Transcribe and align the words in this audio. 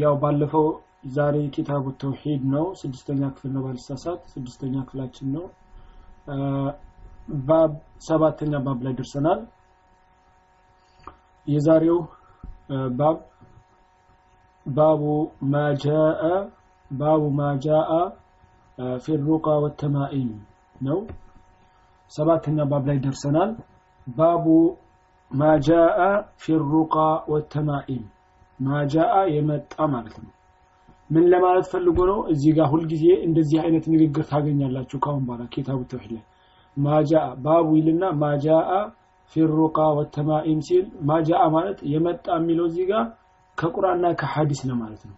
ያው 0.00 0.14
ባለፈው 0.22 0.66
ዛሬ 1.10 1.36
ኪታቡ 1.54 1.84
ተውሂድ 2.00 2.42
ነው። 2.54 2.64
ስድስተኛ 2.74 3.20
ክፍል 3.34 3.50
ነው 3.54 3.62
ባልሳሳት። 3.66 4.20
ስድስተኛ 4.32 4.74
ክፍላችን 4.84 5.28
ነው። 5.36 5.44
ባብ 7.48 7.72
ሰባተኛ 8.00 8.52
ባብ 8.66 8.78
ላይ 8.86 8.94
ደርሰናል። 8.98 9.40
የዛሬው 11.46 11.98
ባብ 12.98 13.18
ባቡ 14.66 15.02
ማጃአ 15.50 16.22
ባቡ 16.90 17.22
ማጃአ 17.38 17.90
ፊ 18.98 19.16
ወተማኢም 19.64 20.30
ነው። 20.82 20.98
ሰባተኛ 22.10 22.58
ባብ 22.70 22.84
ላይ 22.86 22.98
ደርሰናል። 22.98 23.50
ባቡ 24.06 24.46
ማጃአ 25.30 25.98
ፊ 26.36 26.54
ሩቃ 26.70 26.94
ወተማኢም 27.28 28.04
ማጃአ 28.60 29.14
የመጣ 29.34 29.74
ማለት 29.94 30.16
ነው። 30.22 30.30
ምን 31.10 31.24
ለማለት 31.32 31.66
ፈልጎ 31.72 31.98
ነው? 32.10 32.18
እዚህ 32.32 32.50
ጋር 32.58 32.66
ሁልጊዜ 32.72 33.04
እንደዚህ 33.26 33.58
አይነት 33.64 33.84
ንግግር 33.92 34.24
ታገኛላችሁ 34.30 34.98
ካሁን 35.04 35.22
በኋላ 35.28 35.44
ኪታቡ 35.54 35.80
ተውሂድ 35.90 36.12
ላይ። 36.16 36.24
ማጃአ 36.76 37.24
ባቡ 37.44 37.68
ይልና 37.78 38.04
ማጃአ 38.22 38.72
ፊሩቃ 39.32 39.78
ወተማኢም 39.98 40.60
ሲል 40.68 40.84
ማጃአ 41.04 41.42
ማለት 41.56 41.78
የመጣ 41.92 42.26
የሚለው 42.38 42.66
እዚህ 42.70 42.84
ጋር 42.90 43.04
ከቁርአንና 43.58 44.06
ከሐዲስ 44.20 44.60
ነው 44.68 44.76
ማለት 44.82 45.02
ነው። 45.08 45.16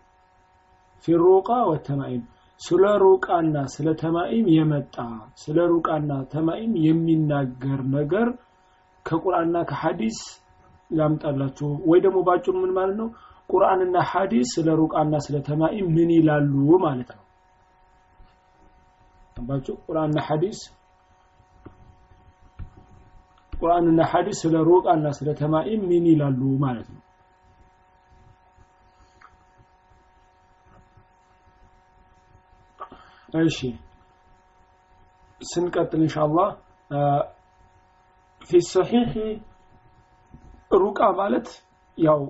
ፊሩቃ 1.05 1.51
ወተማኢም 1.71 2.23
ስለ 2.61 2.85
ሩቃና 3.03 3.57
ስለ 3.75 3.89
ተማኢም 4.03 4.47
የመጣ 4.57 4.97
ስለ 5.37 5.59
ሩቃና 5.73 6.11
ተማኢም 6.35 6.73
የሚናገር 6.85 7.81
ነገር 7.95 8.29
ከቁርአንና 9.07 9.59
ከሐዲስ 9.71 10.19
ላምጣላችሁ 10.91 11.69
ወይ 11.91 12.01
ደግሞ 12.05 12.19
ባጭሩ 12.27 12.55
ምን 12.63 12.73
ማለት 12.77 12.97
ነው 13.01 13.09
ቁርአንና 13.53 13.97
ሐዲስ 14.11 14.49
ስለ 14.55 14.69
ሩቃና 14.81 15.15
ስለ 15.25 15.37
ተማኢም 15.49 15.89
ምን 15.97 16.11
ይላሉ 16.17 16.55
ማለት 16.85 17.11
ነው? 17.11 17.25
ባጭሩ 19.41 19.75
ቁርአንና 19.87 20.19
ሐዲስ 20.27 20.59
ቁርአንና 23.53 24.01
ሐዲስ 24.11 24.39
ስለ 24.45 24.57
ሩቃና 24.69 25.07
ስለ 25.19 25.29
ተማኢም 25.41 25.83
ምን 25.91 26.05
ይላሉ 26.11 26.41
ማለት 26.65 26.89
ነው? 26.95 27.01
እሺ 33.43 33.59
ስንቀጥል 35.41 36.01
ኢንሻአላህ 36.07 36.49
ፊ 38.51 38.61
ሰሒህ 38.73 39.13
ሩቃ 40.75 41.01
ማለት 41.21 41.49
ያው 41.99 42.21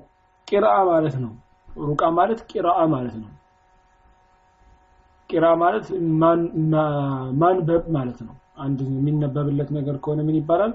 ቂራአ 0.53 0.79
ማለት 0.85 1.17
ነው። 1.23 1.33
ሩቃ 1.83 2.03
ማለት 2.17 2.41
ቂራአ 2.51 2.81
ማለት 2.95 3.15
ነው። 3.23 3.31
ቂራ 5.31 5.47
ማለት 5.63 5.87
ማንበብ 7.41 7.85
ማለት 7.89 8.19
ነው። 8.27 8.35
አንድ 8.59 8.79
የሚነበብለት 8.89 9.71
ነገር 9.77 9.97
ከሆነ 10.05 10.21
ምን 10.27 10.37
ይባላል? 10.41 10.73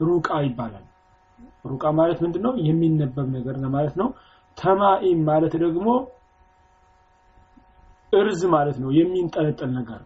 ሩቃ 0.00 0.28
ይባላል። 0.46 0.84
ሩቃ 1.64 1.84
ማለት 1.92 2.18
ምንድነው? 2.24 2.52
የሚነበብ 2.68 3.26
ነገር 3.36 3.56
ማለት 3.68 3.94
ነው። 4.00 4.08
ተማኢም 4.58 5.20
ማለት 5.24 5.54
ደግሞ 5.64 5.86
እርዝ 8.12 8.42
ማለት 8.54 8.76
ነው። 8.82 8.90
የሚንጠለጠል 8.98 9.70
ነገር 9.74 10.00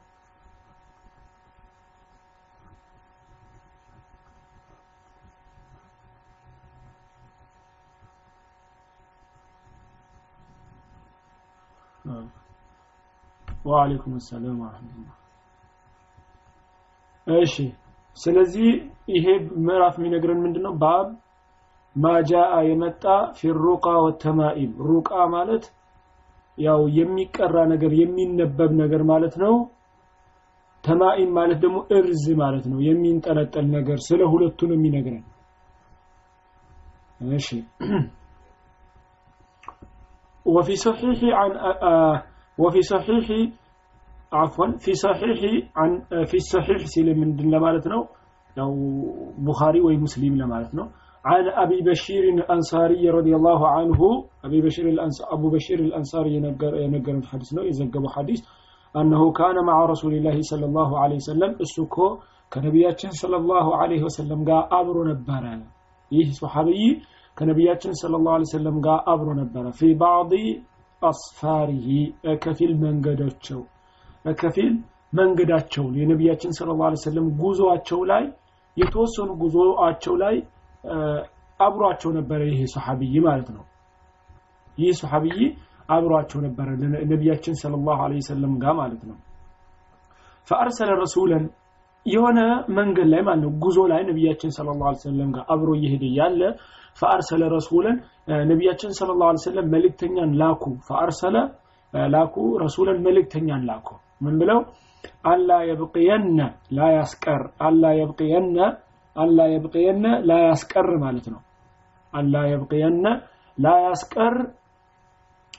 ወአለይኩም 13.67 14.15
ሰላም 14.27 14.57
ወራህመቱላህ 14.63 15.17
እሺ 17.27 17.55
ስለዚህ 18.17 18.67
ይሄ 19.13 19.25
ምዕራፍ 19.65 19.95
የሚነግረን 19.99 20.41
ምንድነው 20.45 20.73
ባብ 20.81 21.07
ማጃአ 21.95 22.53
የመጣ 22.67 23.03
ፊሩቃ 23.37 23.85
ወተማኢም 24.05 24.71
ሩቃ 24.89 25.11
ማለት 25.35 25.65
ያው 26.57 26.81
የሚቀራ 26.97 27.55
ነገር 27.71 27.91
የሚነበብ 28.01 28.71
ነገር 28.81 29.03
ማለት 29.11 29.35
ነው 29.43 29.55
ተማኢም 30.83 31.31
ማለት 31.37 31.59
ደግሞ 31.63 31.77
እርዝ 31.97 32.25
ማለት 32.41 32.65
ነው 32.71 32.79
የሚንጠለጠል 32.87 33.65
ነገር 33.77 33.99
ስለ 34.07 34.21
ሁለቱ 34.33 34.59
ነው 34.71 34.77
የሚነግረን 34.79 35.23
እሺ 37.37 37.49
وفي 40.45 40.75
صحيح 40.77 41.19
عن 41.33 41.51
وفي 42.57 42.81
صحيح 42.81 43.27
عفوا 44.33 44.67
في 44.83 44.93
صحيح 44.93 45.39
عن 45.75 45.91
في 46.29 46.37
الصحيح 46.43 46.77
سلم 46.95 47.17
من 47.19 47.29
لمالتنا 47.53 47.99
لو 48.57 48.71
بخاري 49.37 49.81
ومسلم 49.81 50.33
لمالتنا 50.41 50.83
عن 51.25 51.43
أبي 51.63 51.81
بشير 51.81 52.23
الأنصاري 52.35 53.09
رضي 53.09 53.33
الله 53.35 53.67
عنه 53.67 53.99
أبي 54.45 54.61
بشير 54.61 54.85
الأنصار 54.89 55.27
أبو 55.35 55.47
بشير 55.49 55.79
الأنصاري 55.79 56.35
ينقر 56.35 56.73
ينقر 56.75 57.15
الحديث 57.21 57.49
نو 57.53 57.63
يزقب 57.63 58.03
حديث 58.15 58.41
أنه 58.99 59.21
كان 59.31 59.57
مع 59.69 59.85
رسول 59.85 60.13
الله 60.13 60.37
صلى 60.41 60.65
الله 60.65 60.89
عليه 60.99 61.15
وسلم 61.15 61.51
السكو 61.65 62.07
كنبياتنا 62.53 63.11
صلى 63.21 63.37
الله 63.41 63.65
عليه 63.81 64.01
وسلم 64.03 64.39
قال 64.49 64.63
أبر 64.79 64.95
نبرا 65.11 65.55
ይህ 66.15 66.27
ሶሐቢይ 66.39 66.83
ከነቢያችን 67.37 67.93
ሰለላሁ 68.01 68.31
ዐለይሂ 68.35 68.47
ወሰለም 68.49 68.75
ጋር 68.85 68.97
አብሮ 69.11 69.29
ነበረ 69.41 69.65
ፊ 69.77 69.89
ባዕድ 70.01 70.33
አስፋሪሂ 71.02 71.88
ከፊል 72.42 72.72
መንገዳቸው 72.82 73.60
ከፊል 74.38 74.70
መንገዳቸውን 75.12 75.92
የነቢያችን 76.00 76.54
ሰለላሁ 76.58 76.84
ዐለይሂ 76.86 77.00
ወሰለም 77.02 77.26
ጉዞአቸው 77.40 78.00
ላይ 78.10 78.24
የተወሰኑ 78.76 79.30
ጉዞአቸው 79.42 80.14
ላይ 80.22 80.34
አብሯቸው 81.60 82.10
ነበረ 82.18 82.40
ይሄ 82.50 82.60
ሶሐቢይ 82.74 83.14
ማለት 83.26 83.48
ነው። 83.56 83.64
ይህ 84.78 84.92
ሶሐቢይ 85.00 85.40
አብሯቸው 85.88 86.40
ነበረ 86.46 86.68
ነቢያችን 87.12 87.54
ሰለላሁ 87.62 87.96
ዐለይሂ 88.04 88.20
ወሰለም 88.24 88.52
ጋር 88.62 88.74
ማለት 88.80 89.02
ነው። 89.10 89.16
ፈአርሰለ 90.48 90.90
ረሱለን 91.02 91.44
የሆነ 92.06 92.40
መንገድ 92.76 93.08
ላይ 93.12 93.22
ማለት 93.26 93.42
ነው 93.44 93.52
ጉዞ 93.64 93.78
ላይ 93.92 94.02
ነቢያችን 94.10 94.50
ሰለላሁ 94.56 94.84
ዐለይሂ 94.88 95.00
ወሰለም 95.02 95.30
ጋር 95.36 95.44
አብሮ 95.54 95.70
እየሄደ 95.78 96.04
ያለ 96.18 96.40
ፈአርሰለ 96.96 97.42
ረሱለን 97.56 97.96
ነቢያችን 98.50 98.92
ሰለላሁ 98.98 99.26
ዐለይሂ 99.30 99.42
ወሰለም 99.42 99.68
መልእክተኛን 99.74 100.32
ላኩ 100.40 100.64
ፈአርሰለ 100.88 101.36
ላኩ 102.14 102.36
ረሱለን 102.64 102.98
መልእክተኛን 103.06 103.62
ላኩ 103.70 103.88
ምን 104.20 104.34
ብለው 104.40 104.60
አላ 105.30 105.50
የብቅየነ 105.68 106.38
ላ 106.76 106.88
ያስቀር 106.96 107.42
አላ 107.66 107.92
የብቅየነ 107.98 108.56
አላ 109.16 109.46
የብቅየነ 109.52 110.04
ላ 110.28 110.32
ያስቀር 110.44 110.88
ማለት 111.04 111.26
ነው. 111.32 111.40
አላ 112.12 112.34
የብቅየነ 112.52 113.04
ላ 113.58 113.72
ያስቀር 113.86 114.34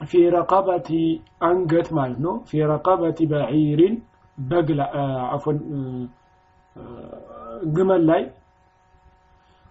ፊ 0.01 0.21
ረቀበቲ 0.35 0.89
አንገት 1.47 1.87
ማለት 1.97 2.19
ነው. 2.25 2.35
ፊ 2.49 2.61
ረቀበቲ 2.71 3.19
በዒሪን 3.31 3.95
አፎን 5.35 5.57
ግመል 7.75 8.03
ላይ 8.09 8.21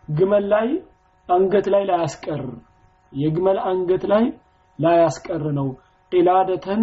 ግመል 0.09 0.45
ላይ 0.53 0.69
አንገት 1.28 1.66
ላይ 1.72 1.83
ላያስቀር 1.89 2.43
የግመል 3.12 3.59
አንገት 3.71 4.05
ላይ 4.12 4.25
ላያስቀር 4.78 5.44
ነው። 5.59 5.69
ቂላደተን 6.12 6.83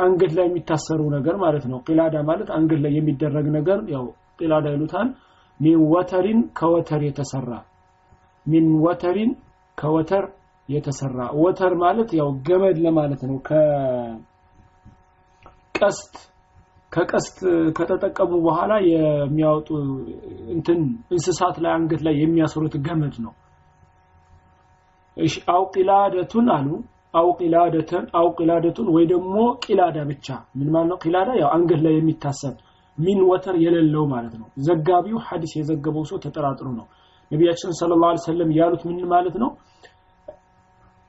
አንገት 0.00 0.32
ላይ 0.36 0.46
የሚታሰሩ 0.48 1.00
ነገር 1.16 1.34
ማለት 1.42 1.64
ነው። 1.72 1.78
ቂላዳ 1.86 2.16
ማለት 2.30 2.48
አንገት 2.56 2.80
ላይ 2.84 2.92
የሚደረግ 2.96 3.46
ነገር 3.56 3.78
ያው 3.94 4.04
ቂላዳ 4.38 4.66
ይሉታል። 4.74 5.08
ሚን 5.60 5.78
ወተሪን 5.92 6.40
ከወተር 6.58 7.02
የተሰራ 7.08 7.50
ሚን 8.46 8.66
ወተሪን 8.84 9.30
ከወተር 9.78 10.24
የተሰራ። 10.68 11.18
ወተር 11.42 11.72
ማለት 11.82 12.10
ያው 12.18 12.28
ገመድ 12.46 12.76
ለማለት 12.84 13.22
ነው። 13.28 13.36
ከቀስት 13.48 14.24
ከቀስት 16.92 17.36
ከተጠቀሙ 17.76 18.30
በኋላ 18.46 18.72
የሚያወጡ 18.86 19.68
እንትን 20.54 20.80
እንስሳት 21.12 21.56
ላይ 21.64 21.72
አንገት 21.76 22.00
ላይ 22.06 22.14
የሚያስሩት 22.20 22.74
ገመድ 22.86 23.14
ነው። 23.24 23.32
እሺ 25.16 25.34
አው 25.54 25.62
ቂላደቱን 25.74 26.48
አሉ። 26.56 26.68
አው 27.14 27.28
ቂላደተን 27.38 28.04
አው 28.18 28.26
ቂላደቱን 28.38 28.88
ወይ 28.94 29.04
ደግሞ 29.12 29.36
ቂላዳ 29.64 29.98
ብቻ። 30.10 30.26
ምን 30.58 30.68
ማለት 30.74 30.88
ነው? 30.92 30.98
ቂላዳ 31.04 31.30
ያው 31.40 31.48
አንገት 31.56 31.80
ላይ 31.86 31.94
የሚታሰር 31.96 32.54
ሚን 32.98 33.20
ወተር 33.30 33.56
የሌለው 33.64 34.04
ማለት 34.12 34.34
ነው። 34.40 34.48
ዘጋቢው 34.66 35.18
ሐዲስ 35.26 35.52
የዘገበው 35.58 36.04
ሰው 36.10 36.18
ተጠራጥሮ 36.24 36.68
ነው። 36.78 36.86
ነቢያችን 37.30 37.76
ሰለላሁ 37.80 38.08
ዐለይሂ 38.10 38.22
ወሰለም 38.22 38.50
ያሉት 38.58 38.82
ምን 38.88 39.00
ማለት 39.12 39.36
ነው 39.42 39.50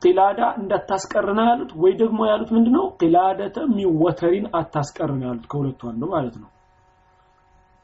ቂላዳ 0.03 0.41
እንዳታስቀርና 0.61 1.41
ያሉት 1.51 1.71
ወይ 1.83 1.93
ደግሞ 2.03 2.19
ያሉት 2.31 2.51
ምንድነው 2.57 2.85
ቂላደተ 3.01 3.59
ሚወተሪን 3.77 4.47
አታስቀርና 4.61 5.23
ያሉት 5.31 5.47
ከሁለቱ 5.53 5.81
አንዱ 5.93 6.03
ማለት 6.15 6.37
ነው 6.43 6.51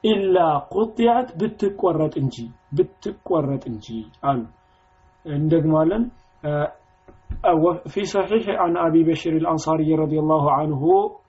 ኢላ 0.04 0.36
ቁጥያት 0.74 1.28
ብትቆረጥ 1.40 2.14
እንጂ 2.22 2.36
ብትቆረጥ 2.78 3.62
እንጂ 3.72 3.86
አሉ 4.30 4.42
እንደግማለን 5.26 6.04
في 7.92 8.02
صحيح 8.04 8.44
عن 8.62 8.72
أبي 8.76 9.02
بشر 9.04 9.32
الأنصاري 9.32 9.90
رضي 9.94 10.18
الله 10.18 10.44
عنه 10.52 10.82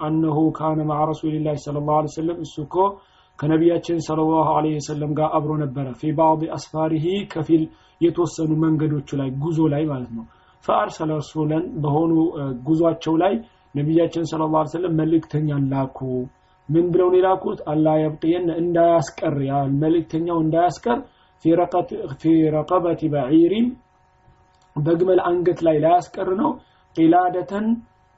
أنه 0.07 0.37
كان 0.51 0.79
مع 0.87 0.97
رسول 1.11 1.33
الله 1.35 1.55
صلى 1.55 1.77
الله 1.79 1.95
عليه 1.95 2.11
وسلم 2.13 2.37
السكو 2.45 2.85
كنبياتين 3.39 3.99
صلى 3.99 4.21
الله 4.21 4.47
عليه 4.57 4.75
وسلم 4.75 5.09
قال 5.13 5.29
أبرو 5.37 5.55
نبرة 5.57 5.91
في 6.01 6.11
بعض 6.11 6.39
أسفاره 6.57 7.05
كفيل 7.33 7.63
يتوسن 8.01 8.51
من 8.63 8.73
قدوش 8.81 9.09
لاي 9.19 9.29
قزو 9.43 9.67
لاي 9.73 9.85
ፈአርሰለ 10.64 11.10
ረሱለን 11.20 11.64
በሆኑ 11.82 12.12
ጉዟቸው 12.66 13.14
ላይ 13.22 13.34
ነቢያችን 13.74 14.24
ስለ 14.30 14.42
ላ 14.52 14.62
ስለም 14.72 14.94
መልእክተኛን 15.00 15.64
ላኩ። 15.72 15.98
ምን 16.68 16.86
ብለው 16.92 17.08
ነው 17.10 17.18
የላኩት? 17.18 17.58
አላ 17.72 17.86
የብቅየን 18.00 18.46
እንዳያስቀር 18.60 19.36
መልእክተኛው 19.82 20.38
እንዳያስቀር 20.44 20.98
ፊ 22.20 22.24
ረቀበት 22.54 23.00
በዒሪን 23.12 23.66
በግመል 24.76 25.20
አንገት 25.28 25.60
ላይ 25.66 25.76
ላያስቀር 25.84 26.28
ነው። 26.40 26.50
ቂላደተን 26.96 27.66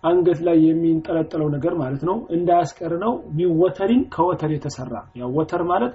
አንገት 0.05 0.39
ላይ 0.47 0.57
የሚንጠለጠለው 0.67 1.49
ነገር 1.55 1.75
ማለት 1.81 2.03
ነው። 2.09 2.17
እንዳያስቀር 2.37 2.93
ነው። 3.05 3.13
ሚወተሪን 3.39 4.03
ከወተር 4.15 4.53
የተሰራ 4.55 4.93
ያው 5.21 5.31
ወተር 5.39 5.63
ማለት 5.73 5.93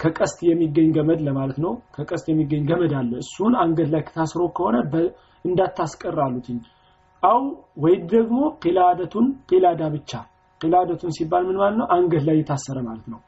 ከቀስት 0.00 0.38
የሚገኝ 0.46 0.88
ገመድ 0.96 1.20
ለማለት 1.26 1.58
ነው። 1.64 1.72
ከቀስት 1.94 2.26
የሚገኝ 2.30 2.64
ገመድ 2.70 2.92
አለ። 2.98 3.12
እሱን 3.24 3.52
አንገት 3.62 3.88
ላይ 3.94 4.02
ታስሮ 4.10 4.42
ከሆነ 4.58 4.76
እንዳታስቀር 5.46 6.18
አሉትኝ 6.24 6.58
አው 7.22 7.42
ወይ 7.82 7.94
ደግሞ 8.12 8.40
ቂላደቱን 8.62 9.26
ቂላዳ 9.50 9.82
ብቻ። 9.94 10.10
ቂላደቱን 10.60 11.12
ሲባል 11.16 11.42
ምን 11.48 11.56
ማለት 11.60 11.76
ነው? 11.80 11.86
አንገት 11.94 12.24
ላይ 12.28 12.36
የታሰረ 12.40 12.78
ማለት 12.88 13.06
ነው። 13.12 13.20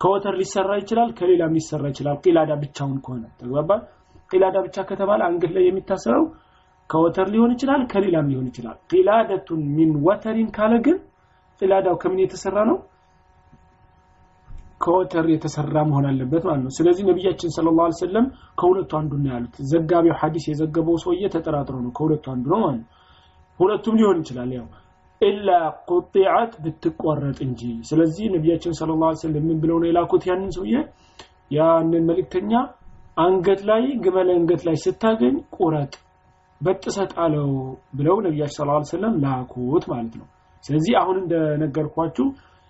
ከወተር 0.00 0.34
ሊሰራ 0.40 0.70
ይችላል 0.80 1.10
ከሌላም 1.18 1.54
ሊሰራ 1.58 1.84
ይችላል። 1.92 2.16
ቂላዳ 2.24 2.50
ብቻውን 2.62 2.98
ከሆነ 3.04 3.24
ተግባባ 3.40 3.70
ቂላዳ 4.30 4.56
ብቻ 4.66 4.76
ከተባለ 4.90 5.20
አንገት 5.28 5.52
ላይ 5.56 5.64
የሚታሰረው 5.66 6.24
ከወተር 6.90 7.26
ሊሆን 7.32 7.50
ይችላል 7.54 7.82
ከሌላም 7.92 8.28
ሊሆን 8.32 8.46
ይችላል። 8.50 8.76
ቂላደቱን 8.92 9.62
ሚን 9.76 9.90
ወተሪን 10.06 10.48
ካለ 10.56 10.74
ግን 10.86 10.98
ቂላዳው 11.60 11.96
ከምን 12.02 12.20
የተሰራ 12.22 12.58
ነው 12.70 12.76
ከወተር 14.80 15.26
የተሰራ 15.32 15.76
መሆን 15.88 16.06
አለበት 16.10 16.42
ማለት 16.48 16.62
ነው። 16.64 16.72
ስለዚህ 16.76 17.04
ነቢያችን 17.08 17.54
ሰለላሁ 17.56 17.84
ዐለይሂ 17.84 17.98
ወሰለም 17.98 18.26
ከሁለቱ 18.60 18.90
አንዱ 18.98 19.12
ነው 19.22 19.30
ያሉት። 19.32 19.54
ዘጋቢው 19.70 20.14
ሐዲስ 20.20 20.44
የዘገበው 20.50 20.96
ሰውዬ 21.04 21.22
ተጠራጥሮ 21.34 21.76
ነው 21.84 21.92
ከሁለቱ 21.98 22.24
አንዱ 22.34 22.46
ነው 22.52 22.60
ማለት 22.64 22.80
ነው። 22.80 22.86
ሁለቱም 23.58 23.96
ሊሆን 24.00 24.18
ይችላል 24.22 24.50
ያው 24.56 24.66
ኢላ 25.20 25.48
ቁጢዐት 25.90 26.52
ብትቆረጥ 26.64 27.38
እንጂ። 27.46 27.60
ስለዚህ 27.88 28.26
ነቢያችን 28.34 28.76
ሰለላሁ 28.80 29.06
ዐለይሂ 29.06 29.20
ወሰለም 29.20 29.46
ምን 29.48 29.58
ብለው 29.62 29.78
ነው 29.82 29.88
የላኩት? 29.90 30.22
ያንን 30.30 30.50
ሰውዬ 30.56 30.74
ያንን 31.50 32.04
መልእክተኛ 32.10 32.52
አንገት 33.18 33.60
ላይ 33.68 33.84
ግመል 34.04 34.28
አንገት 34.34 34.62
ላይ 34.66 34.76
ስታገኝ 34.84 35.36
ቁረጥ 35.56 35.92
በጥሰት 36.60 37.12
አለው 37.22 37.48
ብለው 37.98 38.16
ነቢያችን 38.26 38.56
ሰለላሁ 38.58 38.76
ዐለይሂ 38.76 38.90
ወሰለም 38.90 39.14
ላኩት 39.24 39.84
ማለት 39.92 40.14
ነው። 40.20 40.26
ስለዚህ 40.64 40.94
አሁን 41.00 41.16
እንደነገርኳችሁ 41.22 42.26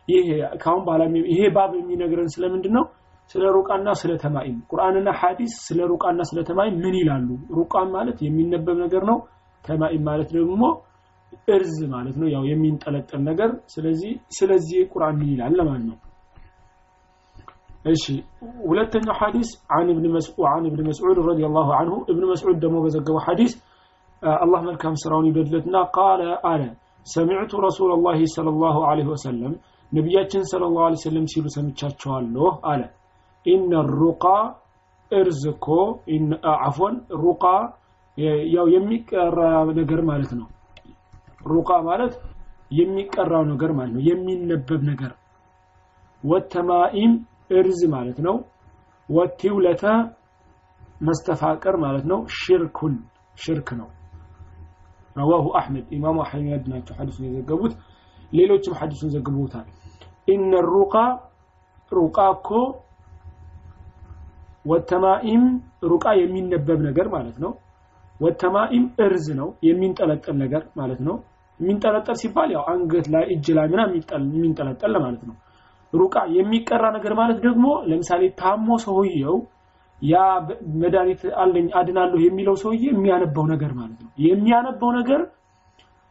ይሄ 0.08 0.28
ካሁን 0.62 0.82
በኋላ 0.86 1.02
ይሄ 1.32 1.40
ባብ 1.56 1.72
የሚነግረን 1.78 2.30
ስለምንድን 2.34 2.72
ነው? 2.78 2.84
ስለ 3.30 3.44
ሩቃና 3.56 3.88
ስለ 4.00 4.12
ተማኢም። 4.22 4.58
ቁርአንና 4.70 5.08
ሐዲስ 5.20 5.54
ስለ 5.66 5.80
ሩቃና 5.90 6.20
ስለ 6.30 6.38
ተማኢም 6.48 6.76
ምን 6.84 6.94
ይላሉ? 7.00 7.28
ሩቃ 7.58 7.74
ማለት 7.96 8.18
የሚነበብ 8.26 8.76
ነገር 8.84 9.02
ነው። 9.10 9.18
ተማኢም 9.64 10.02
ማለት 10.08 10.30
ደግሞ 10.36 10.62
እርዝ 11.48 11.78
ማለት 11.94 12.16
ነው፣ 12.20 12.28
ያው 12.34 12.42
የሚንጠለጠል 12.50 13.20
ነገር። 13.28 13.50
ስለዚህ 13.68 14.12
ስለዚህ 14.38 14.78
ቁርአን 14.92 15.16
ምን 15.20 15.28
ይላል 15.34 15.54
ለማለት 15.60 15.84
ነው። 15.90 15.96
እሺ 17.86 18.04
ሁለተኛው 18.64 19.16
ሐዲስ 19.20 19.48
አን 19.74 19.88
ኢብኑ 19.92 20.06
መስዑድ 20.14 20.46
አን 20.52 20.64
ኢብኑ 20.68 20.80
መስዑድ 20.88 21.18
ረዲየላሁ 21.28 21.68
ዐንሁ 21.78 21.96
ኢብኑ 22.12 22.24
መስዑድ 22.32 22.56
ደግሞ 22.64 22.76
በዘገበው 22.84 23.22
ሐዲስ 23.26 23.52
አላህ 24.38 24.60
መልካም 24.68 24.94
ስራውን 25.02 25.26
ይበድለትና 25.28 25.76
ቃለ 25.96 26.22
አለ 26.50 26.62
ሰሚዕቱ 27.06 27.60
ረሱላላሂ 27.66 28.20
ሰለላሁ 28.34 28.76
ዐለይሂ 28.88 29.08
ወሰለም 29.12 29.52
ነቢያችን 29.92 30.42
ሰለላሁ 30.50 30.82
ዐለይሂ 30.86 31.00
ወሰለም 31.00 31.26
ሲሉ 31.32 31.46
ሰምቻቸዋለሁ 31.54 32.48
አለ። 32.70 32.82
ኢነ 33.46 33.72
ሩቃ 33.94 34.24
እርዝ 35.10 35.42
እኮ 35.52 35.66
አፎን 36.60 36.94
ሩቃ 37.22 37.44
ያው 38.54 38.66
የሚቀራ 38.74 39.38
ነገር 39.78 40.00
ማለት 40.10 40.32
ነው። 40.40 40.46
ሩቃ 41.46 41.70
ማለት 41.88 42.14
የሚቀራው 42.70 43.44
ነገር 43.52 43.70
ማለት 43.78 43.92
ነው። 43.96 44.02
የሚነበብ 44.08 44.80
ነገር። 44.90 45.12
ወተማኢም 46.24 47.12
እርዝ 47.58 47.80
ማለት 47.94 48.18
ነው። 48.26 48.36
ወቲውለተ 49.08 49.84
መስተፋቀር 51.02 51.74
ማለት 51.84 52.04
ነው። 52.10 52.18
ሽርኩን 52.38 52.94
ሽርክ 53.36 53.68
ነው። 53.80 53.88
ረዋሁ 55.16 55.46
አሕመድ 55.60 55.86
ኢማሙ 55.96 56.16
አሕመድ 56.24 56.64
ናቸው 56.72 56.94
ሐዲሱን 56.98 57.24
የዘገቡት 57.28 57.72
ሌሎችም 58.32 58.76
ሐዲሱን 58.80 59.10
ዘግበውታል። 59.14 59.66
ኢነ 60.28 60.52
ሩቃ 60.70 60.94
ሩቃ 61.92 62.18
እኮ 62.34 62.48
ወተማኢም 64.70 65.44
ሩቃ 65.90 66.06
የሚነበብ 66.20 66.78
ነገር 66.88 67.06
ማለት 67.14 67.36
ነው። 67.44 67.52
ወተማኢም 68.20 68.84
እርዝ 69.04 69.26
ነው 69.40 69.48
የሚንጠለጠል 69.66 70.36
ነገር 70.42 70.62
ማለት 70.76 71.00
ነው። 71.08 71.16
የሚንጠለጠል 71.60 72.16
ሲባል 72.20 72.48
ያው 72.56 72.64
አንገት 72.72 73.06
ላይ 73.14 73.24
እጅ 73.34 73.46
ላይ 73.56 73.66
ምናምን 73.72 73.94
የሚንጠለጠል 74.34 74.92
ማለት 75.04 75.22
ነው። 75.28 75.36
ሩቃ 75.92 76.16
የሚቀራ 76.36 76.84
ነገር 76.96 77.12
ማለት 77.20 77.38
ደግሞ 77.46 77.66
ለምሳሌ 77.90 78.22
ታሞ 78.40 78.68
ሰውየው 78.84 79.36
ያ 80.02 80.16
መድኃኒት 80.80 81.22
አለኝ 81.42 81.66
አድናለሁ 81.78 82.18
የሚለው 82.24 82.56
ሰውዬ 82.62 82.82
የሚያነበው 82.90 83.44
ነገር 83.52 83.72
ማለት 83.78 83.98
ነው። 84.04 84.10
የሚያነበው 84.26 84.90
ነገር 84.98 85.20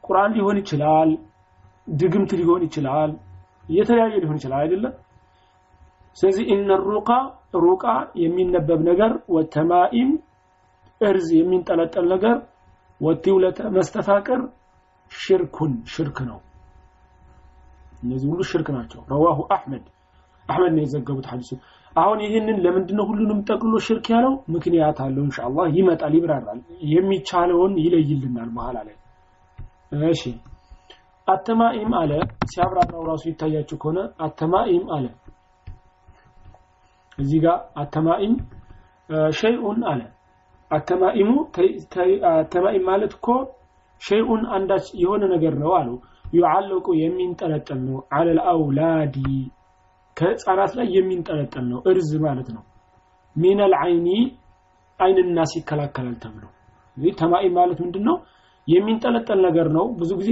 ቁርአን 0.03 0.33
ሊሆን 0.37 0.57
ይችላል 0.61 1.09
ድግምት 1.87 2.31
ሊሆን 2.39 2.61
ይችላል 2.67 3.11
የተለያየ 3.69 4.15
ሊሆን 4.23 4.37
ይችላል 4.39 4.61
አይደለም 4.63 4.93
ስለዚህ 6.17 6.45
ኢነ 6.53 6.71
ሩቃ 6.87 7.09
ሩቃ 7.63 7.83
የሚነበብ 8.21 8.79
ነገር 8.89 9.11
ወተማኢም 9.35 10.11
እርዝ 11.01 11.27
የሚንጠለጠል 11.37 12.05
ነገር 12.13 12.37
ወቲውለተ 13.01 13.59
መስተፋቅር 13.75 14.39
ሽርኩን 15.11 15.73
ሽርክ 15.93 16.17
ነው። 16.29 16.39
እነዚህ 18.03 18.27
ሁሉ 18.31 18.41
ሽርክ 18.49 18.67
ናቸው። 18.75 19.01
ረዋሁ 19.11 19.39
አሕመድ። 19.55 19.85
አሕመድ 20.49 20.73
ነው 20.75 20.83
የዘገቡት 20.83 21.27
ሐዲሱ። 21.31 21.51
አሁን 21.95 22.19
ይህንን 22.25 22.57
ለምንድነው 22.63 23.05
ሁሉንም 23.09 23.39
ጠቅሎ 23.49 23.73
ሽርክ 23.85 24.05
ያለው? 24.13 24.33
ምክንያት 24.55 24.97
አለው 25.05 25.23
ኢንሻአላህ። 25.27 25.65
ይመጣል 25.77 26.13
ይብራራል 26.17 26.59
የሚቻለውን 26.93 27.73
ይለይልናል 27.83 28.49
በኋላ 28.57 28.77
ላይ 28.87 28.95
እሺ 30.11 30.23
አተማኢም 31.27 31.91
አለ። 31.99 32.11
ሲያብራራው 32.45 33.01
ራሱ 33.09 33.23
ይታያችሁ 33.29 33.77
ከሆነ 33.81 33.99
አተማኢም 34.25 34.85
አለ። 34.95 35.05
እዚህ 37.17 37.39
ጋር 37.45 37.57
አተማኢም 37.81 38.35
ሸይኡን 39.33 39.79
አለ። 39.91 40.01
አተማኢሙ 40.71 41.31
አተማኢም 42.33 42.85
ማለት 42.89 43.13
እኮ 43.17 43.27
ሸይኡን 44.01 44.41
አንዳች 44.55 44.87
የሆነ 45.01 45.23
ነገር 45.33 45.53
ነው 45.61 45.71
አሉ። 45.77 45.89
ዩዓለቁ 46.33 46.87
የሚንጠለጠል 47.01 47.79
ነው። 47.87 47.99
አለል 48.17 48.39
አውላዲ 48.51 49.15
ከህፃናት 50.17 50.71
ላይ 50.77 50.87
የሚንጠለጠል 50.95 51.65
ነው። 51.71 51.79
እርዝ 51.91 52.11
ማለት 52.25 52.49
ነው። 52.55 52.63
ሚነል 53.35 53.73
አይኒ 53.81 54.07
አይንና 54.99 55.39
ይከላከላል 55.53 56.15
ተብሎ። 56.21 56.43
ተማኢም 57.17 57.53
ማለት 57.57 57.79
ምንድን 57.83 58.03
ነው 58.09 58.15
የሚንጠለጠል 58.67 59.39
ነገር 59.47 59.67
ነው። 59.77 59.85
ብዙ 59.99 60.11
ጊዜ 60.21 60.31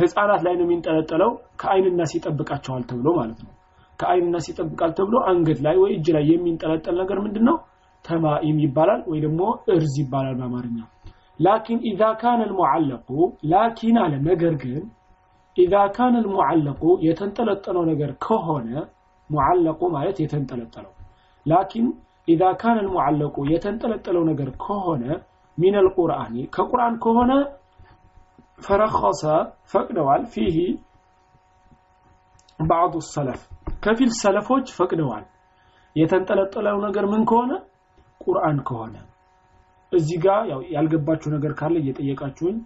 ህፃናት 0.00 0.40
ላይ 0.46 0.54
ነው 0.58 0.64
የሚንጠለጠለው። 0.66 1.30
ከአይንና 1.60 2.02
ይጠብቃቸዋል 2.10 2.82
ተብሎ 2.90 3.08
ማለት 3.18 3.40
ነው። 3.44 3.52
ከአይንና 3.98 4.36
ይጠብቃል 4.48 4.92
ተብሎ 4.98 5.16
አንገት 5.30 5.60
ላይ 5.66 5.76
ወይ 5.82 5.90
እጅ 5.96 6.06
ላይ 6.16 6.24
የሚንጠለጠል 6.30 6.94
ነገር 7.02 7.18
ምንድን 7.24 7.44
ነው 7.48 7.56
ተማኢም 8.04 8.58
ይባላል 8.64 9.00
ወይ 9.10 9.18
ደግሞ 9.24 9.40
እርዝ 9.74 9.94
ይባላል 10.02 10.36
በአማርኛ። 10.40 10.78
ላኪን 11.40 11.80
ኢዛ 11.90 12.02
ካነ 12.20 12.40
ልሙዓለቁ 12.50 13.08
ላኪን 13.52 13.96
አለ። 14.02 14.14
ነገር 14.28 14.54
ግን 14.62 14.84
ኢዛ 15.56 15.74
ካነ 15.96 16.14
ልሙዓለቁ 16.24 16.82
የተንጠለጠለው 17.06 17.84
ነገር 17.90 18.10
ከሆነ 18.24 18.68
ሙዓለቁ 19.30 19.80
ማለት 19.94 20.16
የተንጠለጠለው። 20.24 20.92
ላኪን 21.46 21.86
ኢዛ 22.28 22.44
ካነ 22.60 22.76
ልሙዓለቁ 22.86 23.36
የተንጠለጠለው 23.52 24.22
ነገር 24.30 24.48
ከሆነ 24.64 25.04
ሚን 25.58 25.74
አልቁርአኒ 25.80 26.34
ከቁርአን 26.54 26.96
ከሆነ 27.04 27.32
ፈረኸሰ 28.58 29.22
ፈቅደዋል። 29.72 30.22
ፊሂ 30.32 30.56
ባዕዱ 32.60 32.94
ሰለፍ 33.08 33.40
ከፊል 33.82 34.10
ሰለፎች 34.20 34.66
ፈቅደዋል። 34.78 35.24
የተንጠለጠለው 35.96 36.78
ነገር 36.86 37.04
ምን 37.12 37.22
ከሆነ? 37.30 37.52
ቁርአን 38.20 38.58
ከሆነ። 38.68 38.94
እዚህ 39.92 40.18
ጋር 40.24 40.40
ያው 40.50 40.60
ያልገባችሁ 40.74 41.28
ነገር 41.34 41.52
ካለ 41.58 41.74
እየጠየቃችሁኝ 41.82 42.56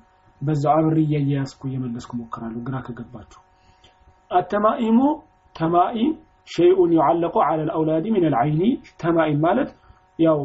በዛው 0.41 0.73
አብሬ 0.77 0.99
እያያያዝኩ 1.05 1.63
እየመለስኩ 1.69 2.13
ሞክራለሁ 2.21 2.61
ግራ 2.67 2.77
ከገባችሁ። 2.87 3.41
አተማኢሙ 4.31 4.99
ተማኢም 5.57 6.13
ሸይኡን 6.49 6.91
ዩዓለቁ 6.97 7.35
ዐለ 7.47 7.61
ልአውላዲ 7.69 8.07
ምን 8.15 8.25
አልዐይኒ 8.29 8.63
ተማኢም 9.03 9.41
ማለት 9.45 9.71
ያው 10.19 10.39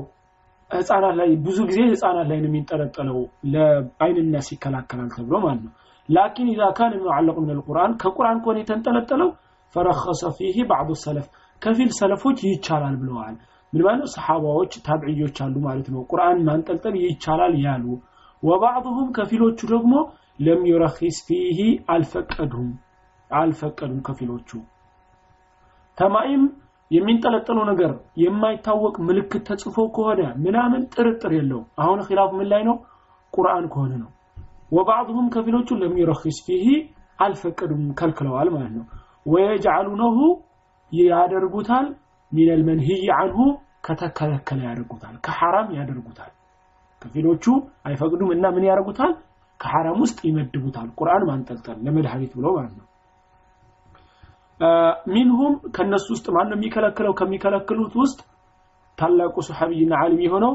ህፃናት 0.72 1.14
ላይ 1.20 1.30
ብዙ 1.46 1.58
ጊዜ 1.70 1.80
ህፃናት 1.88 2.28
ላይ 2.32 2.40
ነው 2.44 2.50
የሚንጠለጠለው 2.50 3.20
ለአይንናስ 3.54 4.48
ይከላከላል 4.54 5.10
ተብሎ 5.16 5.36
ማለት 5.46 5.62
ነው። 5.66 5.74
ላኪን 6.10 6.48
ኢዛ 6.54 6.64
ካን 6.78 6.94
ሙዓለቁ 7.02 7.38
ምን 7.44 7.52
አልቁርአን 7.54 7.94
ከቁርአን 8.02 8.38
ከሆነ 8.44 8.58
የተንጠለጠለው 8.62 9.30
ፈረኸሰ 9.76 10.22
ፊህ 10.38 10.58
ባዕዱ 10.70 10.92
ሰለፍ 11.04 11.28
ከፊል 11.62 11.90
ሰለፎች 12.00 12.38
ይቻላል 12.48 12.96
ብለዋል። 13.02 13.36
ምን 13.74 13.82
ማለት 13.88 14.10
ሰሓባዎች 14.14 14.74
ታብዕዮች 14.86 15.38
አሉ 15.46 15.56
ማለት 15.66 15.88
ነው። 15.94 16.02
ቁርአን 16.12 16.38
ማንጠልጠል 16.48 16.96
ይቻላል 17.04 17.56
ያሉ 17.66 17.86
وبعضهم 18.44 19.08
ከፊሎቹ 19.18 19.60
ደግሞ 19.74 19.94
لم 20.40 20.62
يرخص 20.70 21.18
فيه 21.28 21.60
አልፈቀዱም 21.94 22.70
አልፈቀዱም 23.32 24.00
ከፊሎቹ። 24.08 24.50
تمائم 25.98 26.44
የሚንጠለጠለው 26.92 27.64
ነገር 27.70 27.92
የማይታወቅ 28.22 28.96
ምልክት 29.08 29.42
ተጽፎ 29.50 29.78
ከሆነ 29.96 30.22
ምናምን 30.46 30.82
ጥርጥር 30.94 31.32
የለው 31.38 31.62
አሁን 31.82 32.00
خلاف 32.08 32.30
ምን 32.38 32.48
ላይ 32.52 32.62
ነው? 32.70 32.76
ቁርአን 33.34 33.66
ከሆነ 33.74 33.94
ነው። 34.04 34.10
وبعضهم 34.72 35.28
ከፊሎቹ 35.34 35.70
لم 35.82 35.94
يرخص 36.02 36.38
فيه 36.46 36.66
አልፈቀዱም 37.20 37.84
ከልክለዋል 38.00 38.50
ማለት 38.56 38.74
ነው። 38.78 38.86
ወየጅዓሉነሁ 39.26 40.18
ያደርጉታል 40.92 41.88
ሚን 42.32 42.50
አልመንህይ 42.54 43.06
አንሁ 43.18 43.40
ከተከለከለ 43.86 44.60
ያደርጉታል 44.68 45.16
ከሐራም 45.26 45.70
ያደርጉታል። 45.78 46.32
ከፊሎቹ 47.02 47.46
አይፈቅዱም 47.88 48.30
እና 48.36 48.46
ምን 48.56 48.68
ያደርጉታል? 48.70 49.12
ከሐራም 49.60 50.00
ውስጥ 50.04 50.20
ይመድቡታል። 50.28 50.88
ቁርአን 51.00 51.24
ማንጠልጠል 51.30 51.78
ለመድኃኒት 51.86 52.32
ብሎ 52.38 52.48
ማለት 52.58 52.74
ነው 52.80 52.86
ሚንሁም 55.08 55.54
ከነሱ 55.76 56.06
ውስጥ 56.14 56.28
ማን 56.36 56.48
ነው 56.52 56.58
የሚከለክለው? 56.58 57.14
ከሚከለክሉት 57.20 57.94
ውስጥ 58.02 58.20
ታላቁ 58.98 59.36
ሰሐቢይና 59.50 59.94
ዓሊም 60.04 60.22
የሆነው 60.26 60.54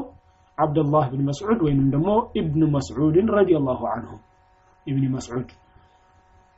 አብደላህ 0.57 1.05
ብን 1.11 1.21
መስዑድ 1.27 1.59
ወይንም 1.65 1.87
ደግሞ 1.93 2.09
ኢብኑ 2.39 2.63
መስዑድን 2.75 3.27
ረዲየላሁ 3.35 3.81
አንሁ። 3.93 4.11
ኢብኒ 4.87 5.05
መስዑድ 5.13 5.49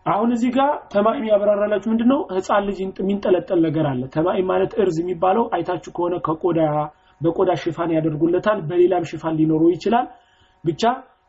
አሁን 0.06 0.30
እዚህ 0.36 0.50
ጋር 0.58 0.72
ተማኢም 0.94 1.26
ያብራራላችሁ 1.30 1.90
ምንድነው? 1.92 2.20
ህፃን 2.36 2.64
ልጅ 2.68 2.78
የሚንጠለጠል 2.82 3.60
ነገር 3.68 3.86
አለ። 3.92 4.02
ተማኢም 4.16 4.48
ማለት 4.52 4.72
እርዝ 4.82 4.98
የሚባለው 5.02 5.46
አይታችሁ 5.56 5.92
ከሆነ 5.98 6.16
ከቆዳ 6.28 6.60
በቆዳ 7.22 7.52
ሽፋን 7.62 7.92
ያደርጉለታል 7.96 8.60
በሌላም 8.70 9.08
ሽፋን 9.12 9.38
ሊኖረው 9.40 9.70
ይችላል። 9.76 10.08
ብቻ 10.64 10.84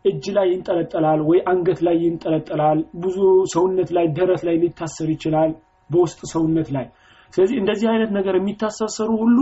እጅ 0.04 0.24
ላይ 0.36 0.46
ይንጠለጠላል 0.52 1.20
ወይ 1.28 1.38
አንገት 1.52 1.80
ላይ 1.86 1.96
ይንጠለጠላል 2.04 2.80
ብዙ 3.02 3.16
ሰውነት 3.54 3.90
ላይ 3.96 4.06
ደረት 4.18 4.42
ላይ 4.48 4.56
ሊታሰር 4.62 5.08
ይችላል 5.14 5.50
በውስጥ 5.90 6.20
ሰውነት 6.32 6.68
ላይ። 6.76 6.86
ስለዚህ 7.32 7.56
እንደዚህ 7.60 7.86
አይነት 7.92 8.10
ነገር 8.18 8.34
የሚታሳሰሩ 8.38 9.10
ሁሉ 9.22 9.38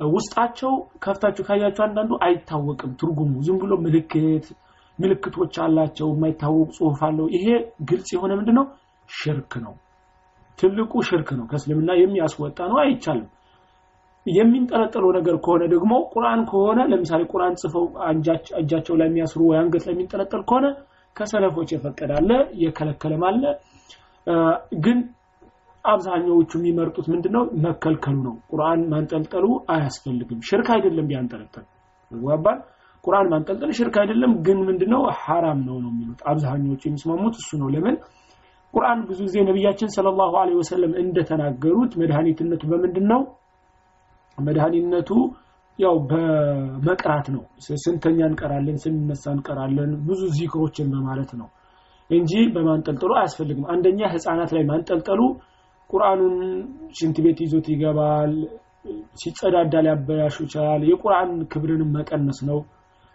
ውስጣቸው 0.00 0.72
ከፍታችሁ 1.04 1.42
ካያችሁ 1.48 1.82
አንዳንዱ 1.86 2.12
አይታወቅም 2.24 2.90
ትርጉሙ። 3.00 3.32
ዝም 3.46 3.56
ብሎ 3.62 3.72
ምልክት 3.84 4.46
ምልክቶች 4.98 5.54
አላቸው 5.64 6.08
የማይታወቅ 6.12 6.68
ጽሁፍ 6.76 7.00
አለው። 7.08 7.26
ይሄ 7.36 7.46
ግልጽ 7.88 8.08
የሆነ 8.14 8.32
ምንድነው? 8.38 8.64
ሽርክ 9.08 9.52
ነው። 9.64 9.74
ትልቁ 10.58 10.92
ሽርክ 11.08 11.28
ነው። 11.38 11.44
ከእስልምና 11.50 11.90
የሚያስወጣ 12.00 12.58
ነው 12.70 12.78
አይቻልም። 12.82 13.28
የሚንጠለጠለው 14.26 15.10
ነገር 15.18 15.36
ከሆነ 15.44 15.62
ደግሞ 15.74 15.92
ቁርአን 16.12 16.40
ከሆነ 16.50 16.78
ለምሳሌ 16.90 17.22
ቁርአን 17.32 17.54
ጽፈው 17.62 17.84
እጃቸው 18.60 18.94
ላይ 19.00 19.06
የሚያስሩ 19.10 19.40
ወይ 19.50 19.58
አንገት 19.60 19.84
ላይ 19.86 19.94
የሚንጠለጠል 19.94 20.42
ከሆነ 20.48 20.66
ከሰለፎች 21.16 21.68
የፈቀዳለ 21.74 22.30
የከለከለም 22.62 23.22
አለ። 23.28 23.42
ግን 24.84 24.98
አብዛኛዎቹ 25.88 26.50
የሚመርጡት 26.58 27.06
ምንድነው? 27.12 27.44
መከልከሉ 27.64 28.16
ነው። 28.26 28.34
ቁርአን 28.50 28.80
ማንጠልጠሉ 28.92 29.44
አያስፈልግም። 29.74 30.40
ሽርክ 30.48 30.68
አይደለም 30.74 31.06
ቢያንጠለጠል 31.10 31.66
ይዋባል 32.10 32.58
ቁርአን 33.04 33.26
ማንጠልጠል 33.32 33.70
ሽርክ 33.78 33.96
አይደለም 34.02 34.32
ግን 34.46 34.58
ምንድነው? 34.68 35.02
ሐራም 35.22 35.60
ነው 35.68 35.76
ነው 35.84 35.90
የሚሉት። 35.92 36.20
አብዛኛዎቹ 36.30 36.82
የሚስማሙት 36.88 37.34
እሱ 37.40 37.50
ነው። 37.62 37.68
ለምን? 37.74 37.96
ቁርአን 38.74 39.00
ብዙ 39.08 39.18
ጊዜ 39.28 39.36
ነቢያችን 39.48 39.90
ሰለላሁ 39.96 40.32
ዐለይሂ 40.40 40.56
ወሰለም 40.60 40.92
እንደተናገሩት 41.02 41.92
መድኃኒትነቱ 42.00 42.62
በምንድነው? 42.72 43.20
መድኃኒትነቱ 44.38 45.10
ያው 45.78 45.96
በመቅራት 46.10 47.26
ነው። 47.34 47.42
ስንተኛ 47.84 48.18
እንቀራለን 48.30 48.78
ስንነሳ 48.82 49.24
እንቀራለን 49.36 49.90
ብዙ 50.08 50.20
ዚክሮችን 50.36 50.88
በማለት 50.94 51.30
ነው። 51.40 51.48
እንጂ 52.10 52.32
በማንጠልጠሉ 52.54 53.12
አያስፈልግም። 53.18 53.66
አንደኛ 53.72 54.00
ህፃናት 54.14 54.50
ላይ 54.56 54.62
ማንጠልጠሉ 54.64 55.20
ቁርአኑን 55.90 56.34
ሽንት 56.96 57.16
ቤት 57.24 57.38
ይዞት 57.44 57.66
ይገባል 57.72 58.32
ሲጸዳዳ 59.20 59.74
ሊያበላሹ 59.84 60.36
ይችላል። 60.44 60.82
የቁርአን 60.90 61.30
ክብርንም 61.52 61.92
መቀነስ 61.96 62.40
ነው። 62.48 62.58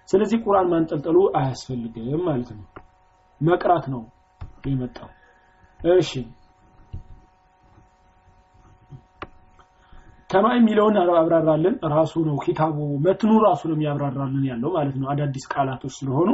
ስለዚህ 0.10 0.38
ቁርአን 0.46 0.68
ማንጠልጠሉ 0.72 1.18
አያስፈልግም 1.40 2.24
ማለት 2.28 2.50
ነው። 2.58 2.66
መቅራት 3.42 3.86
ነው 3.94 4.02
የመጣው። 4.68 5.10
እሺ። 5.80 6.12
ተማይ 10.30 10.56
የሚለውን 10.60 10.96
አብራራልን። 11.16 11.76
ራሱ 11.94 12.14
ነው 12.28 12.36
ኪታቡ 12.46 12.78
መትኑ 13.06 13.32
ራሱ 13.46 13.62
ነው 13.70 13.76
የሚያብራራልን 13.78 14.46
ያለው 14.52 14.72
ማለት 14.78 14.96
ነው። 15.02 15.08
አዳዲስ 15.12 15.46
ቃላቶች 15.54 15.94
ስለሆኑ። 16.00 16.30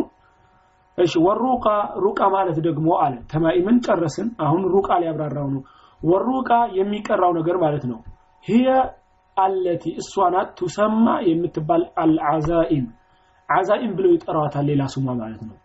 እሺ። 0.97 1.13
ወሩቃ 1.25 1.65
ሩቃ 2.03 2.21
ማለት 2.35 2.57
ደግሞ 2.67 2.87
አለ። 3.03 3.15
ተማኢምን 3.31 3.77
ጨረስን። 3.85 4.29
አሁን 4.45 4.63
ሩቃ 4.73 4.89
ሊያብራራው 5.03 5.49
ነው 5.55 5.61
ወሩቃ 6.01 6.49
የሚቀራው 6.77 7.31
ነገር 7.39 7.57
ማለት 7.63 7.83
ነው። 7.91 7.99
هي 8.45 8.67
አለቲ 9.37 9.83
እሷ 10.01 10.13
ናት 10.33 10.49
ቱሰማ 10.59 11.05
የምትባል 11.29 11.83
አልዓዛኢም። 12.03 12.85
ዓዛኢም 13.49 13.91
ብለው 13.97 14.11
ይጠራዋታል 14.15 14.65
ሌላ 14.69 14.81
ስሟ 14.93 15.05
ማለት 15.21 15.41
ነው። 15.49 15.55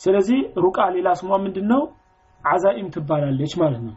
ስለዚህ 0.00 0.38
ሩቃ 0.64 0.78
ሌላ 0.96 1.08
ስሟ 1.20 1.30
ምንድነው? 1.44 1.82
ዓዛኢም 2.44 2.86
ትባላለች 2.94 3.52
ማለት 3.62 3.82
ነው። 3.88 3.96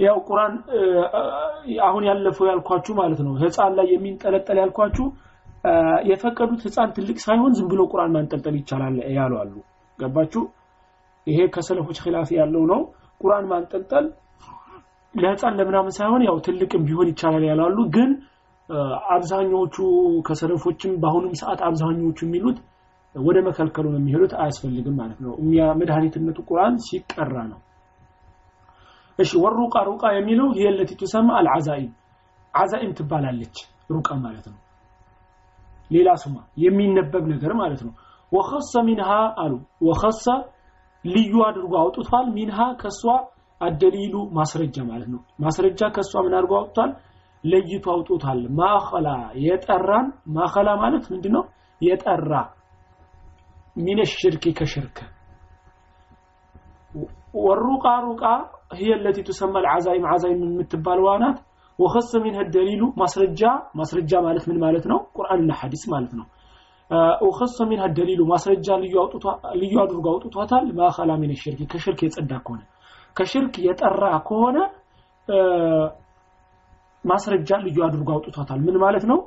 ያው 0.00 0.16
ቁርአን 0.28 0.54
አሁን 1.88 2.04
ያለፈው 2.10 2.46
ያልኳችሁ 2.50 2.92
ማለት 2.94 3.20
ነው 3.26 3.32
ህፃን 3.42 3.72
ላይ 3.78 3.86
የሚንጠለጠል 3.94 4.56
ያልኳችሁ 4.62 5.04
የፈቀዱት 6.10 6.60
ህፃን 6.66 6.90
ትልቅ 6.96 7.16
ሳይሆን 7.24 7.52
ዝም 7.56 7.66
ብሎ 7.72 7.80
ቁርአን 7.92 8.12
ማንጠልጠል 8.14 8.54
ይቻላል 8.60 8.96
ያሉ 9.16 9.32
አሉ። 9.42 9.54
ገባችሁ? 9.98 10.42
ይሄ 11.26 11.38
ከሰለፎች 11.54 11.98
ኺላፍ 12.04 12.28
ያለው 12.38 12.62
ነው። 12.72 12.80
ቁርአን 13.20 13.46
ማንጠልጠል 13.50 14.06
ለህፃን 15.14 15.56
ለምናምን 15.58 15.94
ሳይሆን 15.98 16.22
ያው 16.26 16.36
ትልቅም 16.46 16.82
ቢሆን 16.88 17.08
ይቻላል 17.12 17.44
ያላሉ። 17.50 17.78
ግን 17.96 18.10
አብዛኛዎቹ 19.14 19.76
ከሰለፎችም 20.26 20.92
በአሁኑም 21.02 21.34
ሰዓት 21.40 21.60
አብዛኛዎቹ 21.68 22.18
የሚሉት 22.26 22.58
ወደ 23.14 23.38
መከልከሉ 23.48 23.86
ነው 23.92 24.00
የሚሄዱት። 24.00 24.32
አያስፈልግም 24.40 24.96
ማለት 25.00 25.18
ነው። 25.24 25.32
መድኃኒትነቱ 25.80 26.38
ቁርአን 26.48 26.76
ሲቀራ 26.86 27.34
ነው። 27.50 27.60
እሺ 29.18 29.30
ወሩቃ 29.42 29.76
ሩቃ 29.88 30.04
የሚለው 30.16 30.48
የለቲ 30.60 30.92
ቱሰማ 31.00 31.30
አልዓዛኢም 31.40 31.90
አዛኢም 32.54 32.92
ትባላለች 32.98 33.56
ሩቃ 33.90 34.08
ማለት 34.24 34.46
ነው። 34.48 34.58
ሌላ 35.91 36.09
ስሟ 36.21 36.33
የሚነበብ 36.63 37.25
ነገር 37.33 37.51
ማለት 37.61 37.81
ነው 37.87 37.93
ወኸሰ 38.31 38.73
ሚንሃ 38.87 39.09
አሉ 39.43 39.53
ወኸሰ 39.87 40.25
ልዩ 41.05 41.33
አድርጎ 41.47 41.73
አውጥቷል 41.83 42.25
ሚንሃ 42.37 42.59
ከሷ 42.81 43.03
አደሊሉ 43.61 44.15
ማስረጃ 44.39 44.77
ማለት 44.89 45.09
ነው 45.13 45.21
ማስረጃ 45.45 45.81
ከሷ 45.95 46.13
ምን 46.25 46.33
አድርጎ 46.39 46.53
አውጥቷል 46.61 46.91
ለይቶ 47.43 47.85
አውጥቷል 47.95 48.41
ማኸላ 48.59 49.09
የጠራን 49.45 50.07
ማኸላ 50.37 50.69
ማለት 50.83 51.05
ምንድነው 51.13 51.43
የጠራ 51.81 52.33
ሚን 53.77 53.99
ሽርክ 54.13 54.45
ከሽርክ 54.59 54.97
ወሩቃ 57.37 57.85
ሩቃ 58.05 58.23
هي 58.73 58.93
التي 58.93 59.21
تسمى 59.23 59.59
العزائم 59.59 60.03
عزائم 60.05 60.39
የምትባል 60.45 60.99
ዋናት 61.05 61.37
ወኸሰ 61.82 62.10
ሚንህ 62.24 62.42
ደሊሉ 62.54 62.82
ማስረጃ 63.00 63.42
ማስረጃ 63.78 64.12
ማለት 64.26 64.44
ምን 64.50 64.58
ማለት 64.64 64.84
ነው? 64.90 64.98
ቁርአንና 65.16 65.50
ሐዲስ 65.60 65.82
ማለት 65.92 66.12
ነው። 66.18 66.26
ወኸሰ 67.26 67.56
ሚንህ 67.70 67.84
ደሊሉ 67.98 68.20
ማስረጃ 68.32 68.66
ልዩ 69.60 69.74
አድርጎ 69.84 70.06
አውጥቷታል። 70.12 70.64
ማኸላ 70.78 71.12
ሚን 71.22 71.32
ሽርክ 71.42 71.60
ከሽርክ 71.72 72.00
የጸዳ 72.06 72.32
ከሆነ። 72.46 72.62
ከሽርክ 73.16 73.54
የጠራ 73.66 74.04
ከሆነ 74.28 74.58
ማስረጃ 77.04 77.50
ልዩ 77.66 77.78
አድርጎ 77.86 78.08
አውጥቷታል። 78.16 78.60
ምን 78.66 78.76
ማለት 78.84 79.04
ነው? 79.10 79.18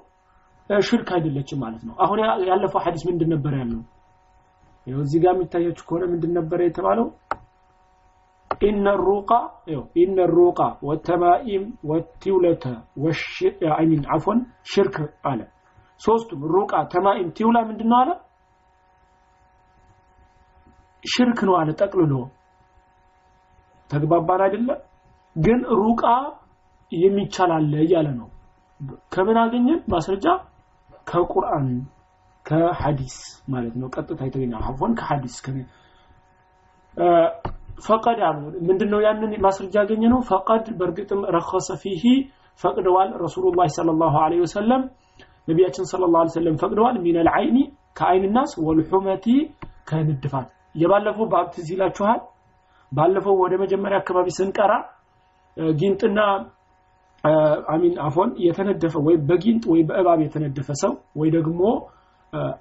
ሽርክ 0.69 1.09
አይደለችም 1.15 1.59
ማለት 1.63 1.81
ነው። 1.87 1.95
አሁን 2.03 2.19
ያለፈው 2.49 2.81
ሐዲስ 2.85 3.03
ምንድን 3.09 3.29
ነበር 3.33 3.53
ያለው? 3.61 3.81
እዚህ 4.87 5.19
ጋር 5.23 5.33
የሚታያችሁ 5.35 5.83
ከሆነ 5.89 6.03
ምንድን 6.11 6.31
ነበር 6.37 6.59
የተባለው? 6.63 7.07
ኢነ 8.61 8.87
ሩቃ 9.01 9.31
ኢነ 9.95 10.17
ሩቃ 10.33 10.59
ወተማኢም 10.87 11.63
ወቲውለተ 11.89 12.63
ሚን 13.83 14.01
አፎን 14.15 14.39
ሽርክ 14.71 14.95
አለ። 15.25 15.39
ሶስቱም 16.01 16.41
ሩቃ 16.53 16.73
ተማኢም 16.93 17.29
ቲውላ 17.37 17.57
ምንድን 17.67 17.89
ነው 17.91 17.97
አለ? 18.01 18.09
ሽርክ 21.03 21.39
ነው 21.47 21.55
አለ 21.59 21.69
ጠቅልሎ። 21.81 22.13
ተግባባን 23.89 24.41
አይደለ? 24.45 24.69
ግን 25.35 25.59
ሩቃ 25.79 26.03
የሚቻላለ 26.91 27.73
እያለ 27.85 28.07
ነው። 28.19 28.29
ከምን 29.13 29.37
አገኘን? 29.37 29.79
ማስረጃ 29.93 30.25
ከቁርአን 31.07 31.67
ከሐዲስ 32.45 33.17
ማለት 33.49 33.75
ነው። 33.81 33.87
ቀጥታ 33.95 34.19
የተገኘ 34.27 34.53
አፎን 34.61 34.91
ከሐዲስ 34.99 35.35
ፈቀድ 37.79 38.19
አሉ። 38.27 38.37
ምንድነው 38.67 38.99
ያንን 39.05 39.31
ማስረጃ 39.45 39.75
ያገኘ 39.81 40.03
ነው 40.13 40.19
ፈቀድ 40.29 40.65
በእርግጥም 40.79 41.21
ረኸሰ 41.35 41.69
ፊሂ 41.81 42.03
ፈቅደዋል። 42.61 43.09
ረሱሉላህ 43.23 43.67
ሰለላሁ 43.77 44.13
ዐለይሂ 44.21 44.41
ወሰለም 44.45 44.83
ነቢያችን 45.47 45.85
ሰለላሁ 45.91 46.19
ዐለይሂ 46.19 46.33
ወሰለም 46.33 46.55
ፈቅደዋል። 46.61 46.95
ሚነል 47.05 47.29
አይኒ 47.33 47.57
ከአይን 47.99 48.25
ናስ 48.35 48.51
ወልሑመቲ 48.67 49.25
ከንድፋት። 49.89 50.47
የባለፈው 50.75 51.25
ባብ 51.33 51.47
ትዝ 51.53 51.67
ይላችኋል? 51.75 52.19
ባለፈው 52.91 53.35
ወደ 53.43 53.53
መጀመሪያ 53.63 53.97
አካባቢ 54.01 54.27
ስንቀራ 54.37 54.73
ጊንጥና 55.75 56.19
አሚን 57.73 57.93
አፎን 58.05 58.31
የተነደፈ 58.45 58.95
ወይ 59.05 59.15
በጊንጥ 59.29 59.63
ወይ 59.71 59.81
በእባብ 59.89 60.19
የተነደፈ 60.25 60.67
ሰው 60.81 60.91
ወይ 61.19 61.29
ደግሞ 61.35 61.61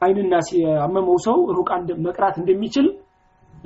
አይንና 0.03 0.35
ያመመው 0.79 1.17
ሰው 1.27 1.37
ሩቃ 1.57 1.71
መቅራት 2.07 2.37
እንደሚችል 2.43 2.87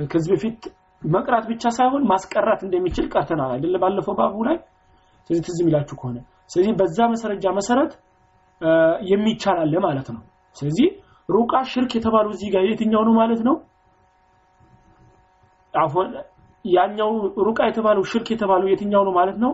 ከዚህ 0.09 0.31
በፊት 0.35 0.61
መቅራት 1.02 1.45
ብቻ 1.50 1.64
ሳይሆን 1.76 2.02
ማስቀራት 2.11 2.61
እንደሚችል 2.67 3.07
ቀርተናል 3.12 3.50
አይደለ? 3.57 3.75
ባለፈው 3.83 4.14
ባቡ 4.21 4.37
ላይ 4.49 4.57
ስለዚህ 5.31 5.43
ትዝ 5.47 5.59
የሚላችሁ 5.62 5.97
ከሆነ። 6.00 6.19
ስለዚህ 6.52 6.73
በዛ 6.81 6.99
መሰረጃ 7.12 7.47
መሰረት 7.59 7.93
የሚቻል 9.11 9.59
አለ 9.64 9.75
ማለት 9.87 10.09
ነው። 10.14 10.23
ስለዚህ 10.57 10.87
ሩቃ 11.28 11.52
ሽርክ 11.71 11.93
የተባለው 11.97 12.31
እዚህ 12.37 12.49
ጋር 12.55 12.62
የትኛው 12.69 13.02
ነው 13.09 13.14
ማለት 13.21 13.40
ነው? 13.49 13.57
አፎን 15.75 16.11
ያኛው 16.64 17.11
ሩቃ 17.47 17.61
የተባለው 17.69 18.05
ሽርክ 18.11 18.28
የተባለው 18.35 18.69
የትኛው 18.71 19.02
ነው 19.09 19.12
ማለት 19.19 19.37
ነው? 19.45 19.52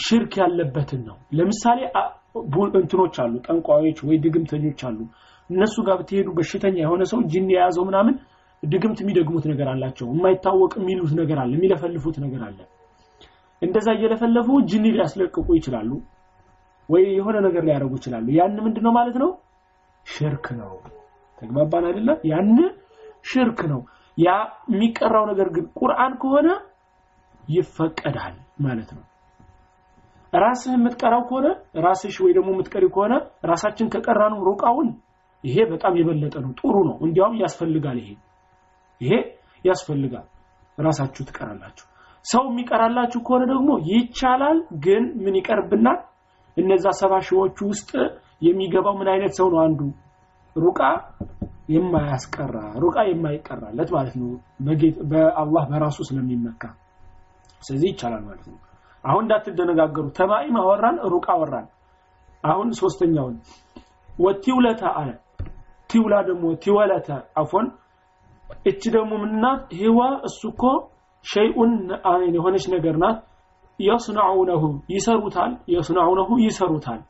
ሽርክ 0.00 0.32
ያለበትን 0.42 1.00
ነው። 1.08 1.16
ለምሳሌ 1.38 1.78
እንትኖች 2.80 3.16
አሉ 3.22 3.34
ጠንቋዮች 3.46 3.98
ወይ 4.08 4.16
ድግምተኞች 4.24 4.80
አሉ 4.88 4.98
እነሱ 5.50 5.76
ጋር 5.86 5.96
ብትሄዱ 6.00 6.28
በሽተኛ 6.38 6.76
የሆነ 6.82 7.02
ሰው 7.12 7.20
ጅን 7.32 7.46
የያዘው 7.54 7.84
ምናምን 7.88 8.14
ድግምት 8.62 8.98
የሚደግሙት 9.02 9.44
ነገር 9.50 9.68
አላቸው 9.72 10.06
የማይታወቅ 10.12 10.72
የሚሉት 10.80 11.12
ነገር 11.20 11.38
አለ 11.42 11.52
የሚለፈልፉት 11.56 12.16
ነገር 12.24 12.42
አለ። 12.48 12.58
እንደዛ 13.62 13.88
እየለፈለፉ 13.96 14.48
ጅን 14.70 14.84
ሊያስለቅቁ 14.88 15.46
ይችላሉ 15.58 15.90
ወይ 16.88 17.04
የሆነ 17.18 17.36
ነገር 17.46 17.62
ሊያደርጉ 17.68 17.92
ይችላሉ። 18.00 18.26
ያን 18.36 18.56
ምንድነው 18.66 18.92
ማለት 18.98 19.16
ነው? 19.22 19.30
ሽርክ 20.06 20.46
ነው። 20.60 20.72
ተግባባን 21.38 21.84
አይደለ? 21.88 22.10
ያን 22.30 22.50
ሽርክ 23.24 23.60
ነው። 23.72 23.80
ያ 24.18 24.28
የሚቀራው 24.70 25.24
ነገር 25.30 25.48
ግን 25.56 25.66
ቁርአን 25.80 26.12
ከሆነ 26.22 26.48
ይፈቀዳል 27.48 28.34
ማለት 28.64 28.90
ነው። 28.96 29.04
ራስህ 30.32 30.72
የምትቀራው 30.76 31.22
ከሆነ 31.28 31.46
ራስሽ 31.84 32.16
ወይ 32.24 32.32
ደግሞ 32.36 32.48
የምትቀሪ 32.54 32.84
ከሆነ 32.94 33.14
ራሳችን 33.50 33.90
ከቀራ 33.94 34.22
ነው 34.32 34.40
ሩቃውን 34.48 34.88
ይሄ 35.44 35.56
በጣም 35.72 35.92
የበለጠ 35.98 36.34
ነው 36.44 36.52
ጥሩ 36.60 36.74
ነው። 36.88 36.96
እንዲያውም 37.06 37.36
ያስፈልጋል 37.42 37.98
ይሄ። 38.02 38.10
ይሄ 39.00 39.12
ያስፈልጋል። 39.64 40.26
ራሳችሁ 40.78 41.22
ትቀራላችሁ። 41.28 41.86
ሰው 42.24 42.44
የሚቀራላችሁ 42.48 43.20
ከሆነ 43.26 43.42
ደግሞ 43.52 43.70
ይቻላል 43.90 44.58
ግን 44.84 45.04
ምን 45.24 45.34
ይቀርብናል? 45.40 45.98
እነዛ 46.56 46.84
ሰባ 47.00 47.14
ሺዎቹ 47.26 47.58
ውስጥ 47.70 47.90
የሚገባው 48.42 48.94
ምን 49.00 49.08
አይነት 49.12 49.32
ሰው 49.38 49.48
ነው? 49.52 49.60
አንዱ 49.66 49.80
ሩቃ 50.56 50.80
የማያስቀራ 51.68 52.54
ሩቃ 52.82 52.96
የማይቀራለት 53.08 53.88
ማለት 53.96 54.14
ነው። 54.20 54.28
በአላህ 55.10 55.64
በራሱ 55.70 55.98
ስለሚመካ። 56.08 56.62
ስለዚህ 57.62 57.88
ይቻላል 57.92 58.22
ማለት 58.28 58.44
ነው። 58.50 58.58
አሁን 59.04 59.22
እንዳትደነጋገሩ። 59.26 60.06
ተማኢም 60.18 60.56
አወራን 60.62 60.96
ሩቃ 61.12 61.26
አወራን። 61.34 61.66
አሁን 62.44 62.68
ሶስተኛውን 62.80 63.36
ወቲውለተ 64.18 64.82
አለ 64.98 65.10
ቲውላ 65.90 66.14
ደግሞ 66.28 66.44
ቲወለተ 66.62 67.08
አፎን 67.40 67.66
እቺ 68.66 68.82
ደግሞ 68.94 69.12
ምናት 69.22 69.62
ህዋ 69.80 69.98
እሱ 70.28 70.40
እኮ 70.52 70.62
ሸይኡን 71.24 71.72
አይን 72.10 72.34
የሆነች 72.38 72.64
ነገር 72.74 72.96
ናት። 73.02 73.18
የስነዑነሁ 73.78 74.62
ይሰሩታል 74.92 75.52
የስነዑነሁ 75.72 76.30
ይሰሩታል። 76.44 77.00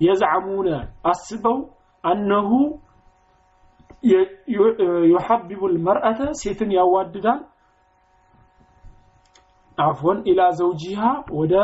የዝዓሙነ 0.00 0.68
አስበው 1.10 1.56
አነሁ 2.04 2.50
ዩሐቢቡ 5.10 5.60
ልመርአተ 5.74 6.20
ሴትን 6.40 6.70
ያዋድዳል። 6.76 7.40
አፎን 9.78 10.18
ኢላ 10.30 10.40
ዘውጂሃ 10.58 11.00
ወደ 11.38 11.54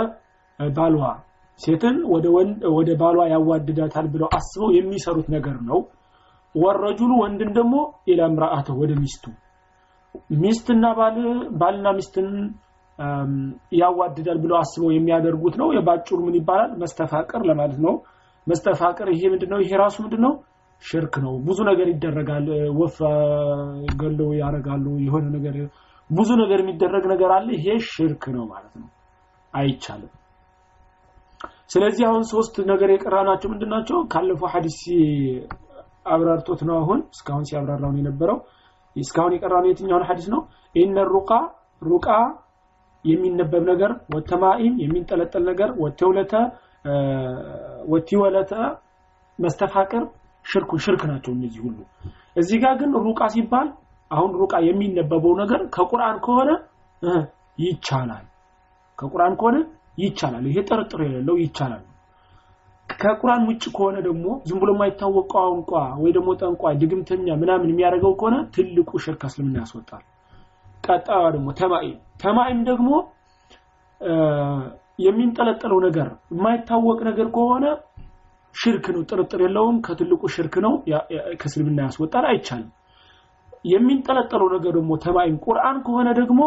ባልዋ 0.59 1.05
ሴትን 1.61 1.97
ወደ 2.77 2.89
ባሏ 3.01 3.19
ያዋድዳታል 3.33 4.07
ብለው 4.13 4.29
አስበው 4.37 4.71
የሚሰሩት 4.77 5.27
ነገር 5.35 5.57
ነው 5.69 5.81
ወረጁሉ 6.55 7.11
ወንድን 7.23 7.51
ደግሞ 7.59 7.75
ኢላ 8.09 8.21
ምራአተ 8.33 8.69
ወደ 8.81 8.93
ሚስቱ። 9.03 9.25
ሚስትና 10.43 10.85
ባል 10.99 11.17
ባልና 11.61 11.89
ሚስትን 11.99 12.29
ያዋድዳል 13.81 14.39
ብለው 14.43 14.57
አስበው 14.61 14.91
የሚያደርጉት 14.95 15.55
ነው። 15.61 15.69
የባጭሩ 15.77 16.19
ምን 16.25 16.37
ይባላል? 16.39 16.71
መስተፋቅር 16.83 17.43
ለማለት 17.51 17.79
ነው። 17.87 17.95
መስተፋቅር 18.47 19.09
ይሄ 19.15 19.23
ምንድነው? 19.33 19.59
ይሄ 19.65 19.73
ራሱ 19.83 19.97
ምንድነው? 20.05 20.33
ሽርክ 20.83 21.15
ነው። 21.25 21.35
ብዙ 21.47 21.59
ነገር 21.71 21.87
ይደረጋል። 21.93 22.47
ወፍ 22.81 22.97
ገለው 24.01 24.31
ያረጋሉ። 24.41 24.87
የሆነ 25.07 25.27
ነገር 25.37 25.57
ብዙ 26.11 26.29
ነገር 26.43 26.59
የሚደረግ 26.63 27.05
ነገር 27.13 27.31
አለ። 27.37 27.49
ይሄ 27.59 27.67
ሽርክ 27.91 28.25
ነው 28.37 28.45
ማለት 28.53 28.75
ነው። 28.81 28.89
አይቻልም። 29.55 30.13
ስለዚህ 31.71 32.05
አሁን 32.09 32.23
ሶስት 32.31 32.55
ነገር 32.71 32.89
የቀራናቸው 32.93 33.49
ምንድናቸው 33.53 33.99
ካለፈው 34.13 34.49
ሐዲስ 34.55 34.79
አብራርቶት 36.11 36.61
ነው 36.69 36.77
አሁን 36.81 37.01
እስካሁን 37.15 37.45
ሲያብራራው 37.49 37.91
ነው 37.95 38.01
የነበረው። 38.03 38.39
እስካሁን 38.97 39.35
የቀራነው 39.35 39.71
የትኛውን 39.71 40.07
ሐዲስ 40.09 40.27
ነው? 40.35 40.41
ኢነ 40.75 40.97
ሩቃ 41.13 41.31
ሩቃ 41.83 42.09
የሚነበብ 43.05 43.63
ነገር 43.71 43.93
ወተማኢም 44.15 44.75
የሚንጠለጠል 44.83 45.43
ነገር 45.51 45.71
ወተውለተ 45.83 46.33
ወቲወለተ 47.89 48.53
መስተፋቅር 49.39 50.03
ሽርኩ 50.45 50.73
ሽርክ 50.85 51.03
ናቸው 51.11 51.33
እነዚህ 51.37 51.61
ሁሉ። 51.67 51.79
እዚህ 52.37 52.59
ጋር 52.63 52.75
ግን 52.81 52.91
ሩቃ 53.07 53.21
ሲባል 53.35 53.69
አሁን 54.11 54.31
ሩቃ 54.41 54.55
የሚነበበው 54.69 55.35
ነገር 55.43 55.61
ከቁርአን 55.75 56.17
ከሆነ 56.25 56.51
ይቻላል። 57.59 58.25
ከቁርአን 58.99 59.35
ከሆነ 59.41 59.57
ይቻላል። 59.99 60.45
ይሄ 60.51 60.59
ጥርጥር 60.69 61.01
የሌለው 61.07 61.37
ይቻላል 61.43 61.83
ከቁርአን 62.99 63.43
ውጭ 63.49 63.65
ከሆነ 63.77 63.97
ደግሞ 64.07 64.27
ዝም 64.49 64.59
ብሎ 64.63 64.71
የማይታወቅ 64.75 65.27
ቋንቋ 65.35 65.71
ወይ 66.03 66.11
ደግሞ 66.17 66.31
ጠንቋ 66.41 66.73
ድግምተኛ 66.81 67.37
ምናምን 67.43 67.71
የሚያደርገው 67.71 68.13
ከሆነ 68.21 68.37
ትልቁ 68.55 68.91
ሽርክ 69.05 69.23
እስልምና 69.29 69.57
ያስወጣል። 69.63 70.03
ቀጣዋ 70.85 71.23
ደግሞ 71.35 71.49
ተማኢም። 71.61 71.99
ተማኢም 72.23 72.61
ደግሞ 72.69 72.91
የሚንጠለጠለው 75.05 75.79
ነገር 75.87 76.09
የማይታወቅ 76.33 76.99
ነገር 77.09 77.29
ከሆነ 77.37 77.65
ሽርክ 78.55 78.87
ነው 78.95 79.03
ጥርጥር 79.11 79.41
የለውም 79.45 79.77
ከትልቁ 79.87 80.23
ሽርክ 80.35 80.55
ነው 80.65 80.73
ከእስልምና 81.41 81.81
ያስወጣል 81.87 82.25
አይቻልም። 82.31 82.71
የሚንጠለጠለው 83.65 84.49
ነገር 84.55 84.73
ደግሞ 84.79 84.93
ተማኢም 85.05 85.37
ቁርአን 85.45 85.79
ከሆነ 85.87 86.09
ደግሞ 86.21 86.41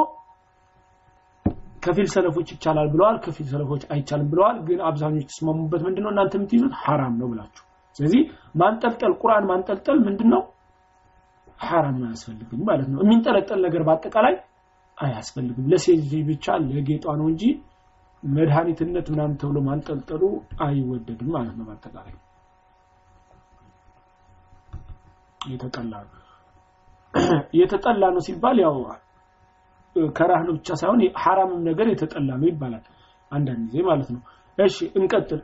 ከፊል 1.84 2.08
ሰለፎች 2.14 2.48
ይቻላል 2.54 2.88
ብለዋል 2.94 3.18
ከፊል 3.24 3.48
ሰለፎች 3.52 3.84
አይቻልም 3.94 4.28
ብለዋል። 4.32 4.58
ግን 4.68 4.80
አብዛኞች 4.90 5.26
ተስማሙበት 5.32 5.82
ምንድነው? 5.88 6.10
እናንተ 6.14 6.34
የምትይዙት 6.38 6.74
ሐራም 6.82 7.14
ነው 7.22 7.28
ብላችሁ። 7.32 7.64
ስለዚህ 7.96 8.22
ማንጠልጠል 8.56 9.14
ቁርአን 9.22 9.46
ማንጠልጠል 9.52 9.98
ምንድነው? 10.06 10.42
ሐራም 11.60 12.00
አያስፈልግም 12.06 12.62
ማለት 12.70 12.88
ነው። 12.92 13.00
የሚንጠለጠል 13.04 13.60
ነገር 13.66 13.82
በአጠቃላይ 13.88 14.36
አያስፈልግም። 14.98 15.68
ለሴት 15.72 16.02
ብቻ 16.30 16.56
ለጌጧ 16.68 17.06
ነው 17.20 17.28
እንጂ 17.32 17.44
መድኃኒትነት 18.24 19.08
ምናምን 19.14 19.36
ተብሎ 19.42 19.58
ማንጠልጠሉ 19.66 20.24
አይወደድም 20.62 21.32
ማለት 21.36 21.56
ነው 21.60 21.66
በአጠቃላይ። 21.70 22.16
የተጠላ 25.42 25.94
ነው። 26.06 26.20
የተጠላ 27.60 28.04
ነው 28.14 28.22
ሲባል 28.28 28.58
ያው 28.64 28.76
ከራህ 30.17 30.43
ነው 30.49 30.53
ብቻ 30.59 30.69
ሳይሆን 30.81 31.01
ሐራምም 31.23 31.61
ነገር 31.69 31.87
የተጠላ 31.93 32.29
ነው 32.41 32.49
ይባላል 32.51 32.85
አንዳንድ 33.33 33.63
ጊዜ 33.69 33.79
ማለት 33.91 34.09
ነው 34.15 34.21
እሺ 34.59 34.77
እንቀጥል 34.99 35.41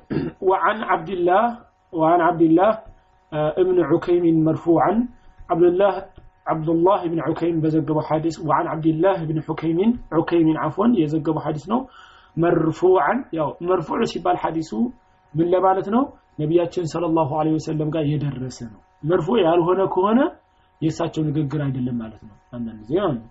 وعن 0.49 0.79
عبد 0.93 1.11
الله 1.17 1.45
وعن 1.93 2.21
عبد 2.29 2.43
الله 2.49 2.71
ابن 3.63 3.77
عكيم 3.91 4.25
مرفوعا 4.49 4.93
عبد 5.51 5.67
الله 5.71 5.95
عبد 6.47 6.69
الله 6.75 7.01
بن 7.13 7.19
عكيم 7.27 7.55
بزقبه 7.65 8.03
حديث 8.11 8.37
وعن 8.49 8.65
عبد 8.73 8.87
الله 8.93 9.19
بن 9.31 9.37
حكيم 9.47 9.79
عكيم 10.19 10.47
عفوا 10.63 10.87
يزقبه 11.03 11.41
حديث 11.47 11.65
ነው 11.73 11.81
مرفوعا 12.37 13.15
ያው 13.39 13.49
مرفوع 13.71 13.99
ሲባል 14.13 14.37
ሐዲሱ 14.45 14.71
ምን 15.35 15.47
ለማለት 15.55 15.87
ነው 15.95 16.03
ነቢያችን 16.43 16.85
ሰለላሁ 16.93 17.29
ዐለይሂ 17.41 17.55
ወሰለም 17.59 17.89
ጋር 17.95 18.05
የደረሰ 18.13 18.59
ነው 18.73 18.81
መርፎ 19.11 19.29
ያልሆነ 19.47 19.81
ከሆነ 19.95 20.21
የእሳቸው 20.81 21.23
ንግግር 21.29 21.61
አይደለም 21.67 21.97
ማለት 22.03 22.23
ነው 22.29 22.37
አንዳንድ 22.57 22.79
ጊዜ 22.85 22.93
ማለት 23.05 23.21
ነው 23.23 23.31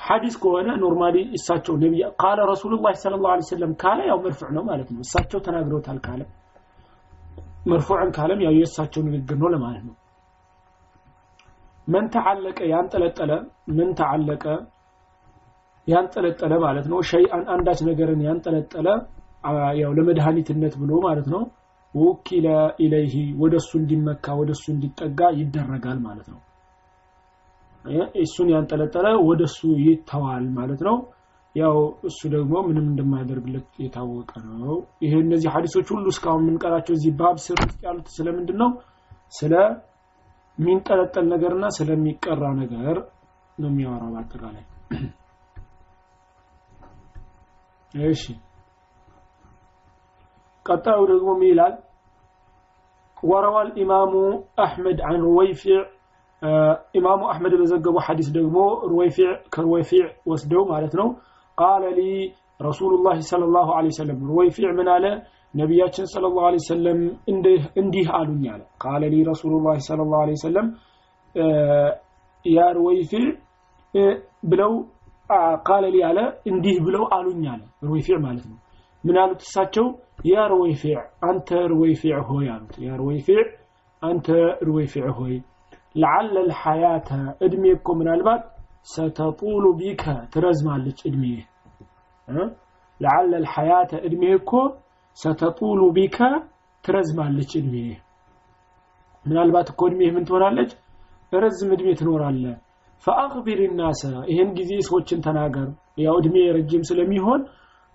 ሐዲስ 0.00 0.34
ከሆነ 0.42 0.68
normally 0.82 1.16
እሳቸው 1.36 1.74
ነብይ 1.82 2.02
قال 2.22 2.38
رسول 2.52 2.75
الله 2.75 2.92
صلى 3.02 3.30
الله 3.32 3.38
عليه 3.38 3.46
وسلم 3.46 3.72
ካለ 3.82 3.98
ያው 4.10 4.18
مرفوع 4.24 4.48
ነው 4.56 4.64
ማለት 4.70 4.88
ነው። 4.94 5.00
እሳቸው 5.00 5.40
ተናግረውታል 5.46 5.98
ካለ 6.06 6.22
مرفوعا 7.66 8.10
ካለም 8.16 8.40
ያው 8.44 8.52
የእሳቸው 8.56 9.02
ንግግር 9.06 9.36
ነው 9.42 9.50
ለማለት 9.54 9.84
ነው። 9.88 9.94
መን 11.86 12.06
ተዓለቀ 12.14 12.58
ያንጠለጠለ 12.72 13.32
ምን 13.76 13.88
ተዓለቀ 13.98 14.44
ያንጠለጠለ 15.86 16.52
ማለት 16.64 16.86
ነው። 16.92 16.98
ሸይአን 17.10 17.44
አንዳች 17.54 17.80
ነገርን 17.88 18.20
ያንጠለጠለ 18.28 18.86
ያው 19.80 19.90
ለመድኃኒትነት 19.98 20.74
ብሎ 20.82 20.92
ማለት 21.06 21.26
ነው። 21.34 21.42
ወኪለ 21.94 22.46
ኢለይሂ 22.84 23.12
ወደሱ 23.42 23.70
እንዲመካ 23.80 24.26
ወደሱ 24.38 24.64
እንዲጠጋ 24.72 25.20
ይደረጋል 25.40 25.98
ማለት 26.06 26.28
ነው። 26.32 26.40
እሱን 28.21 28.47
ያንጠለጠለ 28.53 29.07
ወደሱ 29.27 29.57
ይተዋል 29.85 30.45
ማለት 30.57 30.81
ነው። 30.87 30.97
ያው 31.55 31.75
እሱ 32.09 32.19
ደግሞ 32.33 32.53
ምንም 32.67 32.85
እንደማያደርግለት 32.89 33.69
የታወቀ 33.83 34.31
ነው። 34.47 34.73
ይሄ 35.03 35.13
እነዚህ 35.25 35.49
ሐዲሶች 35.55 35.87
ሁሉ 35.93 36.05
እስካሁን 36.13 36.43
የምንቀራቸው 36.43 36.93
እዚህ 36.97 37.13
ባብ 37.19 37.37
ስር 37.45 37.57
ውስጥ 37.63 37.79
ያሉት 37.87 38.07
ስለምንድን 38.17 38.57
ነው? 38.63 38.69
ስለ 39.33 39.53
የሚንጠለጠል 40.57 41.25
ነገርና 41.33 41.65
ስለሚቀራ 41.77 42.43
ነገር 42.61 42.95
ነው 43.57 43.69
የሚያወራው 43.71 44.11
በአጠቃላይ። 44.15 44.65
እሺ 47.93 48.23
ቀጣዩ 50.65 50.99
ደግሞ 51.11 51.29
ምን 51.39 51.49
ይላል? 51.51 51.75
وروى 53.23 53.61
الإمام 53.61 54.13
أحمد 54.57 55.01
عن 55.01 55.15
رويفع 55.21 55.77
ኢማሙ 56.98 57.20
አሕመድ 57.32 57.54
በዘገቡ 57.60 57.96
ሐዲስ 58.06 58.28
ደግሞ 58.36 58.56
ሩወይፊዕ 58.90 59.28
ከሩወይፊዕ 59.54 60.02
ወስደው 60.30 60.62
ማለት 60.72 60.94
ነው 61.00 61.08
ቃለ 61.58 61.84
ሊ 61.98 62.02
ረሱሉላህ 62.60 63.16
ሰለላሁ 63.30 63.68
ዐለይሂ 63.76 63.92
ወሰለም 63.94 64.18
ሩወይፊዕ 64.30 64.68
ምን 64.78 64.88
አለ 64.94 65.06
ነቢያችን 65.54 66.06
ሰለላሁ 66.14 66.42
ዐለይሂ 66.48 66.62
ወሰለም 66.64 67.00
እንዲህ 67.80 68.08
አሉኝ 68.18 68.44
አለ 68.54 68.62
ቃለ 68.84 69.02
ሊ 69.12 69.16
ረሱሉላህ 69.30 69.76
ሰለላሁ 69.88 70.18
ዐለይሂ 70.24 70.36
ወሰለም 70.40 70.68
ያ 72.44 72.66
ሩወይፊዕ 72.78 73.24
ብለው 74.50 74.72
ቃለ 75.68 75.84
ሊ 75.94 75.98
አለ 76.08 76.18
እንዲህ 76.50 76.76
ብለው 76.86 77.04
አሉኝ 77.16 77.44
አለ 77.52 77.62
ሩወይፊዕ 77.88 78.16
ማለት 78.26 78.44
ነው 78.50 78.58
ምን 79.04 79.16
አሉት 79.22 79.40
እሳቸው 79.46 79.86
ያ 80.32 80.44
ሩወይፊዕ 80.52 80.96
አንተ 81.28 81.48
ሩወይፊዕ 81.72 82.16
ሆይ 82.28 82.46
አሉት 82.54 82.74
ያ 82.86 82.90
ሩወይፊዕ 83.00 83.40
አንተ 84.02 84.28
ሩወይፊዕ 84.68 85.06
ሆይ 85.18 85.34
ለዓለ 85.94 86.34
ልሐያተ 86.48 87.08
እድሜ 87.46 87.64
እኮ 87.76 87.88
ምናልባት 87.98 88.42
ሰተጡሉ 88.88 89.64
ቢከ 89.78 90.04
ትረዝማለች 90.32 90.98
እድሜ 91.08 91.24
ለዓለ 93.00 93.32
ልሐያተ 93.44 93.92
እድሜ 94.06 94.24
እኮ 94.38 94.50
ሰተጡሉ 95.18 95.80
ቢከ 95.96 96.18
ትረዝማለች 96.84 97.52
እድሜ 97.60 97.76
ምናልባት 99.24 99.68
እኮ 99.72 99.80
እድሜ 99.88 100.02
ምን 100.14 100.24
ትሆናለች? 100.28 100.70
ረዝም 101.32 101.70
እድሜ 101.74 101.88
ትኖራለ 102.00 102.44
ፈአክቢር 103.04 103.60
ናሰ 103.78 104.02
ይህን 104.30 104.50
ጊዜ 104.58 104.72
ሰዎችን 104.88 105.20
ተናገር። 105.26 105.68
ያው 106.04 106.14
እድሜ 106.20 106.36
ረጅም 106.56 106.82
ስለሚሆን 106.90 107.40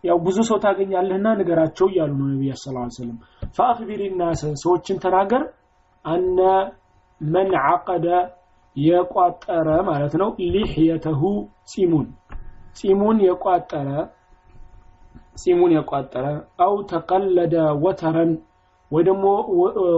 ያው 0.04 0.18
ብዙ 0.26 0.38
ሰው 0.50 0.58
ታገኛለህና 0.64 1.28
ንገራቸው 1.40 1.88
እያሉ 1.92 2.12
ነው 2.20 2.28
ነቢያ 2.34 2.54
ስ 2.56 2.66
ሰለም 2.98 3.18
ፈአክቢር 3.58 4.02
ናሰ 4.22 4.42
ሰዎችን 4.64 5.00
ተናገር። 5.06 5.44
አነ 6.06 6.38
መን 7.22 7.52
ዓቀደ 7.66 8.08
የቋጠረ 8.76 9.68
ማለት 9.88 10.14
ነው። 10.22 10.30
ሊሕየተሁ 10.54 11.22
ጺሙን 11.72 12.08
ጺሙን 12.80 13.18
የቋጠረ 13.26 13.90
ጺሙን 15.42 15.72
የቋጠረ 15.76 16.26
አው 16.66 16.74
ተቀለደ 16.92 17.56
ወተረን 17.84 18.32
ወይ 18.92 19.04
ደግሞ 19.08 19.26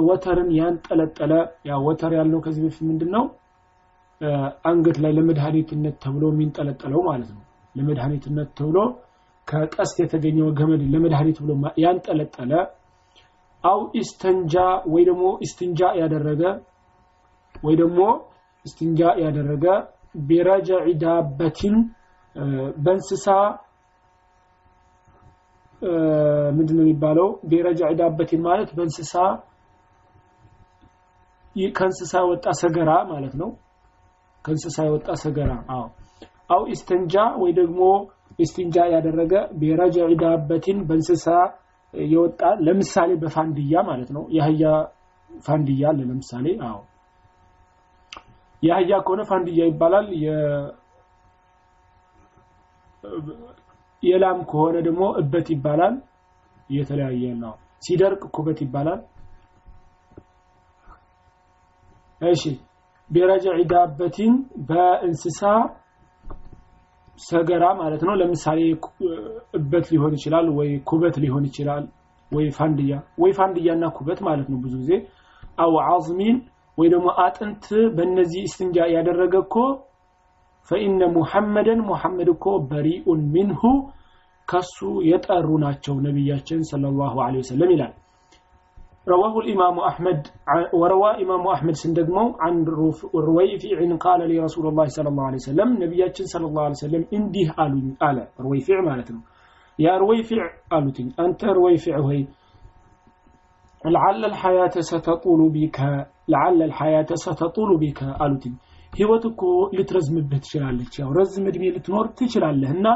ወተርን 0.08 0.50
ያንጠለጠለ። 0.58 1.34
ያ 1.70 1.78
ወተር 1.86 2.12
ያልነው 2.18 2.40
ከዚህ 2.46 2.62
በፊት 2.66 2.84
ምንድን 2.90 3.12
ነው 3.16 3.24
አንገት 4.70 4.98
ላይ 5.04 5.12
ለመድኃኒትነት 5.18 5.96
ተብሎ 6.04 6.24
የሚንጠለጠለው 6.32 7.02
ማለት 7.08 7.30
ነው። 7.36 7.44
ለመድኃኒትነት 7.76 8.50
ተብሎ 8.58 8.78
ከቀስት 9.48 9.98
የተገኘው 10.04 10.50
ገመድ 10.60 10.82
ለመድኃኒት 10.94 11.38
ብሎ 11.44 11.52
ያንጠለጠለ። 11.84 12.52
አው 13.64 13.80
ኢስተንጃ 14.00 14.54
ወይ 14.94 15.04
ደግሞ 15.10 15.26
ኢስትንጃ 15.46 15.90
ያደረገ 16.02 16.44
ወይ 17.62 17.76
ደግሞ 17.82 18.00
እስትንጃ 18.66 19.02
ያደረገ 19.24 19.66
برجيع 20.28 20.86
دابة 21.04 21.76
በእንስሳ 22.78 23.26
ምንድን 26.58 26.76
ነው 26.78 26.84
የሚባለው? 26.86 27.28
برجيع 27.50 27.92
دابة 28.00 28.42
ማለት 28.48 28.70
በእንስሳ 28.78 29.14
ከእንስሳ 31.78 32.14
የወጣ 32.24 32.48
ሰገራ 32.62 32.92
ማለት 33.10 33.34
ነው። 33.42 33.50
ከእንስሳ 34.46 34.78
የወጣ 34.88 35.10
ሰገራ 35.24 35.52
አዎ። 35.74 35.86
أو 36.54 36.62
استنجى 36.74 37.14
ወይ 37.42 37.52
ደግሞ 37.60 37.82
ኢስቲንጃ 38.40 38.78
ያደረገ 38.94 39.34
برجيع 39.60 40.08
دابة 40.22 40.80
በእንስሳ 40.88 41.26
የወጣ 41.94 42.42
ለምሳሌ 42.66 43.12
በፋንድያ 43.22 43.76
ማለት 43.90 44.10
ነው። 44.16 44.24
የአህያ 44.36 44.64
ፋንድያ 45.30 45.84
ለምሳሌ 46.00 46.46
አዎ 46.68 46.78
የአህያ 48.64 48.94
ከሆነ 49.06 49.22
ፋንድያ 49.30 49.62
ይባላል። 49.70 50.08
የላም 54.04 54.40
ከሆነ 54.52 54.76
ደግሞ 54.88 55.04
እበት 55.22 55.48
ይባላል። 55.54 55.96
የተለያየ 56.70 57.24
ነው። 57.42 57.54
ሲደርቅ 57.86 58.22
ኩበት 58.36 58.60
ይባላል። 58.66 59.00
እሺ 62.22 62.44
ቢረጀዕ 63.10 63.56
ዳበቲን 63.72 64.34
በእንስሳ 64.68 65.40
ሰገራ 67.20 67.64
ማለት 67.80 68.02
ነው። 68.08 68.14
ለምሳሌ 68.22 68.60
እበት 69.60 69.86
ሊሆን 69.94 70.14
ይችላል፣ 70.18 70.46
ወይ 70.58 70.70
ኩበት 70.90 71.16
ሊሆን 71.24 71.44
ይችላል፣ 71.50 71.84
ወይ 72.32 72.46
ፋንድያ 72.58 72.94
ወይ 73.22 73.32
ፋንድያና 73.38 73.86
ኩበት 73.98 74.20
ማለት 74.28 74.48
ነው 74.52 74.60
ብዙ 74.64 74.74
ጊዜ 74.82 74.92
አው 75.64 75.74
አዝሚን 75.88 76.38
ወይ 76.79 76.89
ደግሞ 76.95 77.09
አጥንት 77.25 77.67
በእነዚህ 77.97 78.43
እስትንጃ 78.49 78.79
ያደረገ 78.97 79.35
እኮ 79.45 79.55
ፈኢነ 80.69 81.03
ሙሐመደን 81.19 81.81
ሙሐመድ 81.91 82.29
እኮ 82.35 82.47
በሪኡን 82.71 83.21
ሚንሁ 83.35 83.63
ከሱ 84.49 84.79
የጠሩ 85.11 85.49
ናቸው 85.65 85.95
ነቢያችን 86.09 86.61
ሰለላሁ 86.73 87.15
ዐለይሂ 87.27 87.43
ወሰለም 87.45 87.71
ይላል። 87.77 87.95
رواه 89.09 89.35
الإمام 89.39 89.77
أحمد 89.81 90.21
وروى 90.75 91.11
إمام 91.23 91.45
أحمد 91.47 91.75
سندقمو 91.75 92.27
عن 92.41 92.55
رويفع 93.29 93.79
قال 93.97 94.21
لي 94.31 94.37
رسول 94.39 94.67
الله 94.67 94.87
صلى 94.87 95.09
الله 95.09 95.25
عليه 95.25 95.37
وسلم 95.37 95.69
نبياتنا 95.85 96.27
صلى 96.27 96.47
الله 96.47 96.63
عليه 96.63 96.79
وسلم 96.81 97.03
انديه 97.13 97.49
قالوا 97.51 97.81
قال 98.03 98.17
رويفع 98.41 98.77
مالتنا 98.81 99.21
يا 99.79 99.95
رويفع 99.97 100.43
قالوا 100.71 100.93
أنت 101.21 101.43
رويفع 101.59 101.95
هي 102.11 102.21
ለዓለ 103.86 104.22
ልሐያተ 104.34 104.76
ሰተጡሉ 104.90 105.42
ቢከ 105.54 105.78
ለዓለ 106.32 106.60
ልሐያተ 106.72 107.12
ሰተጡሉ 107.24 107.70
ቢከ 107.82 108.02
አሉትኝ 108.24 108.54
ህይወት 108.94 109.24
እኮ 109.30 109.42
ልትረዝምብህ 109.76 110.40
ትችላለች። 110.44 110.94
ያው 111.02 111.10
ረዝም 111.18 111.46
እድሜ 111.52 111.64
ልትኖር 111.76 112.08
ትችላለህ። 112.18 112.72
እና 112.78 112.88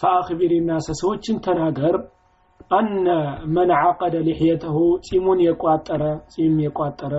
ፈአክቢር 0.00 0.52
ናሰ 0.68 0.88
ሰዎችን 1.00 1.36
ተናገር። 1.44 1.96
አነ 2.70 3.06
መን 3.54 3.70
ዓቀደ 3.78 4.14
ልሕየተሁ 4.28 4.76
ፂሙን 5.06 5.40
የቋጠረ 5.46 6.02
ፂም 6.32 6.54
የቋጠረ 6.64 7.12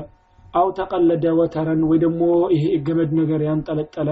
አው 0.54 0.68
ተቀለደ 0.78 1.26
ወተረን 1.40 1.82
ወይ 1.90 1.98
ደግሞ 2.04 2.22
ይሄ 2.56 2.66
ገመድ 2.88 3.12
ነገር 3.20 3.42
ያንጠለጠለ 3.48 4.10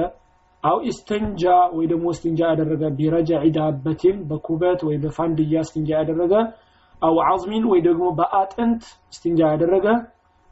أو 0.63 0.77
استنجى 0.89 1.43
ወይ 1.75 1.85
ደግሞ 1.91 2.05
እስትንጃ 2.13 2.39
ያደረገ 2.51 2.83
برجيع 2.97 3.31
دابة 3.57 4.17
በኩበት 4.29 4.81
ወይ 4.87 4.97
በፋንድያ 5.03 5.63
እስትንጃ 5.65 5.89
ያደረገ 5.99 6.33
أو 7.03 7.15
عظم 7.25 7.63
ወይ 7.71 7.79
ደግሞ 7.87 8.05
በአጥንት 8.17 8.83
እስትንጃ 9.13 9.39
ያደረገ 9.53 9.87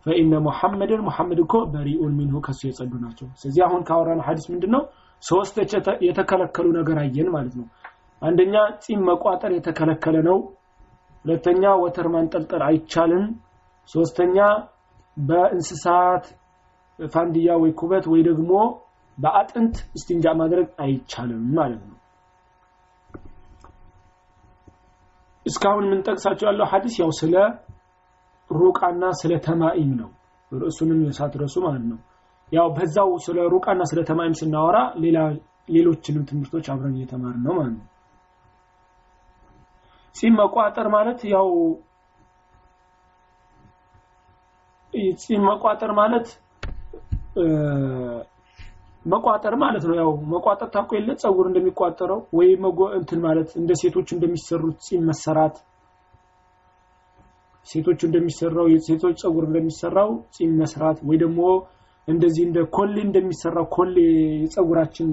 فإن 0.05 0.33
محمدا 0.45 1.01
ሙሐመድ 1.07 1.39
እኮ 1.43 1.55
بريء 1.73 2.13
منه 2.19 2.37
ከሱ 2.45 2.61
የጸዱ 2.67 2.93
ናቸው። 3.03 3.27
ስለዚህ 3.39 3.61
አሁን 3.67 3.81
ካወራነው 3.89 4.25
ሐዲስ 4.27 4.45
ምንድን 4.53 4.71
ነው? 4.75 4.83
ሶስት 5.23 5.55
የተከለከሉ 6.07 6.67
ነገር 6.79 6.97
አየን 7.03 7.29
ማለት 7.35 7.53
ነው። 7.59 7.67
አንደኛ 8.21 8.55
ጺም 8.83 9.01
መቋጠር 9.09 9.51
የተከለከለ 9.55 10.17
ነው። 10.29 10.37
ሁለተኛ 11.25 11.63
وتر 11.81 12.07
ማንጠልጠል 12.15 12.63
አይቻልም። 12.67 13.25
ሶስተኛ 13.89 14.37
በእንስሳት 15.17 16.25
ፋንድያ 16.99 17.49
ወይ 17.61 17.71
ኩበት 17.79 18.05
ወይ 18.11 18.21
ደግሞ 18.29 18.51
በአጥንት 19.17 19.75
እስቲንጃ 19.97 20.25
ማድረግ 20.41 20.67
አይቻልም 20.83 21.43
ማለት 21.55 21.81
ነው። 21.89 21.97
እስካሁን 25.45 25.85
የምንጠቅሳቸው 25.85 26.45
ያለው 26.49 26.65
ሐዲስ 26.71 26.95
ያው 27.01 27.11
ስለ 27.19 27.35
ሩቃና 28.49 29.03
ስለ 29.21 29.33
ተማኢም 29.45 29.91
ነው። 30.01 30.09
ርዕሱንም 30.51 30.99
ሳትረሱ 31.17 31.55
ማለት 31.65 31.85
ነው። 31.91 31.99
ያው 32.51 32.67
በዛው 32.77 33.11
ስለ 33.25 33.37
ሩቃና 33.53 33.81
ስለ 33.91 33.99
ተማኢም 34.09 34.35
ስናወራ 34.39 34.77
ሌሎችንም 35.69 36.23
ትምህርቶች 36.29 36.65
አብረን 36.71 36.95
እየተማርን 36.97 37.43
ነው 37.45 37.53
ማለት 37.59 37.75
ነው። 37.75 37.87
ጺም 40.15 40.33
መቋጠር 40.39 40.87
ማለት 40.95 41.19
ያው 41.33 41.47
ጺም 45.21 45.43
መቋጠር 45.49 45.91
ማለት 45.99 46.27
መቋጠር 49.05 49.53
ማለት 49.61 49.83
ነው። 49.89 49.95
ያው 49.99 50.11
መቋጠር 50.33 50.69
ታውቁ 50.73 50.91
የለ 50.97 51.11
ጸጉር 51.21 51.45
እንደሚቋጠረው 51.49 52.19
ወይ 52.37 52.49
እንትን 52.99 53.19
ማለት 53.25 53.49
እንደ 53.61 53.71
ሴቶች 53.81 54.09
እንደሚሰሩት 54.15 54.77
ጺም 54.87 55.03
መሰራት 55.09 55.55
ሴቶቹ 57.67 57.99
እንደሚሰራው 58.07 58.67
የሴቶች 58.71 59.15
ጸጉር 59.23 59.43
እንደሚሰራው 59.47 60.09
ጺም 60.35 60.53
መስራት 60.61 60.97
ወይ 61.09 61.17
ደግሞ 61.23 61.41
እንደዚህ 62.07 62.43
እንደ 62.47 62.59
ኮሌ 62.75 62.95
እንደሚሰራው 63.07 63.65
ኮሌ 63.75 63.95
የጸጉራችን 64.43 65.09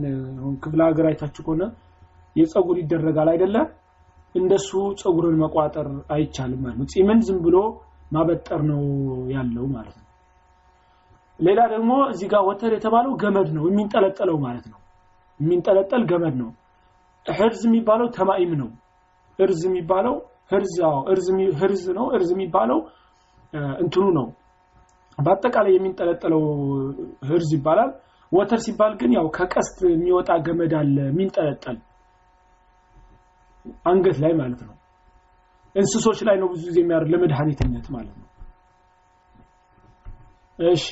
ክፍለ 0.62 0.81
ሀገር 0.88 1.07
አይታችሁ 1.11 1.42
ከሆነ 1.46 1.64
የጸጉር 2.37 2.77
ይደረጋል 2.81 3.29
አይደለ? 3.33 3.57
እንደሱ 4.35 4.70
ጸጉርን 5.01 5.37
መቋጠር 5.42 5.87
አይቻልም 6.14 6.61
ማለት 6.64 6.79
ነው። 6.81 6.88
ጺምን 6.92 7.20
ዝም 7.27 7.38
ብሎ 7.44 7.57
ማበጠር 8.12 8.61
ነው 8.70 8.83
ያለው 9.31 9.64
ማለት 9.68 9.96
ነው። 9.96 10.08
ሌላ 11.38 11.61
ደግሞ 11.70 11.90
እዚህ 12.12 12.29
ጋር 12.33 12.42
ወተር 12.48 12.72
የተባለው 12.77 13.12
ገመድ 13.22 13.48
ነው 13.57 13.64
የሚንጠለጠለው 13.68 14.37
ማለት 14.46 14.66
ነው። 14.72 14.79
የሚንጠለጠል 15.40 16.03
ገመድ 16.11 16.35
ነው። 16.42 16.51
ህርዝ 17.27 17.62
የሚባለው 17.68 18.07
ተማኢም 18.16 18.53
ነው። 18.61 18.70
እርዝ 19.38 19.61
የሚባለው 19.68 20.14
ህርዝ 20.53 20.74
ነው። 21.96 22.07
እርዝ 22.16 22.29
የሚባለው 22.35 22.79
እንትኑ 23.83 24.07
ነው። 24.18 24.27
በአጠቃላይ 25.18 25.72
የሚንጠለጠለው 25.77 26.42
ህርዝ 27.29 27.51
ይባላል። 27.57 27.90
ወተር 28.33 28.61
ሲባል 28.64 28.92
ግን 29.01 29.11
ያው 29.16 29.27
ከቀስት 29.37 29.79
የሚወጣ 29.92 30.31
ገመድ 30.46 30.72
አለ 30.81 30.96
የሚንጠለጠል 31.09 31.77
አንገት 33.88 34.18
ላይ 34.24 34.33
ማለት 34.40 34.61
ነው። 34.68 34.74
እንስሶች 35.74 36.18
ላይ 36.29 36.37
ነው 36.42 36.48
ብዙ 36.53 36.62
ጊዜ 36.68 36.79
የሚያደርግ 36.83 37.11
ለመድኃኒትነት 37.14 37.87
ማለት 37.94 38.14
ነው። 38.20 38.28
እሺ 40.59 40.87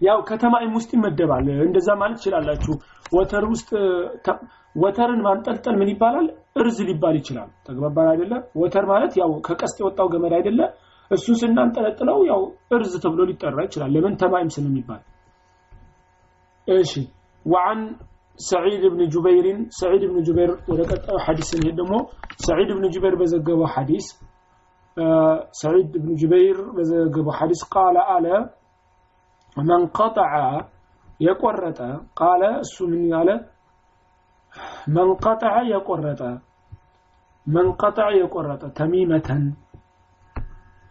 ያው 0.00 0.18
ከተማይም 0.28 0.72
ውስጥ 0.78 0.90
ይመደባል። 0.96 1.46
እንደዛ 1.66 1.88
ማለት 2.02 2.18
ይችላላችሁ። 2.20 2.74
ወተር 3.12 3.44
ውስጥ 3.52 3.70
ወተርን 4.74 5.20
ማንጠልጠል 5.26 5.74
ምን 5.80 5.88
ይባላል? 5.92 6.26
እርዝ 6.60 6.78
ሊባል 6.88 7.14
ይችላል። 7.20 7.48
ተግባባን 7.66 8.08
አይደለ? 8.12 8.32
ወተር 8.60 8.84
ማለት 8.92 9.12
ያው 9.20 9.30
ከቀስት 9.46 9.76
የወጣው 9.80 10.08
ገመድ 10.12 10.34
አይደለ? 10.38 10.60
እሱን 11.10 11.36
ስናንጠለጥለው 11.40 12.18
ያው 12.30 12.40
እርዝ 12.74 12.92
ተብሎ 13.04 13.20
ሊጠራ 13.30 13.58
ይችላል። 13.66 13.90
ለምን 13.94 14.14
ተማይም 14.20 14.50
ስለሚባል። 14.56 15.02
እሺ 16.68 16.92
ወአን 17.46 17.80
ሰዒድ 18.38 18.82
ብን 18.92 19.02
ጁበይርን 19.14 19.58
ሰዒድ 19.78 20.02
ብን 20.08 20.18
ጁበይር 20.26 20.50
ወደ 20.70 20.80
ቀጣዩ 20.90 21.16
ሐዲስ 21.24 21.48
ስንሄድ 21.52 21.74
ደግሞ 21.80 21.94
ሰዒድ 22.46 22.70
ብን 22.76 22.84
ጁበይር 22.94 23.14
በዘገበው 23.20 23.68
ሐዲስ 23.74 24.06
سعيد 25.53 25.91
بن 25.93 26.09
جبير 26.21 26.57
በዘገበው 26.75 27.33
ሐዲስ 27.39 27.61
قال 27.73 27.95
አለ 28.13 28.25
من 29.57 29.81
قطع 29.97 30.31
የቆረጠ 31.19 31.79
ቃለ 32.19 32.41
እሱ 32.63 32.75
ምን 32.91 33.03
ያለ 33.13 33.29
من 34.95 35.07
قطع 35.25 35.53
የቆረጠ 35.73 36.21
من 37.47 37.67
قطع 37.81 38.07
የቆረጠ 38.21 38.63
ተሚመተን 38.79 39.43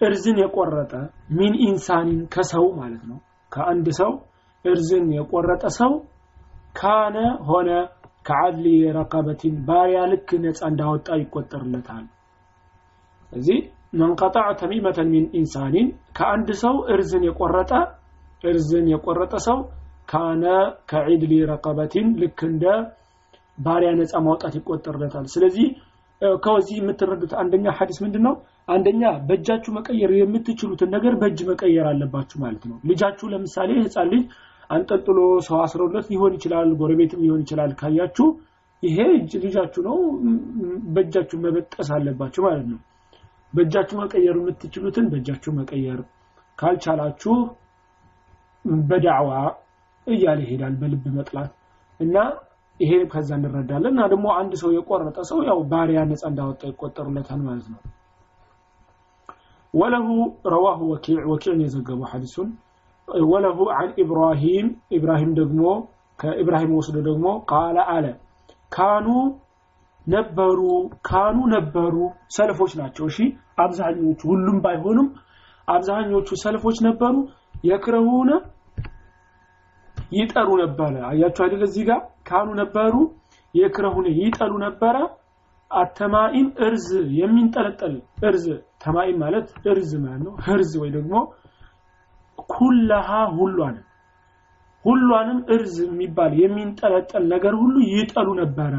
እርዝን 0.00 0.36
የቆረጠ 0.42 0.92
ሚን 1.38 1.54
ኢንሳኒን 1.68 2.20
ከሰው 2.34 2.66
ማለት 2.80 3.02
ነው 3.10 3.18
ከአንድ 3.52 3.86
ሰው 4.00 4.12
እርዝን 4.64 5.06
የቆረጠ 5.18 5.64
ሰው 5.80 5.92
ካነ 6.78 7.16
ሆነ 7.48 7.70
ከዓድሊ 8.26 8.66
ረቀበቲን 8.96 9.56
ባሪያ 9.68 9.98
ልክ 10.12 10.28
ነፃ 10.44 10.60
እንዳወጣ 10.70 11.08
ይቆጠርለታል 11.22 12.04
እዚህ 13.32 13.58
መንቀጣዕ 13.93 14.47
ተሚመተን 14.59 15.07
ሚን 15.13 15.25
ኢንሳኒን 15.39 15.87
ከአንድ 16.17 16.49
ሰው 16.63 16.75
እርዝን 16.93 17.23
የቆረጠ 17.27 17.71
እርዝን 18.41 18.85
የቆረጠ 18.91 19.35
ሰው 19.47 19.57
كان 20.09 20.43
كعدل 20.91 21.33
رقبة 21.49 22.07
ልክ 22.21 22.39
እንደ 22.49 22.65
ባሪያ 23.57 23.89
ነፃ 23.97 24.13
ማውጣት 24.25 24.53
ይቆጠርለታል። 24.59 25.25
ስለዚህ 25.33 25.67
ከዚህ 26.41 26.77
የምትረዱት 26.79 27.33
አንደኛ 27.41 27.65
ሐዲስ 27.77 27.97
ምንድን 28.03 28.23
ነው 28.27 28.33
አንደኛ 28.67 29.01
በእጃችሁ 29.27 29.71
መቀየር 29.77 30.11
የምትችሉትን 30.17 30.89
ነገር 30.95 31.13
በእጅ 31.21 31.39
መቀየር 31.49 31.85
አለባችሁ 31.91 32.37
ማለት 32.43 32.63
ነው። 32.69 32.77
ልጃችሁ 32.89 33.27
ለምሳሌ 33.33 33.69
ህፃን 33.79 34.09
ልጅ 34.13 34.23
አንጠልጥሎ 34.69 35.19
ሰው 35.47 35.57
አስረውለት 35.63 36.07
ሊሆን 36.11 36.33
ይችላል 36.37 36.69
ጎረቤትም 36.81 37.23
ሊሆን 37.25 37.41
ይችላል። 37.45 37.71
ካያችሁ 37.79 38.27
ይሄ 38.83 38.97
ልጃችሁ 39.45 39.81
ነው 39.87 39.97
በእጃችሁ 40.93 41.37
መበጠስ 41.45 41.89
አለባችሁ 41.95 42.43
ማለት 42.47 42.67
ነው 42.73 42.79
በእጃችሁ 43.53 43.95
መቀየር 44.01 44.35
የምትችሉትን 44.39 45.05
በእጃችሁ 45.11 45.51
መቀየር። 45.59 45.99
ካልቻላችሁ 46.59 47.35
በዳዕዋ 48.87 49.31
እያለ 50.07 50.39
ይሄዳል 50.45 50.73
በልብ 50.81 51.03
መጥላት። 51.17 51.51
እና 51.99 52.15
ይሄ 52.79 52.91
ከዛ 53.11 53.29
እንረዳለን። 53.37 53.91
እና 53.93 54.01
ደግሞ 54.11 54.27
አንድ 54.39 54.51
ሰው 54.61 54.69
የቆረጠ 54.75 55.17
ሰው 55.29 55.39
ያው 55.49 55.59
ባሪያ 55.71 55.99
ነፃ 56.09 56.23
እንዳወጣ 56.31 56.61
ይቆጠሩለታል 56.71 57.41
ማለት 57.47 57.67
ነው። 57.73 57.79
ወለሁ 59.73 60.07
ረዋሁ 60.53 60.79
ወኪዕ 60.91 61.17
ወኪዕን 61.31 61.59
የዘገቡ 61.63 62.01
ሐዲሱን። 62.11 62.49
ወለሁ 63.27 63.59
አን 63.77 63.89
ኢብራሂም 64.03 64.67
ኢብራሂም 64.97 65.31
ደግሞ 65.39 65.61
ከኢብራሂም 66.19 66.71
ወስዶ 66.77 66.97
ደግሞ 67.07 67.27
ቃለ 67.51 67.77
አለ 67.93 68.05
ካኑ 68.71 69.07
ነበሩ 70.09 70.59
ካኑ 71.07 71.37
ነበሩ 71.53 71.95
ሰልፎች 72.35 72.71
ናቸው። 72.79 73.05
እሺ 73.11 73.17
አብዛኞቹ 73.63 74.19
ሁሉም 74.31 74.57
ባይሆኑም 74.65 75.07
አብዛኞቹ 75.67 76.27
ሰልፎች 76.43 76.77
ነበሩ። 76.87 77.15
يكرهون 77.63 78.29
ይጠሉ 80.11 80.49
ነበረ። 80.61 80.93
አያችሁ 81.09 81.41
አይደል? 81.45 81.63
እዚህ 81.67 81.83
ጋር 81.89 81.99
كانوا 82.29 82.47
ነበሩ 82.61 82.93
يكرهون 83.53 84.07
ይጠሉ 84.19 84.53
ነበረ። 84.65 84.95
التمائم 85.71 86.47
እርዝ 86.65 86.87
የሚንጠለጠል 87.17 87.95
እርዝ። 88.27 88.45
تمائم 88.83 89.17
ማለት 89.23 89.47
እርዝ 89.71 89.91
ማለት 90.03 90.21
ነው። 90.27 90.33
ህርዝ 90.45 90.71
ወይ 90.81 90.89
ደግሞ 90.95 91.13
كلها 92.49 93.07
ሁሏንም 93.35 93.85
ሁሏንም 94.85 95.39
እርዝ 95.53 95.75
የሚባል 95.85 96.33
የሚንጠለጠል 96.41 97.23
ነገር 97.33 97.53
ሁሉ 97.61 97.75
ይጠሉ 97.91 98.27
ነበረ 98.41 98.75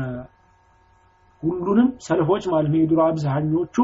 ሁሉንም 1.43 1.89
ሰልፎች 2.07 2.45
ማለት 2.53 2.71
ነው። 2.73 2.79
የድሮ 2.81 3.01
አብዛኞቹ 3.07 3.77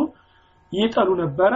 ይጠሉ 0.73 1.09
ነበረ። 1.23 1.53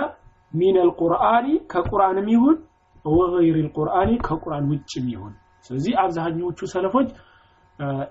ሚን 0.54 0.76
አልቁርአኒ 0.82 1.46
ከቁርአንም 1.72 2.28
ይሁን 2.34 2.56
ወገይር 3.04 3.56
አልቁርአኒ 3.60 4.10
ከቁርአን 4.26 4.64
ውጭም 4.72 5.06
ይሁን። 5.12 5.34
ስለዚህ 5.64 5.92
አብዛኞቹ 6.02 6.58
ሰለፎች 6.72 7.08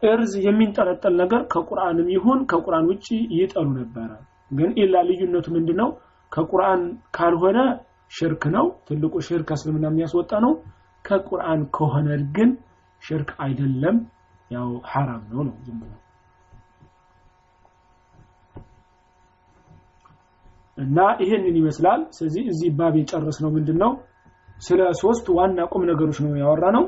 እርዝ 0.10 0.34
የሚንጠለጠል 0.46 1.14
ነገር 1.22 1.42
ከቁርአንም 1.54 2.08
ይሁን 2.16 2.40
ከቁርአን 2.52 2.86
ውጭ 2.92 3.08
ይጠሉ 3.36 3.68
ነበረ። 3.80 4.12
ግን 4.52 4.70
ኢላ 4.82 4.96
ልዩነቱ 5.08 5.48
ምንድነው? 5.56 5.90
ከቁርአን 6.32 6.82
ካልሆነ 7.18 7.58
ሽርክ 8.12 8.44
ነው። 8.56 8.66
ትልቁ 8.88 9.14
ሽርክ 9.28 9.50
እስልምና 9.56 9.86
የሚያስወጣ 9.92 10.32
ነው። 10.46 10.54
ከቁርአን 11.06 11.62
ከሆነ 11.76 12.08
ግን 12.36 12.50
ሽርክ 13.02 13.30
አይደለም። 13.44 13.98
ያው 14.52 14.70
ሐራም 14.92 15.24
ነው 15.32 15.42
ነው 15.48 15.56
ዝም 15.66 15.78
ብሎ 15.82 15.92
እና 20.80 20.98
ይሄንን 21.22 21.56
ይመስላል። 21.60 22.02
ስለዚህ 22.16 22.44
እዚህ 22.52 22.70
ባብ 22.78 22.96
የጨረስ 23.00 23.38
ነው 23.44 23.50
ምንድነው? 23.56 23.92
ስለ 24.58 24.82
ሶስት 25.02 25.26
ዋና 25.38 25.60
ቁም 25.72 25.84
ነገሮች 25.90 26.18
ነው 26.24 26.32
ያወራ 26.42 26.66
ነው 26.78 26.86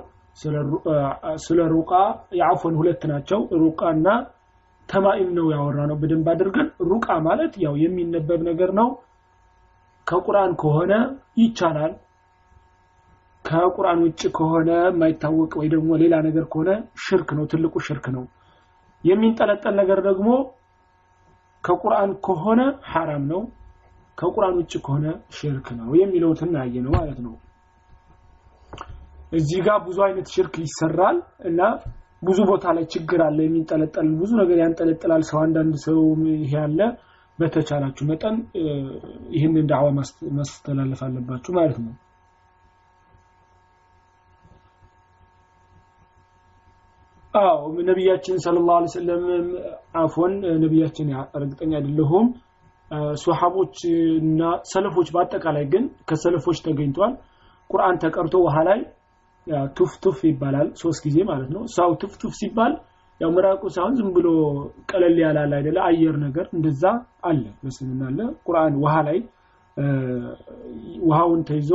ስለ 1.46 1.60
ሩቃ 1.74 1.92
የአፎን 2.38 2.76
ሁለት 2.80 3.02
ናቸው። 3.12 3.40
ሩቃና 3.62 4.08
ተማኢም 4.90 5.30
ነው 5.38 5.48
ያወራ 5.54 5.80
ነው 5.90 5.98
በደንብ 6.02 6.28
አድርገን 6.32 6.68
ሩቃ 6.90 7.08
ማለት 7.28 7.54
ያው 7.64 7.74
የሚነበብ 7.84 8.40
ነገር 8.50 8.72
ነው። 8.80 8.88
ከቁርአን 10.08 10.54
ከሆነ 10.62 10.94
ይቻላል። 11.42 11.94
ከቁርአን 13.46 14.00
ውጭ 14.06 14.22
ከሆነ 14.38 14.70
የማይታወቅ 14.88 15.52
ወይ 15.60 15.68
ደግሞ 15.74 15.92
ሌላ 16.02 16.16
ነገር 16.28 16.46
ከሆነ 16.52 16.72
ሽርክ 17.04 17.30
ነው 17.38 17.46
ትልቁ 17.52 17.74
ሽርክ 17.86 18.06
ነው። 18.16 18.24
የሚንጠለጠል 19.04 19.74
ነገር 19.82 20.00
ደግሞ 20.10 20.28
ከቁርአን 21.64 22.12
ከሆነ 22.26 22.62
ሐራም 22.92 23.24
ነው 23.32 23.42
ከቁርአን 24.18 24.56
ውጭ 24.60 24.74
ከሆነ 24.86 25.06
ሽርክ 25.38 25.68
ነው 25.78 25.90
የሚለው 26.00 26.32
ትናየ 26.40 26.76
ነው 26.86 26.94
ማለት 26.98 27.20
ነው። 27.26 27.34
እዚህ 29.32 29.60
ጋር 29.68 29.78
ብዙ 29.86 29.98
አይነት 30.08 30.28
ሽርክ 30.34 30.56
ይሰራል 30.64 31.18
እና 31.50 31.60
ብዙ 32.24 32.40
ቦታ 32.50 32.74
ላይ 32.78 32.86
ችግር 32.94 33.20
አለ 33.28 33.38
የሚንጠለጠል 33.46 34.08
ብዙ 34.20 34.32
ነገር 34.42 34.58
ያንጠለጥላል። 34.64 35.24
ሰው 35.30 35.40
አንዳንድ 35.44 35.76
ሰው 35.86 36.00
ይሄ 36.40 36.54
ያለ 36.58 36.80
በተቻላችሁ 37.40 38.04
መጠን 38.10 38.36
ይህንን 39.36 39.68
ዳዕዋ 39.72 39.88
ማስተላለፍ 40.38 41.00
አለባችሁ 41.06 41.52
ማለት 41.58 41.78
ነው። 41.86 41.94
አዎ 47.34 47.60
ነቢያችን 47.90 48.38
صلى 48.46 48.74
الله 48.78 48.84
عليه 48.84 48.92
وسلم 48.92 49.24
عفوا 49.96 50.34
ነቢያችን 50.64 51.10
እርግጠኛ 51.38 51.72
አይደለሁም 51.80 52.26
ሱሐቦች 53.22 53.76
እና 54.22 54.42
ሰለፎች 54.72 55.10
በአጠቃላይ 55.16 55.66
ግን 55.74 55.84
ከሰለፎች 56.10 56.58
ተገኝቷል 56.66 57.14
ቁርአን 57.70 57.98
ተቀርቶ 58.04 58.36
ውሃ 58.46 58.58
ላይ 58.70 58.80
ቱፍ 59.78 59.92
ቱፍ 60.04 60.18
ይባላል 60.30 60.68
ሶስት 60.82 61.02
ጊዜ 61.06 61.18
ማለት 61.30 61.50
ነው። 61.56 61.62
ሰው 61.76 61.92
ቱፍ 62.02 62.14
ቱፍ 62.22 62.34
ሲባል 62.40 62.74
ያው 63.22 63.30
ምራቁ 63.36 63.64
ሳይሆን 63.74 63.96
ዝም 63.98 64.10
ብሎ 64.16 64.28
ቀለል 64.90 65.18
ያላል 65.24 65.52
አይደለ? 65.58 65.78
አየር 65.88 66.16
ነገር 66.26 66.46
እንደዛ 66.54 66.84
አለ። 67.24 67.44
በስልምና 67.64 68.02
አለ። 68.10 68.20
ቁርአን 68.46 68.76
ውሃ 68.84 68.94
ላይ 69.08 69.20
ውሃውን 71.04 71.42
ተይዞ 71.50 71.72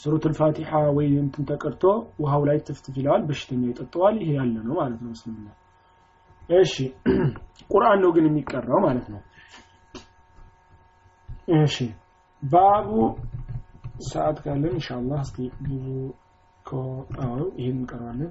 ሱረቱል 0.00 0.34
ፋቲሃ 0.38 0.70
ወይ 0.96 1.08
እንትን 1.22 1.44
ተቀርቶ 1.50 1.84
ውሃው 2.22 2.42
ላይ 2.48 2.58
ትፍትፍ 2.66 2.94
ይለዋል። 3.00 3.22
በሽተኛ 3.28 3.62
ይጠጣዋል። 3.70 4.16
ይሄ 4.22 4.30
ያለ 4.38 4.54
ነው 4.66 4.74
ማለት 4.80 5.00
ነው 5.04 5.12
እስልምና 5.16 5.48
እሺ 6.50 6.74
ቁርአን 7.70 7.98
ነው 8.02 8.10
ግን 8.14 8.24
የሚቀራው 8.28 8.80
ማለት 8.86 9.06
ነው። 9.12 9.20
እሺ 11.58 11.76
ባቡ 12.42 12.88
ሰዓት 14.08 14.36
ካለን 14.44 14.72
ኢንሻአላህ 14.72 15.20
እስኪ 15.24 15.38
ብዙ 15.64 15.86
ከአው 16.66 17.40
ይሄን 17.58 17.78
እንቀራለን። 17.78 18.30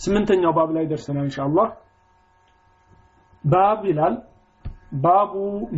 ስምንተኛው 0.00 0.52
ባብ 0.58 0.70
ላይ 0.76 0.84
ደርሰናል 0.90 1.26
ኢንሻአላህ። 1.28 1.68
ባብ 3.44 3.80
ይላል 3.90 4.16
ባቡ 4.96 5.32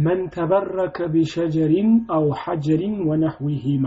መን 0.04 0.20
ተበረከ 0.34 1.06
ቢሸጀሪን 1.14 1.90
አው 2.16 2.26
ሐጀሪን 2.42 2.94
ወነህዊሂማ 3.08 3.86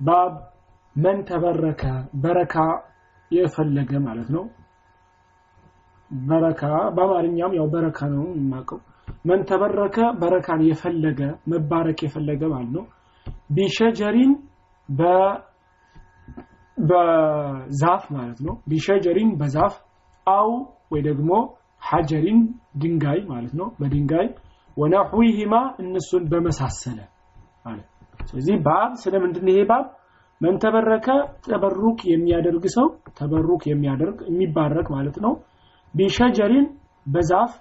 ባብ 0.00 0.32
መን 0.96 1.18
ተበረከ 1.28 1.82
በረካ 2.22 2.54
የፈለገ 3.30 3.92
ማለት 4.06 4.28
ነው 4.34 4.44
በረካ 6.10 6.62
በአማርኛም 6.96 7.54
ያው 7.58 7.66
በረካ 7.72 7.98
ነው 8.12 8.24
የማውቀው። 8.36 8.80
መን 9.28 9.40
ተበረከ 9.48 9.96
በረካን 10.20 10.60
የፈለገ 10.68 11.20
መባረክ 11.52 11.98
የፈለገ 12.04 12.42
ማለት 12.52 12.70
ነው። 12.76 12.84
ቢሸጀሪን 13.50 14.32
በዛፍ 16.78 18.04
ማለት 18.16 18.38
ነው። 18.46 18.54
ቢሸጀሪን 18.70 19.30
በዛፍ 19.40 19.74
አው 20.26 20.50
ወይ 20.92 21.02
ደግሞ 21.08 21.30
ሐጀሪን 21.82 22.38
ድንጋይ 22.82 23.20
ማለት 23.28 23.52
ነው። 23.60 23.68
በድንጋይ 23.80 24.26
ወነሕዊሂማ 24.76 25.54
እነሱን 25.82 26.22
በመሳሰለ 26.30 26.98
ማለት 27.66 27.88
ስለዚህ 28.20 28.56
ባብ 28.66 28.90
ስለምንድን 29.02 29.46
ይሄ 29.50 29.60
ባብ? 29.70 29.84
መን 30.40 30.56
ተበረከ 30.62 31.06
ተበሩክ 31.44 31.98
የሚያደርግ 32.10 32.64
ሰው 32.74 32.86
ተበሩክ 33.18 33.62
የሚያደርግ 33.70 34.18
የሚባረክ 34.28 34.86
ማለት 34.94 35.16
ነው 35.24 35.32
ቢሸጀሪን 35.94 36.66
በዛፍ 37.06 37.52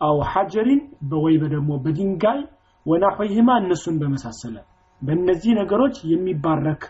አው 0.00 0.18
ሐጀሪን 0.32 0.80
ወይ 1.24 1.34
ደግሞ 1.54 1.70
በድንጋይ 1.84 2.40
ወነሕዊሂማ 2.86 3.50
እነሱን 3.62 3.96
በመሳሰለ 4.02 4.56
በእነዚህ 5.02 5.52
ነገሮች 5.60 5.96
የሚባረክ 6.12 6.82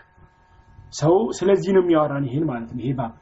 ሰው 0.93 1.15
ስለዚህ 1.37 1.71
ነው 1.75 1.83
የሚያወራን 1.83 2.25
ይሄን 2.29 2.45
ማለት 2.49 2.69
ነው። 2.73 2.81
ይሄ 2.83 2.91
ባብ 2.97 3.13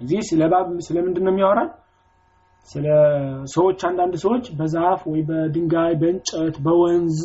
እዚህ 0.00 0.20
ስለ 0.28 0.42
ባብ 0.52 0.68
ስለምንድን 0.86 1.24
ነው 1.26 1.32
የሚያወራን? 1.32 1.70
ስለ 2.68 2.86
ሰዎች 3.54 3.80
አንዳንድ 3.88 4.14
ሰዎች 4.22 4.44
በዛፍ 4.58 5.00
ወይ 5.10 5.20
በድንጋይ 5.28 5.92
በእንጨት 6.00 6.56
በወንዝ 6.64 7.18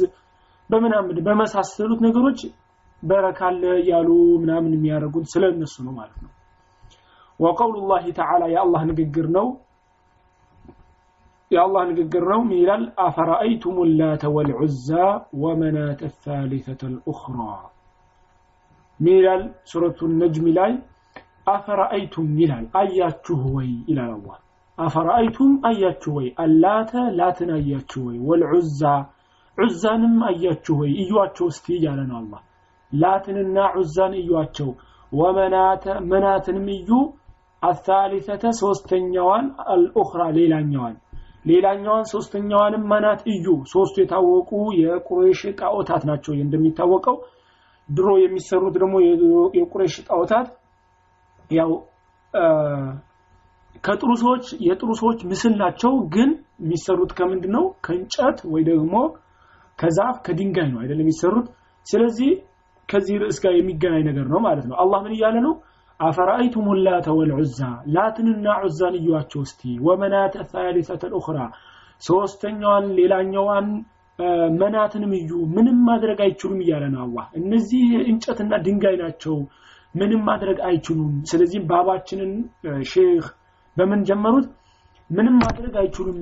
በምናምን 0.70 1.20
በመሳሰሉት 1.28 2.02
ነገሮች 2.08 2.40
በረካለ 3.04 3.64
ያሉ 3.92 4.10
ምናምን 4.42 4.72
የሚያደርጉት 4.76 5.28
ስለ 5.34 5.44
እነሱ 5.54 5.76
ነው 5.88 5.94
ማለት 6.00 6.18
ነው 6.24 6.32
ወቀውሉ 7.40 7.76
ላህ 7.90 8.06
ተዓላ 8.18 8.44
የአላህ 8.54 8.82
ንግግር 8.90 9.28
ነው። 9.38 9.48
የአላህ 11.52 11.84
ንግግር 11.92 12.24
ነው 12.32 12.42
ምን 12.44 12.58
ይላል? 12.62 12.84
አፈራአይቱም 13.06 13.78
ላተ 14.00 14.24
ወልዑዛ 14.36 14.90
ወመናት 15.42 16.02
ታሊተተ 16.24 16.82
ልኡኽራ 16.94 17.38
ምን 19.00 19.14
ይላል? 19.18 19.42
ሱረቱ 19.70 20.00
ነጅሚ 20.22 20.48
ላይ 20.60 20.72
አፈራአይቱም 21.54 22.30
ይላል። 22.42 22.66
አያችሁ 22.80 23.40
ወይ 23.56 23.70
ይላል 23.90 24.12
አላ 24.18 24.28
አፈራአይቱም 24.78 25.52
አያችሁ 25.70 26.12
ወይ? 26.18 26.28
አላተ 26.44 26.92
ላትን 27.20 27.50
አያችሁ 27.58 28.02
ወይ? 28.08 28.18
ወልዑዛ 28.28 28.82
ዑዛንም 29.58 30.18
አያችሁ 30.30 30.76
ወይ? 30.82 30.92
እዩዋቸው 31.02 31.48
እስቲ 31.54 31.66
እያለ 31.78 32.00
ነው 32.12 32.18
አላ 32.22 32.34
ላትንና 32.92 33.58
ዑዛን 33.76 34.14
እዩዋቸው። 34.20 34.70
ወመናተ 35.12 35.84
መናትንም 36.12 36.68
እዩ። 36.76 36.90
አሳሊሰተ 37.64 38.44
ሶስተኛዋን 38.60 39.46
አልኡኽራ 39.72 40.22
ሌላኛዋን። 40.38 40.96
ሌላኛዋን 41.46 42.06
ሶስተኛዋንም 42.12 42.84
መናት 42.92 43.22
እዩ። 43.34 43.46
ሶስቱ 43.74 43.96
የታወቁ 44.02 44.50
የቁረይሽ 44.82 45.42
ጣዖታት 45.60 46.04
ናቸው 46.10 46.34
እንደሚታወቀው። 46.38 47.18
ድሮ 47.90 48.10
የሚሰሩት 48.24 48.76
ደግሞ 48.78 48.96
የቁረይሽ 49.58 49.96
ጣዖታት 50.10 50.48
ያው 51.52 51.72
ከጥሩ 53.84 54.10
ሰዎች 54.22 54.46
የጥሩ 54.68 54.90
ሰዎች 55.02 55.20
ምስል 55.30 55.54
ናቸው። 55.62 55.94
ግን 56.16 56.30
የሚሰሩት 56.64 57.12
ከምንድን 57.18 57.54
ነው 57.58 57.66
ከእንጨት 57.86 58.40
ወይ 58.54 58.64
ደግሞ 58.70 58.96
ከዛፍ 59.80 60.16
ከድንጋይ 60.26 60.68
ነው 60.72 60.80
አይደለም 60.82 61.06
የሚሰሩት። 61.06 61.48
ስለዚህ 61.88 62.32
ከዚህ 62.90 63.16
ርዕስ 63.24 63.38
ጋር 63.44 63.54
የሚገናኝ 63.56 64.04
ነገር 64.10 64.26
ነው 64.34 64.40
ማለት 64.48 64.66
ነው። 64.70 64.76
አላህ 64.84 65.00
ምን 65.06 65.14
እያለ 65.16 65.36
ነው 65.46 65.54
አፈራአይቱም 66.00 66.68
ላተ 66.84 67.08
ወልዑዛ 67.16 67.60
ላትንና 67.96 68.46
ዑዛን 68.62 68.94
እዩዋቸው 69.00 69.42
እስቲ። 69.46 69.62
ወመናተ 69.88 70.44
ሳሊሰተ 70.52 71.04
ልኡኽራ 71.12 71.40
ሶስተኛዋን 72.02 72.86
ሌላኛዋን 73.00 73.68
መናትንም 74.60 75.12
እዩ። 75.18 75.32
ምንም 75.56 75.78
ማድረግ 75.90 76.20
አይችሉም 76.26 76.62
እያለ 76.64 76.86
ነው 76.94 77.02
አላህ። 77.06 77.26
እነዚህ 77.40 77.84
እንጨትና 78.12 78.54
ድንጋይ 78.66 78.96
ናቸው። 79.04 79.36
ምንም 79.96 80.22
ማድረግ 80.30 80.58
አይችሉም። 80.70 81.14
ስለዚህ 81.30 81.60
ባባችንን 81.70 82.32
ሼክ 82.92 83.26
በምን 83.78 84.02
ጀመሩት? 84.10 84.48
ምንም 85.10 85.36
ማድረግ 85.44 85.74
አይችሉም። 85.82 86.18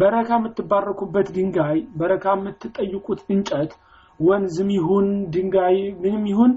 በረካ 0.00 0.30
የምትባረኩበት 0.38 1.28
ድንጋይ 1.36 1.78
በረካ 2.00 2.34
የምትጠይቁት 2.36 3.20
እንጨት 3.34 3.72
ወንዝም 4.20 4.68
ይሁን 4.76 5.06
ድንጋይ 5.34 5.76
ምንም 6.02 6.24
ይሁን 6.30 6.52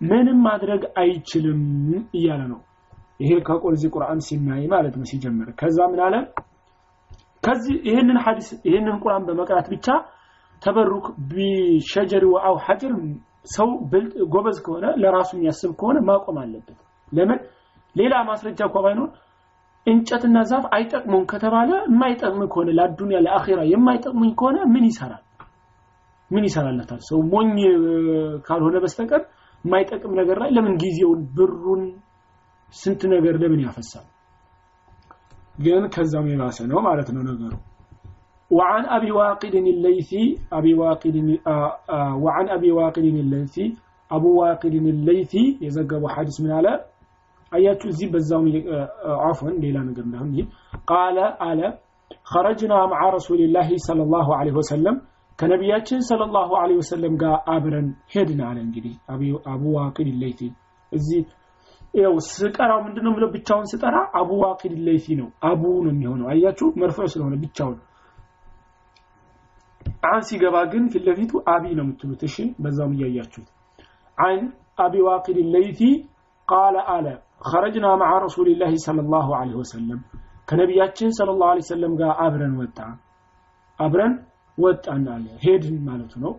ምንም 0.00 0.38
ማድረግ 0.46 0.82
አይችልም 1.00 1.62
እያለ 2.14 2.42
ነው። 2.52 2.60
ይሄ 3.20 3.30
ከቁርዚ 3.46 3.84
ቁርአን 3.94 4.20
ሲናይ 4.26 4.64
ማለት 4.72 4.94
ነው 4.98 5.06
ሲጀምር። 5.10 5.48
ከዛ 5.60 5.78
ምን 5.92 6.00
አለ? 6.06 6.14
ከዚህ 7.42 7.76
ይሄንን 7.88 8.18
ሐዲስ 8.24 8.48
ይሄንን 8.68 8.96
ቁርአን 9.02 9.24
በመቅራት 9.28 9.66
ብቻ 9.74 9.86
ተበሩክ 10.62 11.06
ቢሸጀር 11.30 12.24
አው 12.48 12.54
ሐጀር 12.66 12.92
ሰው 13.54 13.68
ጎበዝ 14.32 14.56
ከሆነ 14.64 14.86
ለራሱ 15.02 15.30
የሚያስብ 15.36 15.72
ከሆነ 15.80 15.98
ማቆም 16.08 16.38
አለበት። 16.42 16.78
ለምን? 17.12 17.38
ሌላ 17.96 18.14
ማስረጃ 18.30 18.60
እንኳ 18.68 18.78
ባይኖር 18.84 19.10
እንጨትና 19.86 20.38
ዛፍ 20.50 20.64
አይጠቅሙም 20.76 21.24
ከተባለ 21.30 21.70
የማይጠቅም 21.86 22.42
ከሆነ 22.52 22.68
ለአዱንያ 22.78 23.18
ለአኺራ 23.26 23.60
የማይጠቅሙኝ 23.72 24.30
ከሆነ 24.40 24.58
ምን 24.72 24.84
ይሰራል? 24.90 25.22
ምን 26.30 26.44
ይሰራለታል? 26.48 27.00
ሰው 27.08 27.18
ሞኝ 27.32 27.50
ካልሆነ 28.46 28.76
በስተቀር 28.84 29.22
የማይጠቅም 29.63 30.13
ነገር 30.19 30.37
ላይ 30.43 30.49
ለምን 30.55 30.73
ጊዜውን 30.83 31.21
ብሩን 31.37 31.83
ስንት 32.73 33.01
ነገር 33.13 33.35
ለምን 33.43 33.61
ያፈሳል 33.67 34.07
ግን 35.65 35.83
ከዛም 35.95 36.27
የባሰ 36.33 36.59
ነው 36.73 36.81
ማለት 36.89 37.09
ነው 37.17 37.23
ነገሩ 37.31 37.53
وعن 38.51 38.83
أبي 38.97 39.11
واقد 39.19 39.53
الليثي 39.73 40.25
أبي 40.57 40.73
واقد 40.81 41.15
وعن 42.23 42.45
أبي 42.57 42.69
واقد 42.79 43.05
الليثي 43.23 43.65
أبو 44.11 44.29
واقد 44.41 44.73
الليثي 44.93 45.45
يزقب 45.65 46.03
حديث 46.15 46.37
من 46.43 46.51
على 46.57 46.73
አያችሁ 47.51 47.87
እዚህ 47.93 48.07
በዛው 48.13 48.43
አፍን 49.29 49.55
ሌላ 49.63 49.77
ነገር 49.89 50.03
እንዳሁን 50.07 50.29
ይህ 50.37 50.45
ቃለ 50.91 51.17
አለ 51.47 51.61
خرجنا 52.31 52.77
مع 52.93 53.01
رسول 53.17 53.39
الله 53.45 53.69
صلى 53.87 54.01
الله 54.07 54.27
عليه 54.39 54.53
وسلم 54.59 54.95
ከነቢያችን 55.38 56.00
صلى 56.06 56.50
الله 56.60 56.68
عليه 56.68 56.78
وسلم 56.80 57.14
ጋር 57.20 57.34
አብረን 57.52 57.88
ሄድን 58.12 58.40
እንግዲህ 58.62 58.94
አቡ 59.52 59.64
ዋቂድ 59.76 60.08
ለይቲ 60.22 60.40
እዚህ 60.92 61.20
ያው 61.94 62.14
ስጠራው 62.28 62.80
ምንድነው 62.86 63.12
ብለው 63.16 63.28
ብቻውን 63.34 63.66
ስጠራ 63.70 63.96
አቡ 64.18 64.30
ዋቂድ 64.42 64.72
ለይቲ 64.86 65.06
ነው። 65.20 65.28
አቡ 65.48 65.62
ነው 65.84 65.92
የሚሆነው። 65.92 66.26
አያችሁ 66.32 66.66
مرفوع 66.82 67.06
ስለሆነ 67.12 67.34
ብቻውን። 67.44 67.78
عن 70.08 70.22
ሲገባ 70.28 70.56
ግን 70.72 70.84
ፊት 70.92 71.02
ለፊቱ 71.08 71.32
አቢ 71.52 71.64
ነው 71.78 71.84
የምትሉት። 71.86 72.22
እሺ 72.28 72.36
በዛውም 72.62 72.92
እያያችሁት 72.98 73.48
عن 74.18 74.40
አቢ 74.84 74.94
ዋቂድ 75.08 75.38
ለይቲ 75.54 75.80
ቃለ 76.48 76.76
አለ 76.94 77.06
ኸረጅና 77.48 77.86
መዓ 78.00 78.12
ረሱሊላሂ 78.26 78.74
ሰለላሁ 78.86 79.28
ዐለይሂ 79.38 79.56
ወሰለም 79.62 80.00
ከነቢያችን 80.48 81.10
ሰለላሁ 81.18 81.46
ዐለይሂ 81.50 81.64
ወሰለም 81.66 81.92
ጋር 82.00 82.12
አብረን 82.24 82.54
ወጣ 82.60 82.78
አብረን 83.78 84.14
አለ። 85.14 85.26
ሄድን 85.44 85.76
ማለቱ 85.86 86.12
ነው። 86.24 86.32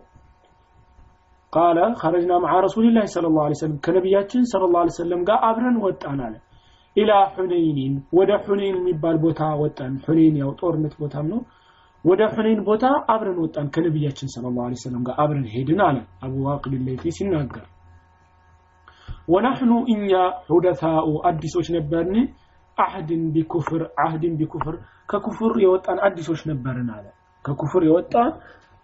ቃለ 1.52 1.78
ኸረጅና 2.00 2.32
መዓ 2.42 2.52
ረሱሊላህ 2.66 3.04
ሰለላሁ 3.12 3.42
ዐለይሂ 3.44 3.58
ወሰለም 3.58 3.78
ከነቢያችን 3.84 4.42
ሰለላሁ 4.50 4.78
ዐለይሂ 4.80 4.94
ወሰለም 4.94 5.22
ጋር 5.28 5.38
አብረን 5.48 5.78
ወጣን 5.84 6.20
አለ። 6.26 6.34
ኢላ 6.96 7.12
ሑነይኒን 7.34 7.94
ወደ 8.18 8.30
ሑነይን 8.44 8.76
የሚባል 8.80 9.16
ቦታ 9.24 9.40
ወጣን። 9.62 9.92
ሑነይን 10.04 10.36
ያው 10.40 10.50
ጦርነት 10.60 10.94
ቦታም 11.00 11.26
ነው። 11.32 11.40
ወደ 12.04 12.22
ሑነይን 12.34 12.60
ቦታ 12.68 12.84
አብረን 13.14 13.38
ወጣን። 13.44 13.66
ከነቢያችን 13.74 14.32
ሰለላሁ 14.34 14.62
ዐለይሂ 14.66 14.80
ወሰለም 14.80 15.02
ጋር 15.08 15.16
አብረን 15.24 15.46
ሄድን 15.54 15.80
አለ። 15.88 15.96
አቡ 16.24 16.34
ዋቅድ 16.46 16.74
ለይፊ 16.86 17.12
ሲናገር 17.18 17.66
ወናሕኑ 19.28 19.72
እኛ 19.92 20.10
ሑደታኡ 20.48 21.08
አዲሶች 21.28 21.66
ነበርን? 21.74 22.16
አህድን 22.78 23.22
ቢኩፍር 23.34 23.82
አህድን 24.04 24.34
ቢኩፍር 24.40 24.74
ከኩፍር 25.08 25.52
የወጣን 25.64 25.98
አዲሶች 26.06 26.40
ነበርን 26.50 26.88
አለ 26.96 27.06
ከኩፍር 27.44 27.82
የወጣን 27.86 28.30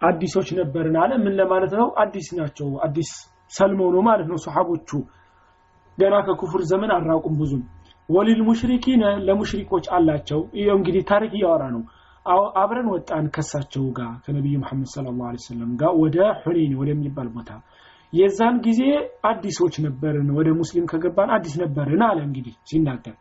አዲሶች 0.01 0.49
ነበርን 0.59 0.95
አለ። 1.01 1.11
ምን 1.23 1.33
ለማለት 1.39 1.73
ነው? 1.79 1.87
አዲስ 2.03 2.27
ናቸው። 2.39 2.67
አዲስ 2.85 3.09
ሰልመው 3.51 3.89
ነው 3.95 4.01
ማለት 4.09 4.27
ነው። 4.31 4.37
ሰሓቦቹ 4.45 4.89
ገና 5.97 6.15
ከኩፍር 6.27 6.61
ዘመን 6.71 6.91
አራቁም 6.97 7.35
ብዙም። 7.41 7.63
ወሊል 8.09 8.41
ሙሽሪኪነ 8.47 9.03
ለሙሽሪኮች 9.27 9.85
አላቸው። 9.95 10.41
ይኸው 10.59 10.75
እንግዲህ 10.79 11.01
ታሪክ 11.11 11.31
እያወራ 11.37 11.63
ነው። 11.75 11.81
አብረን 12.61 12.87
ወጣን 12.93 13.25
ከሳቸው 13.35 13.83
ጋር 13.97 14.11
ከነቢዩ 14.23 14.55
መሐመድ 14.63 14.89
ሰለላሁ 14.93 15.25
ዐለይሂ 15.27 15.43
ወሰለም 15.43 15.71
ጋር 15.81 15.91
ወደ 16.01 16.17
ሑነይን 16.41 16.73
ወደሚባል 16.79 17.27
ቦታ። 17.35 17.49
የዛን 18.13 18.55
ጊዜ 18.65 18.81
አዲሶች 19.29 19.75
ነበርን። 19.85 20.29
ወደ 20.37 20.49
ሙስሊም 20.59 20.85
ከገባን 20.91 21.31
አዲስ 21.37 21.55
ነበርን 21.63 22.03
አለ 22.07 22.19
እንግዲህ 22.27 22.55
ሲናገር። 22.69 23.15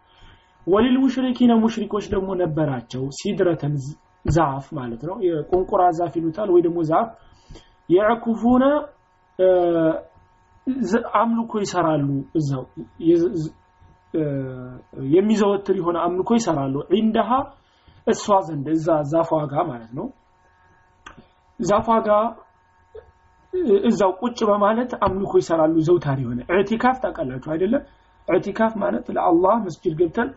ወሊል 0.67 0.97
ሙሽሪኪነ 1.03 1.53
ሙሽሪኮች 1.63 2.05
ደግሞ 2.13 2.29
ነበራቸው። 2.43 3.03
ሲድረተን 3.19 3.75
ዛፍ 4.35 4.67
ማለት 4.79 5.03
ነው። 5.09 5.17
የቁንቁራ 5.27 5.83
ዛፍ 5.99 6.13
ይሉታል 6.19 6.49
ወይ 6.55 6.63
ደግሞ 6.67 6.79
ዛፍ። 6.91 7.09
የዕኩፉነ 7.89 8.65
አምልኮ 11.17 11.53
ይሰራሉ 11.65 12.09
እዛው። 12.39 12.65
የሚዘወትር 15.13 15.77
የሆነ 15.81 15.97
አምልኮ 16.07 16.31
ይሰራሉ። 16.39 16.75
ዒንደሃ 16.93 17.31
እሷ 18.07 18.25
ዘንድ 18.47 18.67
እዛ 18.75 18.89
ዛፏ 19.13 19.31
ጋ 19.51 19.65
ማለት 19.71 19.93
ነው። 19.99 20.07
ዛፏ 21.61 21.89
ጋ 22.07 22.11
እዛው 23.89 24.11
ቁጭ 24.21 24.39
በማለት 24.51 24.91
አምልኮ 25.07 25.33
ይሰራሉ። 25.43 25.75
ዘውታሪ 25.87 26.19
የሆነ 26.25 26.41
ኢዕቲካፍ 26.53 26.97
ታውቃላችሁ 27.03 27.51
አይደለም 27.55 27.83
ኢዕቲካፍ 28.29 28.73
ማለት 28.83 29.07
ለአላህ 29.17 29.55
መስጂድ 29.67 29.95
ገብተን 30.01 30.29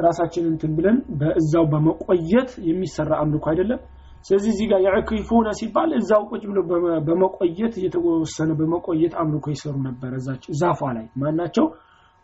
ራሳችን 0.00 0.44
እንትን 0.50 0.72
ብለን 0.76 0.96
በእዛው 1.20 1.64
በመቆየት 1.72 2.50
የሚሰራ 2.68 3.12
አምልኮ 3.22 3.44
አይደለም። 3.52 3.80
ስለዚህ 4.26 4.50
እዚህ 4.52 4.66
ጋር 4.70 4.80
የዕኪፉነ 4.84 5.48
ሲባል 5.58 5.90
እዛው 5.98 6.22
ቁጭ 6.30 6.42
ብሎ 6.50 6.58
በመቆየት 7.06 7.74
እየተወሰነ 7.80 8.50
በመቆየት 8.60 9.14
አምልኮ 9.22 9.46
ይሰሩ 9.54 9.74
ነበር 9.88 10.12
እዛች 10.18 10.44
ዛፏ 10.60 10.80
ላይ። 10.96 11.06
ማናቸው 11.22 11.66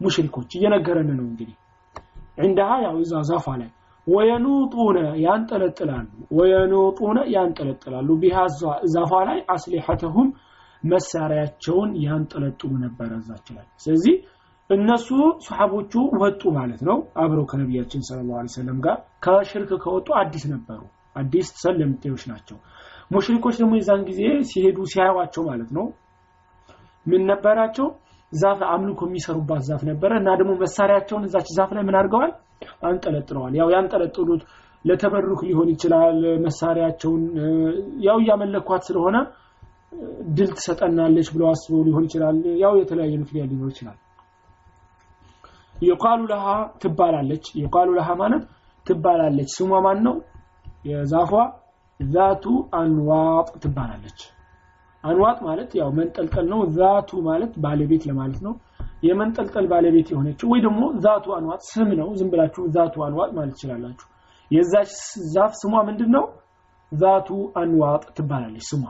ሙሽሪኮች። 0.01 0.51
እየነገረን 0.59 1.11
ነው 1.13 1.27
እንግዲህ። 1.27 1.57
ዕንዳሃ 2.39 2.71
ያው 2.85 2.97
እዛ 3.03 3.15
ዛፏ 3.31 3.47
ላይ። 3.61 3.71
ወየኑጡነ 4.07 4.99
ያንጠለጥላሉ። 5.25 6.07
ወየኑጡነ 6.39 7.19
ያንጠለጥላሉ። 7.35 8.09
ቢሃ 8.23 8.37
ዛፏ 8.95 9.13
ላይ 9.29 9.39
አስሊሐተሁም 9.55 10.29
መሳሪያቸውን 10.83 11.91
ያንጠለጥሉ 12.05 12.71
ነበር 12.85 13.11
እዛች 13.19 13.47
ላይ። 13.57 13.67
ስለዚህ 13.83 14.15
እነሱ 14.71 15.07
ሰሓቦቹ 15.45 15.93
ወጡ 16.23 16.43
ማለት 16.57 16.81
ነው። 16.89 16.99
አብረው 17.23 17.45
ከነቢያችን 17.51 18.03
ሰለላሁ 18.09 18.35
ዐለይሂ 18.37 18.53
ወሰለም 18.53 18.79
ጋር 18.85 18.97
ከሽርክ 19.25 19.71
ከወጡ 19.85 20.09
አዲስ 20.21 20.45
ነበሩ። 20.53 20.81
አዲስ 21.17 21.49
ሰለምቴዎች 21.63 22.23
ናቸው። 22.31 22.57
ሙሽሪኮች 23.13 23.57
ደግሞ 23.61 23.73
የዛን 23.79 24.03
ጊዜ 24.09 24.21
ሲሄዱ 24.51 24.79
ሲያዩዋቸው 24.93 25.43
ማለት 25.49 25.71
ነው። 25.77 25.87
ምን 27.07 27.23
ነበራቸው? 27.31 27.87
ዛፍ 28.33 28.61
አምልኮ 28.73 29.01
የሚሰሩባት 29.09 29.63
ዛፍ 29.69 29.83
ነበረ 29.89 30.11
እና 30.21 30.29
ደግሞ 30.41 30.53
መሳሪያቸውን 30.61 31.25
እዛች 31.29 31.49
ዛፍ 31.57 31.71
ላይ 31.77 31.85
ምን 31.89 31.97
አድርገዋል? 32.01 32.33
አንጠለጥለዋል። 32.89 33.55
ያው 33.61 33.69
ያንጠለጥሉት 33.75 34.43
ለተበሩክ 34.85 35.41
ሊሆን 35.49 35.69
ይችላል 35.75 36.19
መሳሪያቸውን 36.45 37.25
ያው 38.07 38.19
እያመለኳት 38.23 38.85
ስለሆነ 38.89 39.17
ድል 40.37 40.51
ትሰጠናለች 40.57 41.29
ብለው 41.35 41.49
አስበው 41.53 41.83
ሊሆን 41.89 42.07
ይችላል። 42.09 42.39
ያው 42.63 42.75
የተለያየ 42.81 43.17
ምክንያት 43.23 43.51
ሊኖር 43.53 43.71
ይችላል 43.75 43.99
ዩቃሉ 45.81 46.21
ለሃ 46.31 46.47
ትባላለች። 46.83 47.45
ዩቃሉ 47.63 47.89
ለሃ 47.99 48.09
ማለት 48.23 48.43
ትባላለች። 48.87 49.51
ስሟ 49.57 49.71
ማን 49.85 49.99
ነው 50.07 50.17
የዛፏ 50.87 51.33
ዛቱ 52.01 52.45
አንዋጥ 52.79 53.49
ትባላለች። 53.63 54.21
አንዋጥ 55.05 55.39
ማለት 55.47 55.71
ያው 55.81 55.89
መንጠልጠል 55.99 56.47
ነው። 56.53 56.61
ዛቱ 56.79 57.21
ማለት 57.29 57.53
ባለቤት 57.65 58.03
ለማለት 58.11 58.41
ነው። 58.47 58.55
የመንጠልጠል 59.03 59.67
ባለቤት 59.73 60.09
የሆነችው 60.13 60.49
ወይ 60.53 60.61
ደግሞ 60.67 60.83
ዛቱ 61.05 61.27
አንዋጥ 61.37 61.61
ስም 61.71 61.91
ነው። 62.01 62.09
ዝም 62.19 62.31
ብላችሁ 62.33 62.63
ዛቱ 62.75 63.05
አንዋጥ 63.07 63.31
ማለት 63.37 63.55
ትችላላችሁ። 63.57 64.07
የዛች 64.51 64.93
ዛፍ 65.35 65.53
ስሟ 65.61 65.73
ምንድን 65.89 66.11
ነው 66.17 66.25
ዛቱ 66.93 67.29
አንዋጥ 67.57 68.03
ትባላለች 68.17 68.67
ስሟ። 68.71 68.83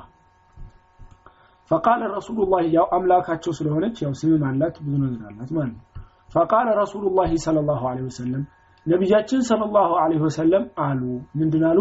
ፈቃለ 1.71 2.03
ረሱሉላህ 2.15 2.61
ያው 2.77 2.87
አምላካቸው 2.97 3.53
ስለሆነች 3.59 3.97
ያው 4.05 4.13
ስምም 4.21 4.43
አላት 4.49 4.77
ብዙ 4.85 4.95
ነገር 5.05 5.27
አላት 5.31 5.51
ማለት 5.57 5.75
ነው። 5.75 5.85
ፈቃለ 6.31 6.69
ረሱሉላሂ 6.81 7.31
ሰለላሁ 7.45 7.81
ዐለይሂ 7.91 8.05
ወሰለም 8.09 8.43
ነቢያችን 8.87 9.41
ሰለላሁ 9.49 9.91
ዐለይሂ 10.03 10.21
ወሰለም 10.25 10.65
አሉ። 10.85 11.01
ምንድን 11.39 11.65
አሉ? 11.71 11.81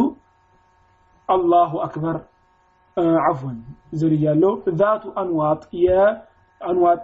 አላሁ 1.30 1.72
አክበር። 1.86 2.18
አፍወን 3.28 3.58
ዝርያለው 4.00 4.54
ዛቱ 4.80 5.04
አንዋጥ 5.22 5.62
የአንዋጥ 5.84 7.04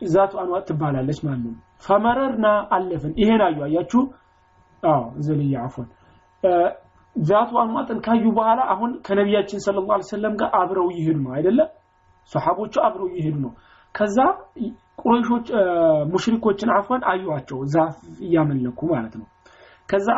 ዛቱ 0.00 0.32
አንዋጥ 0.42 0.64
ትባላለች 0.68 1.18
ማለት 1.24 1.42
ነው። 1.46 1.54
ፈመረርና 1.86 2.46
አለፍን። 2.76 3.12
ይሄን 3.22 3.42
አዩ። 3.46 3.58
አያችሁ? 3.66 4.02
አዎ 4.82 5.02
ዝርያ 5.26 5.54
አፍወን 5.66 5.88
ዛቱ 7.16 7.50
አንዋጥን 7.62 7.98
ካዩ 8.06 8.24
በኋላ 8.38 8.60
አሁን 8.72 8.90
ከነቢያችን 9.06 9.62
ሰለላሁ 9.66 9.92
ዐለይሂ 9.94 10.08
ወሰለም 10.08 10.34
ጋር 10.40 10.50
አብረው 10.58 10.88
ይሄዱ 10.96 11.18
ነው 11.24 11.32
አይደለም 11.36 11.68
ሰሓቦቹ 12.32 12.74
አብረው 12.86 13.08
ይሄዱ 13.16 13.36
ነው። 13.44 13.52
ከዛ 13.94 14.18
ቁረይሾች 14.98 15.46
ሙሽሪኮችን 16.12 16.70
አፈን 16.76 17.02
አዩዋቸው 17.10 17.58
ዛፍ 17.74 17.96
እያመለኩ 18.26 18.80
ማለት 18.92 19.14
ነው። 19.20 19.26
ከዛ 19.88 20.08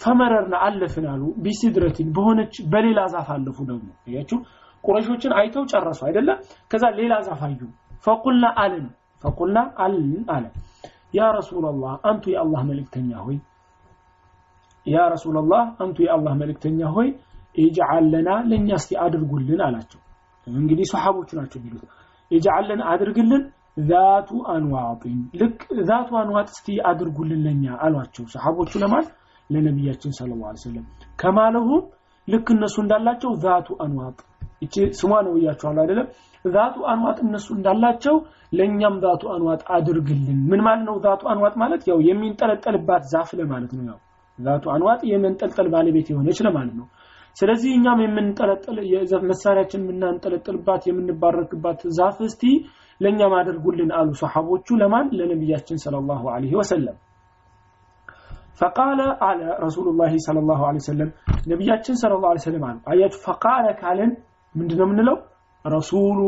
فمررنا 0.00 0.54
አለፍን 0.66 1.06
አሉ 1.12 1.22
بسدرة 1.44 2.08
በሆነች 2.16 2.54
በሌላ 2.72 3.00
ዛፍ 3.12 3.28
አለፉ 3.34 3.58
ደግሞ። 3.70 3.88
አያችሁ? 4.06 4.38
ቁረይሾችን 4.84 5.32
አይተው 5.38 5.64
ጨረሱ 5.72 6.00
አይደለ? 6.08 6.28
ከዛ 6.70 6.84
ሌላ 7.00 7.14
ዛፍ 7.26 7.42
አዩ። 7.48 7.60
فقلنا 8.06 8.46
አልን 8.62 8.86
فقلنا 9.22 9.58
አልን 9.84 10.24
አለ። 10.34 10.44
يا 11.14 11.26
رسول 11.36 11.68
الله 11.68 11.92
አንቱ 12.10 12.24
የአላህ 12.32 12.62
መልእክተኛ 12.70 13.10
ሆይ 13.26 13.36
يا 14.86 15.04
رسول 15.12 15.41
الله 15.41 15.62
አንቱ 15.78 15.96
የአላህ 16.06 16.32
መልእክተኛ 16.40 16.80
ሆይ 16.96 17.08
اجعل 17.56 18.06
ለእኛ 18.48 18.68
እስቲ 18.78 18.92
አድርጉልን 19.04 19.60
አላቸው። 19.66 20.00
እንግዲህ 20.46 20.86
ሰሓቦቹ 20.92 21.28
ናቸው 21.38 21.58
ቢሉት 21.64 21.84
اجعل 22.30 22.68
አድርግልን 22.92 23.42
ዛቱ 23.76 24.30
አንዋጢን 24.52 25.20
ልክ 25.40 25.58
ዛቱ 25.88 26.10
አንዋጥ 26.20 26.48
እስቲ 26.50 26.76
አድርጉልን 26.90 27.40
ለኛ 27.46 27.64
አሏቸው 27.84 28.24
ሰሓቦቹ 28.34 28.72
ለማለት 28.82 29.08
ለነቢያችን 29.50 30.12
ሰለላሁ 30.18 30.46
ዐለይሂ 30.48 30.62
ወሰለም። 30.62 30.84
ከማለሁም 31.20 31.82
ልክ 32.28 32.46
እነሱ 32.54 32.76
እንዳላቸው 32.84 33.32
ዛቱ 33.44 33.68
አንዋጥ 33.84 34.18
እቺ 34.62 34.74
ስሟ 34.98 35.10
ነው 35.26 35.32
ብያችኋለሁ 35.36 35.82
አይደለም? 35.84 36.06
ዛቱ 36.44 36.76
አንዋጥ 36.92 37.18
እነሱ 37.26 37.46
እንዳላቸው 37.56 38.14
ለኛም 38.52 38.96
ዛቱ 39.04 39.22
አንዋጥ 39.34 39.62
አድርግልን። 39.76 40.38
ምን 40.50 40.60
ማለት 40.66 40.84
ነው 40.88 40.96
ዛቱ 41.06 41.22
አንዋጥ 41.32 41.54
ማለት? 41.62 41.82
ያው 41.90 41.98
የሚንጠለጠልባት 42.08 43.02
ዛፍ 43.12 43.30
ለማለት 43.40 43.72
ነው 43.78 43.84
ያው። 43.90 43.98
ዛቱ 44.38 44.64
አንዋጥ 44.74 45.00
የመንጠልጠል 45.10 45.68
ባለቤት 45.74 46.08
የሆነች 46.12 46.38
ለማለት 46.46 46.74
ነው። 46.80 46.86
ስለዚህ 47.36 47.70
እኛም 47.74 48.00
የምንጠለጠል 48.04 48.76
መሳሪያችን 49.30 49.82
የምናንጠለጥልባት 49.84 50.82
የምንባረክባት 50.88 51.80
ዛፍ 51.98 52.18
እስቲ 52.28 52.42
ለእኛም 53.01 53.33
አድርጉልን 53.39 53.91
አሉ 53.99 54.09
ሰሓቦቹ 54.23 54.67
ለማን 54.81 55.07
ለነቢያችን 55.19 55.77
ሰለላሁ 55.85 56.23
ዐለይሂ 56.35 56.53
ወሰለም 56.61 56.97
فقال 58.59 58.99
على 59.27 59.47
رسول 59.65 59.87
الله 59.91 60.13
صلى 60.27 60.39
الله 60.43 60.59
عليه 60.67 60.81
وسلم 60.83 61.09
ነቢያችን 61.51 61.95
صلى 62.01 62.13
الله 62.17 62.29
عليه 62.31 62.43
وسلم 62.45 62.63
አሉ 62.69 62.77
አያችሁ 62.91 63.19
فقال 63.27 63.65
ካለን 63.81 64.11
ምንድነው 64.55 64.85
የምንለው 64.87 65.17
ረሱሉ 65.65 66.19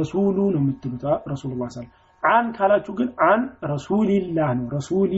ረሱሉ 0.00 0.36
ነው 0.54 0.60
የምትሉት 0.62 1.02
ረሱሉላህ 1.32 1.68
ሰለላሁ 1.74 1.90
አን 2.22 2.46
ካላችሁ 2.56 2.92
ግን 2.98 3.08
አን 3.30 3.40
ረሱሊላህ 3.72 4.48
ነው 4.58 4.66
ረሱሊ 4.76 5.12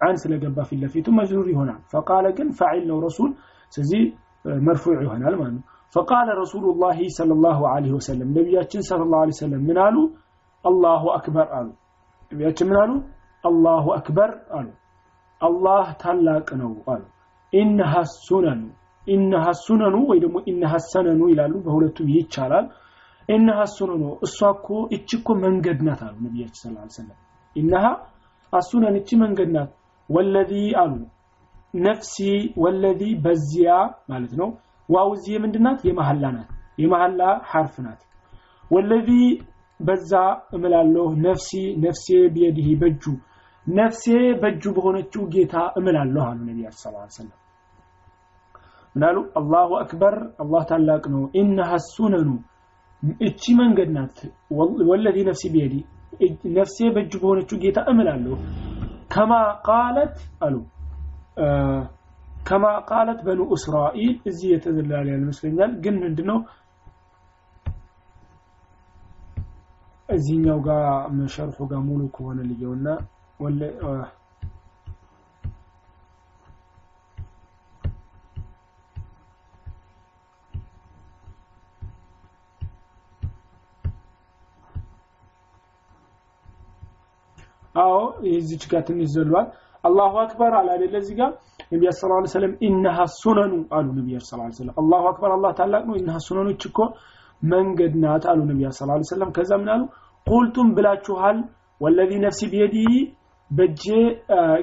አን 0.00 0.14
ስለገባ 0.22 0.58
ፊት 0.68 0.78
ለፊቱ 0.84 1.06
መጅሩር 1.18 1.46
ይሆናል 1.52 1.80
فقال 1.92 2.24
ግን 2.38 2.48
ፋዒል 2.60 2.84
ነው 2.90 2.98
ረሱል 3.06 3.30
ስለዚህ 3.72 4.02
መርፉዕ 4.66 4.96
ይሆናል 5.06 5.34
ማለት 5.40 5.54
ነው 5.56 5.64
فقال 5.94 6.28
رسول 6.42 6.64
الله 6.72 6.98
صلى 7.18 7.32
الله 7.36 7.58
عليه 7.74 7.92
وسلم 7.98 8.28
ነቢያችን 8.38 8.80
صلى 8.90 9.02
الله 9.06 9.20
عليه 9.24 9.36
وسلم 9.38 9.60
ምን 9.68 9.78
አሉ 9.86 9.96
አላሁ 10.65 11.03
አክበር 11.15 11.47
አሉ። 11.57 11.67
ነቢያችን 12.31 12.67
ምን 12.69 12.77
አሉ? 12.83 12.91
አላሁ 13.43 13.85
አክበር 13.97 14.29
አሉ። 14.57 14.67
አላህ 15.41 15.85
ታላቅ 16.01 16.47
ነው 16.61 16.73
አሉ። 16.93 17.03
ኢነሃ 17.53 17.93
ሱነኑ 18.19 18.61
ኢነሃ 19.07 19.45
ሱነኑ 19.63 19.95
ወይ 20.09 20.19
ደግሞ 20.23 20.37
ኢነሃ 20.51 20.73
ሰነኑ 20.91 21.21
ይላሉ። 21.31 21.53
በሁለቱም 21.65 22.07
ይቻላል። 22.15 22.65
ኢነሃ 23.29 23.59
ሱነኑ 23.75 24.03
እሷ 24.25 24.39
እኮ 24.55 24.67
እቺ 24.95 25.09
እኮ 25.19 25.29
መንገድ 25.43 25.79
ናት 25.87 26.01
አሉ 26.07 26.15
ነቢያችን 26.25 26.69
ዐለይሂ 26.71 26.89
ወሰለም። 26.89 27.17
ኢነሃ 27.55 27.85
አሱነን 28.53 28.95
እቺ 28.99 29.09
መንገድ 29.23 29.49
ናት። 29.55 29.71
والذي 30.09 30.51
አሉ። 30.81 30.95
نفسي 31.85 32.15
والذي 32.63 33.01
በዚያ 33.23 33.69
ማለት 34.11 34.33
ነው። 34.41 34.49
واو 34.89 35.09
እዚህ 35.15 35.35
ምንድናት 35.43 35.79
የመሐላ 35.87 36.25
ናት። 36.35 36.49
የመሐላ 36.81 37.21
حرف 37.51 37.75
ናት። 37.85 38.01
والذي 38.71 39.09
በዛ 39.79 40.11
እምላለሁ 40.55 41.07
نفسي 41.25 41.49
ነፍሴ 41.83 42.05
بيده 42.35 42.67
በእጁ። 42.81 43.03
ነፍሴ 43.65 44.03
በእጁ 44.41 44.63
በሆነችው 44.75 45.23
ጌታ 45.33 45.55
እምላለሁ 45.79 46.23
አሉ 46.25 46.39
صلى 46.75 47.01
الله 47.01 47.04
عليه 47.04 47.09
وسلم 47.09 47.39
ምናሉ 48.95 49.17
الله 49.39 49.69
أكبر 49.79 50.15
አላህ 50.43 50.61
ታላቅ 50.69 51.03
ነው። 51.13 51.23
إنها 51.39 51.71
السنن 51.87 52.29
እቺ 53.21 53.41
መንገድ 53.59 53.89
ናት። 53.95 54.17
والذي 54.89 55.17
نفسي 55.29 55.43
بيده 55.55 55.75
ነፍሴ 56.57 56.77
በእጁ 56.95 57.13
በሆነችው 57.23 57.57
ጌታ 57.63 57.79
እምላለሁ። 57.91 58.35
ከማ 59.13 59.33
ቃለት 59.67 60.15
አሉ 60.45 60.55
ከማ 62.41 62.65
ቃለት 62.89 63.19
በኑ 63.27 63.41
እስራኤል 63.55 64.13
እዚህ 64.29 64.47
የተዘላለ 64.53 65.07
ይመስለኛል። 65.15 65.71
ግን 65.83 65.95
ምንድነው 66.03 66.39
እዚህኛው 70.09 70.59
ጋር 70.65 70.83
መሸርሑ 71.17 71.57
ጋር 71.71 71.81
ሙሉ 71.87 72.01
ከሆነ 72.15 72.39
ልየውና 72.49 72.87
አዎ 87.75 87.95
እዚች 88.33 88.63
ጋር 88.71 88.81
ትንሽ 88.87 89.07
ዘሏል 89.15 89.47
الله 89.83 90.13
أكبر 90.21 90.53
አለ 90.59 90.67
አይደለ 90.75 90.95
እዚህ 91.01 91.15
ጋር? 91.19 91.31
ነቢያ 91.73 91.89
عليه 91.95 92.29
وسلم 92.29 92.53
إنها 92.67 92.97
السنن 93.15 93.53
አሉ 93.77 93.87
ነቢያ 93.97 94.17
عليه 94.35 94.53
وسلم። 94.53 94.75
الله 94.81 95.03
أكبر 95.11 95.31
አላህ 95.35 95.51
ታላቅ 95.59 95.83
ነው። 95.89 95.95
إنها 96.01 96.17
السنن 96.27 96.47
እች 96.55 96.63
እኮ 96.69 96.79
መንገድ 97.45 97.93
ናት 98.03 98.23
አሉ 98.31 98.39
ነቢያ 98.49 98.67
عليه 98.85 99.05
وسلم። 99.05 99.29
ከዛ 99.37 99.51
ምን 99.61 99.69
አሉ? 99.73 99.81
قلتم 100.27 100.69
ብላችኋል 100.77 101.37
والذي 101.81 102.11
نفسي 102.25 102.41
بيده 102.51 102.77
በጄ 103.51 103.83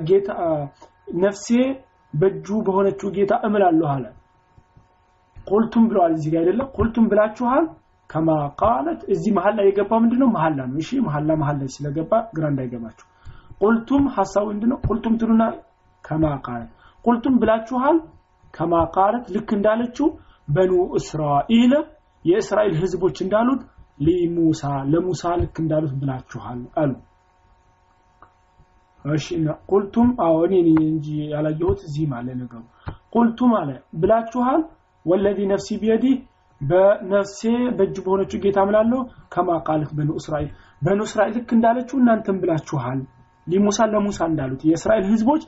ጌታ 0.09 0.29
ነፍሴ 1.23 1.47
በእጁ 2.15 2.47
በሆነችው 2.67 3.09
ጌታ 3.17 3.33
እምላለሁ 3.47 3.89
አለ። 3.95 4.05
قلتم 5.47 5.85
ብለዋል 5.91 6.13
እዚህ 6.17 6.31
ጋር 6.33 6.41
አይደለም። 6.43 6.69
قلتم 6.77 7.07
ብላችኋል 7.13 7.65
ከማ 8.11 8.29
ቃለት 8.61 9.01
እዚህ 9.15 9.31
መሀል 9.37 9.55
ላይ 9.59 9.67
የገባ 9.69 9.93
ምንድነው? 10.03 10.29
መሀላ 10.37 10.59
ነው። 10.71 10.77
እሺ 10.83 10.91
መሀላ 11.07 11.31
መሀል 11.43 11.57
ላይ 11.61 11.69
ስለገባ 11.77 12.13
ግራ 12.37 12.45
እንዳይገባችሁ። 12.53 13.07
ቁልቱም 13.63 14.05
ሐሳቡ 14.17 14.45
ምንድነው? 14.53 14.79
ቁልቱም 14.87 15.15
ትሉና 15.21 15.43
ከማ 16.05 16.25
ቃለት። 16.47 16.71
ቁልቱም 17.05 17.35
ብላችኋል 17.43 17.97
ከማ 18.55 18.75
ቃለት 18.97 19.25
ልክ 19.35 19.51
እንዳለችው 19.57 20.09
በኑ 20.49 20.73
እስራኤል 20.99 21.73
የእስራኤል 22.25 22.75
ህዝቦች 22.83 23.17
እንዳሉት 23.25 23.63
ለሙሳ 24.01 24.63
ለሙሳ 24.93 25.33
ልክ 25.41 25.57
እንዳሉት 25.63 25.95
ብላችኋል 26.01 26.61
አሉ። 26.83 26.93
እሺ 29.05 29.27
ቁልቱም 29.71 30.09
አዎ 30.25 30.37
እኔ 30.49 30.55
እንጂ 30.87 31.07
ያላየሁት 31.33 31.81
እዚህ 31.87 32.05
ማለት 32.13 32.37
ነገሩ። 32.43 32.61
ቁልቱም 33.15 33.53
አለ 33.61 33.71
ብላችኋል 34.03 34.61
ወለዚ 35.07 35.39
ነፍሲ 35.53 35.69
ቢየዲ 35.83 36.05
በነፍሴ 36.61 37.41
በእጅ 37.79 37.97
በሆነችው 38.05 38.41
ጌታ 38.45 38.59
ምላለሁ 38.69 39.01
ከማ 39.35 39.49
በኑ 39.93 40.11
እስራኤል። 40.21 40.51
በኑ 40.83 41.01
እስራኤል 41.09 41.35
ልክ 41.39 41.51
እንዳለችው 41.57 41.97
እናንተም 42.03 42.39
ብላችኋል። 42.43 43.01
ሊሙሳ 43.47 43.87
ለሙሳ 43.93 44.21
እንዳሉት 44.31 44.61
የእስራኤል 44.69 45.05
ህዝቦች 45.13 45.43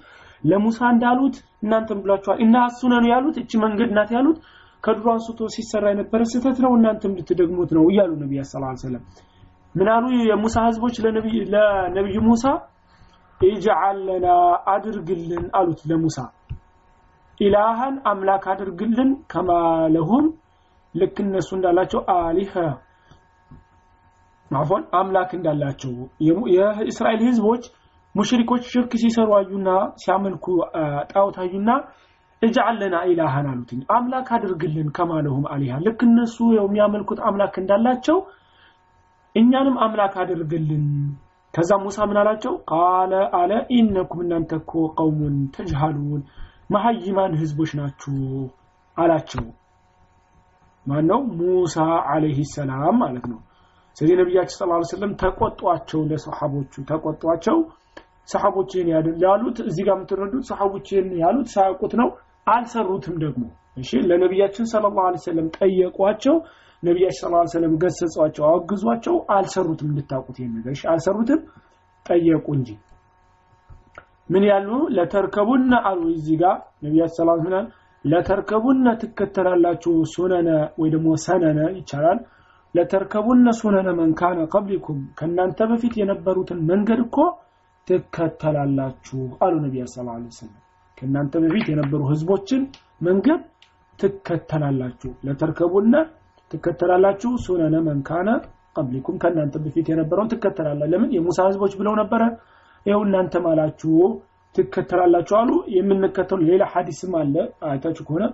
ለሙሳ 0.45 0.81
እንዳሉት 0.95 1.37
እናንተም 1.65 2.01
ብላችኋል። 2.05 2.39
እና 2.45 2.57
አሱነኑ 2.69 3.05
ያሉት 3.13 3.37
እቺ 3.43 3.61
መንገድ 3.65 3.91
ናት 3.99 4.11
ያሉት 4.17 4.39
ከድሮ 4.85 5.07
አንስቶ 5.13 5.41
ሲሰራ 5.55 5.85
የነበረ 5.93 6.21
ስህተት 6.31 6.59
ነው 6.65 6.73
እናንተም 6.79 7.13
ልትደግሙት 7.19 7.71
ነው 7.77 7.85
እያሉ 7.91 8.13
ነቢያ 8.23 8.41
ወሰለም። 8.67 9.03
ምን 9.75 9.89
አሉ? 9.95 10.05
የሙሳ 10.29 10.57
ህዝቦች 10.67 10.97
ለነብዩ 11.05 12.17
ሙሳ 12.27 12.45
ኢጅዓል 13.41 14.01
አድርግልን 14.75 15.45
አሉት 15.59 15.81
ለሙሳ። 15.91 16.19
ኢላሃን 17.41 17.95
አምላክ 18.11 18.45
አድርግልን 18.53 19.11
ከማለሁም 19.33 20.27
ልክ 20.95 21.17
እነሱ 21.25 21.49
እንዳላቸው 21.57 22.01
አሊሀ 22.17 22.53
አፎን 24.51 24.83
አምላክ 24.99 25.31
እንዳላቸው። 25.39 25.93
የእስራኤል 26.57 27.23
ህዝቦች 27.29 27.65
ሙሽሪኮች 28.15 28.65
ሽርክ 28.73 28.93
ሲሰሩ 29.03 29.31
አዩና 29.39 29.69
ሲያመልኩ 30.03 30.47
ጣዖት 31.13 31.37
አዩና 31.45 31.71
እጅዓል 32.45 32.77
ለና 32.81 32.97
ኢላሃን 33.11 33.47
አሉትኝ። 33.51 33.81
አምላክ 33.97 34.29
አድርግልን 34.37 34.89
ከማለሁም 34.97 35.45
አሊሃ። 35.53 35.75
ልክ 35.87 36.01
እነሱ 36.07 36.37
የሚያመልኩት 36.57 37.21
አምላክ 37.29 37.55
እንዳላቸው 37.63 38.19
እኛንም 39.35 39.77
አምላክ 39.85 40.15
አድርግልን። 40.23 40.87
ከዛ 41.55 41.71
ሙሳ 41.83 41.97
ምን 42.09 42.19
አላቸው? 42.21 42.55
ቃለ 42.71 43.13
አለ 43.39 43.51
ኢነኩም 43.77 44.21
እናንተ 44.25 44.53
እኮ 44.61 44.73
ቀውሙን 44.97 45.37
ተጅሃሉን 45.55 46.23
መሀይማን 46.71 47.33
ህዝቦች 47.41 47.71
ናችሁ 47.79 48.15
አላቸው። 48.97 49.45
ማን 50.87 51.05
ነው 51.11 51.21
ሙሳ 51.39 51.77
አለይሂ 52.13 52.39
ሰላም 52.55 52.97
ማለት 53.03 53.27
ነው። 53.33 53.39
ስለዚህ 53.97 54.17
ነቢያችን 54.21 54.57
ዐለይሂ 54.67 54.85
ወሰለም 54.85 55.13
ተቆጧቸው 55.21 56.01
ለሰሐቦቹ 56.11 56.83
ተቆጧቸው። 56.89 57.59
ሰሐቦችን 58.29 58.87
ያሉት 59.25 59.59
እዚህ 59.69 59.83
ጋር 59.87 59.95
የምትረዱት 59.97 60.45
ሰሐቦችን 60.51 61.07
ያሉት 61.23 61.49
ሳያውቁት 61.55 61.93
ነው 62.01 62.09
አልሰሩትም 62.47 63.15
ደግሞ። 63.23 63.45
እሺ 63.77 63.91
ለነቢያችን 64.09 64.67
ሰለላሁ 64.73 65.05
ዐለይሂ 65.05 65.21
ወሰለም 65.23 65.47
ጠየቋቸው። 65.57 66.35
ነቢያችን 66.83 67.21
ሰለላሁ 67.21 67.39
ዐለይሂ 67.39 67.53
ወሰለም 67.53 67.75
ገሰጿቸው 67.83 68.45
አወግዟቸው። 68.49 69.15
አልሰሩትም 69.37 69.89
እንድታውቁት 69.93 70.39
ነገር። 70.57 70.73
እሺ 70.77 70.83
አልሰሩትም? 70.93 71.41
ጠየቁ 72.07 72.47
እንጂ። 72.59 72.69
ምን 74.29 74.45
ያሉ? 74.51 74.69
ለተርከቡና 74.97 75.73
አሉ። 75.91 76.03
እዚህ 76.17 76.37
ጋር 76.43 76.57
ነቢያችን 76.85 77.17
ሰለላሁ 77.17 77.37
ዐለይሂ 77.37 77.49
ወሰለም 77.49 77.67
ለተርከቡነ 78.05 78.87
ትከተላላችሁ 79.03 79.93
ሱነነ 80.15 80.49
ወይ 80.81 80.89
ደግሞ 80.95 81.09
ሰነነ 81.25 81.61
ይቻላል። 81.79 82.19
ለተርከቡነ 82.75 83.47
ሱነነ 83.59 83.89
መንካነ 83.99 84.39
ቀብሊኩም 84.53 85.01
ከእናንተ 85.19 85.59
በፊት 85.71 85.95
የነበሩትን 86.01 86.61
መንገድ 86.71 87.01
እኮ 87.05 87.17
ትከተላላችሁ 87.89 89.23
አሉ 89.45 89.55
ነቢያ 89.65 89.85
ሰለላሁ 89.93 90.15
ዐለይሂ 90.17 90.33
ወሰለም 90.33 90.61
ከእናንተ 90.99 91.35
በፊት 91.45 91.67
የነበሩ 91.73 92.01
ህዝቦችን 92.11 92.63
መንገድ 93.07 93.41
ትከተላላችሁ። 93.99 95.11
ለተርከቡነ 95.27 95.95
ትከተላላችሁ። 96.51 97.31
ሱነነ 97.45 97.77
መንካነ 97.87 98.29
ቀብሊኩም 98.77 99.17
ከእናንተ 99.23 99.57
በፊት 99.65 99.87
የነበረውን 99.91 100.31
ትከተላላ 100.33 100.83
ለምን? 100.93 101.11
የሙሳ 101.17 101.39
ህዝቦች 101.49 101.73
ብለው 101.81 101.95
ነበረ። 102.01 102.23
ይኸው 102.87 103.03
እናንተም 103.07 103.45
አላችሁ 103.51 103.93
ትከተላላችሁ 104.55 105.35
አሉ። 105.41 105.51
የምንከተሉ 105.77 106.41
ሌላ 106.51 106.65
ሐዲስም 106.73 107.13
አለ። 107.21 107.35
አይታችሁ 107.69 108.03
ከሆነ 108.09 108.25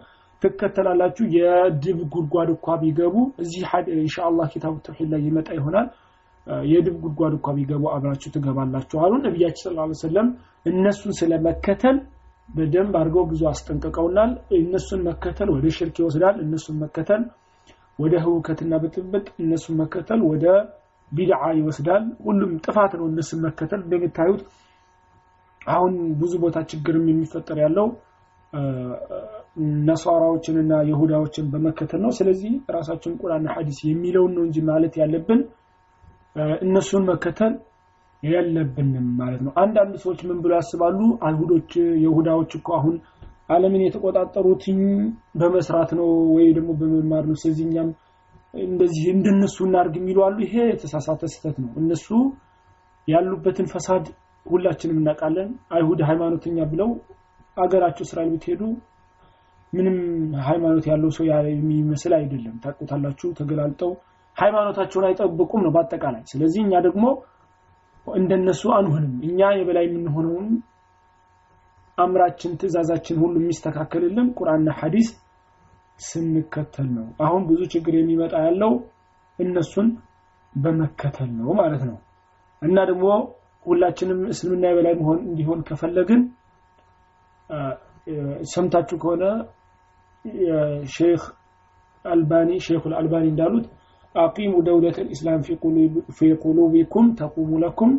ትከተላላችሁ። 0.43 1.25
የድብ 1.37 1.99
ጉድጓድ 2.15 2.51
እኳ 2.55 2.77
ቢገቡ 2.83 3.15
እዚህ 3.43 3.63
ኢንሻአላህ 3.99 4.47
ኪታቡ 4.55 4.75
ተውሂድ 4.87 5.11
ላይ 5.15 5.21
ይመጣ 5.29 5.49
ይሆናል። 5.59 5.89
የድብ 6.67 6.97
ጉድጓድ 7.03 7.35
እኳ 7.39 7.49
ቢገቡ 7.57 7.85
አብራችሁ 7.95 8.31
ትገባላችሁ 8.37 8.99
አሉ። 9.05 9.13
ነቢያችን 9.27 9.69
ዐለይሂ 9.75 9.97
ወሰለም 9.97 10.29
እነሱን 10.67 11.13
ስለመከተል 11.21 11.97
በደንብ 12.51 12.95
አድርገው 13.01 13.25
ብዙ 13.31 13.43
አስጠንቅቀውናል። 13.51 14.31
እነሱን 14.59 15.01
መከተል 15.09 15.49
ወደ 15.55 15.67
ሽርክ 15.77 15.97
ይወስዳል። 16.03 16.37
እነሱን 16.45 16.77
መከተል 16.83 17.23
ወደ 17.99 18.15
ህውከትና 18.25 18.73
ብጥብጥ 18.83 19.27
እነሱን 19.43 19.77
መከተል 19.83 20.21
ወደ 20.31 20.45
ቢድዓ 21.13 21.43
ይወስዳል። 21.59 22.05
ሁሉም 22.27 22.53
ጥፋት 22.65 22.93
ነው 22.99 23.07
እነሱን 23.13 23.41
መከተል። 23.47 23.81
እንደምታዩት 23.85 24.43
አሁን 25.69 25.93
ብዙ 26.21 26.33
ቦታ 26.43 26.59
ችግርም 26.71 27.07
የሚፈጠር 27.11 27.59
ያለው 27.65 27.89
ነሷራዎችንና 29.87 30.73
ይሁዳዎችን 30.89 31.47
በመከተል 31.53 32.01
ነው። 32.05 32.13
ስለዚህ 32.19 32.53
ራሳችን 32.77 33.17
ቁርአንና 33.21 33.49
ሐዲስ 33.57 33.79
የሚለውን 33.89 34.33
ነው 34.37 34.45
እንጂ 34.47 34.59
ማለት 34.71 34.95
ያለብን 35.01 35.41
እነሱን 36.65 37.05
መከተል 37.11 37.53
የለብንም 38.23 39.07
ማለት 39.21 39.41
ነው። 39.45 39.53
አንዳንድ 39.63 39.95
ሰዎች 40.03 40.21
ምን 40.29 40.39
ብለው 40.43 40.57
ያስባሉ? 40.59 40.99
አይሁዶች 41.27 41.71
ይሁዳዎች 42.05 42.51
እኮ 42.59 42.69
አሁን 42.79 42.97
ዓለምን 43.51 43.83
የተቆጣጠሩት 43.85 44.65
በመስራት 45.41 45.91
ነው 45.99 46.09
ወይ 46.35 46.49
ደግሞ 46.59 46.71
በመማር 46.81 47.25
ነው? 47.31 47.37
ስለዚህ 47.43 47.65
እኛም 47.69 47.89
እንደዚህ 48.55 49.05
እንደነሱ 49.15 49.57
እናርግ 49.67 49.95
የሚሉ 49.99 50.19
አሉ። 50.27 50.37
ይሄ 50.47 50.55
የተሳሳተ 50.71 51.23
ስህተት 51.33 51.57
ነው። 51.65 51.71
እነሱ 51.83 52.07
ያሉበትን 53.09 53.67
ፈሳድ 53.73 54.07
ሁላችንም 54.47 54.99
እናውቃለን። 55.01 55.49
አይሁድ 55.75 56.01
ሃይማኖተኛ 56.09 56.59
ብለው 56.73 56.91
አገራቸው 57.57 58.05
እስራኤል 58.07 58.31
ብትሄዱ 58.35 58.63
ምንም 59.73 59.97
ሃይማኖት 60.47 60.85
ያለው 60.91 61.11
ሰው 61.17 61.25
የሚመስል 61.49 62.13
አይደለም። 62.19 62.55
ታውቁታላችሁ 62.63 63.29
ተገላልጠው 63.39 63.91
ሃይማኖታቸውን 64.37 65.07
አይጠብቁም 65.09 65.61
ነው 65.67 65.73
በአጠቃላይ። 65.75 66.23
ስለዚህ 66.33 66.61
እኛ 66.65 66.75
ደግሞ 66.87 67.05
እንደነሱ 68.07 68.63
አንሆንም። 68.77 69.15
እኛ 69.29 69.49
የበላይ 69.55 69.85
የምንሆነውን 69.89 70.49
አምራችን 71.99 72.53
ትእዛዛችን 72.61 73.17
ሁሉ 73.23 73.35
የሚስተካከልልን 73.41 74.29
ቁርአንና 74.39 74.71
ሐዲስ 74.79 75.09
ስንከተል 75.99 76.89
ነው። 76.97 77.07
አሁን 77.25 77.43
ብዙ 77.49 77.61
ችግር 77.73 77.95
የሚመጣ 77.99 78.35
ያለው 78.47 78.73
እነሱን 79.39 79.89
በመከተል 80.55 81.31
ነው 81.41 81.51
ማለት 81.61 81.83
ነው። 81.91 81.99
እና 82.63 82.79
ደግሞ 82.91 83.07
ሁላችንም 83.67 84.21
እስልምና 84.33 84.65
የበላይ 84.71 84.95
መሆን 85.01 85.19
እንዲሆን 85.27 85.61
ከፈለግን 85.69 86.21
ሰምታችሁ 88.53 88.97
ከሆነ 89.03 89.25
ሼክ 90.95 91.23
አልባኒ 92.05 92.51
ሼክ 92.67 92.85
አልባኒ 93.01 93.25
እንዳሉት 93.33 93.67
አቂሙ 94.15 94.53
ደውለት 94.67 94.97
ልእስላም 95.03 95.41
ፊ 96.19 96.29
ቁሉቢኩም 96.45 97.07
ተቁሙ 97.19 97.51
ለኩም 97.63 97.93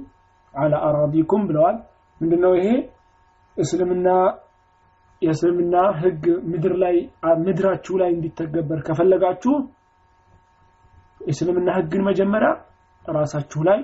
አላ 0.54 0.74
አራዲኩም 0.88 1.44
ብለዋል። 1.50 1.78
ምንድነው 2.22 2.54
ይሄ? 2.60 2.68
እስልምና 3.58 4.08
የእስልምና 5.22 5.76
ህግ 6.02 6.24
ምድር 6.52 6.74
ላይ 6.84 6.96
ምድራችሁ 7.44 7.96
ላይ 8.02 8.10
እንዲተገበር 8.16 8.80
ከፈለጋችሁ 8.88 9.54
እስልምና 11.22 11.70
ህግን 11.78 12.02
መጀመሪያ 12.10 12.50
ራሳችሁ 13.06 13.62
ላይ 13.70 13.80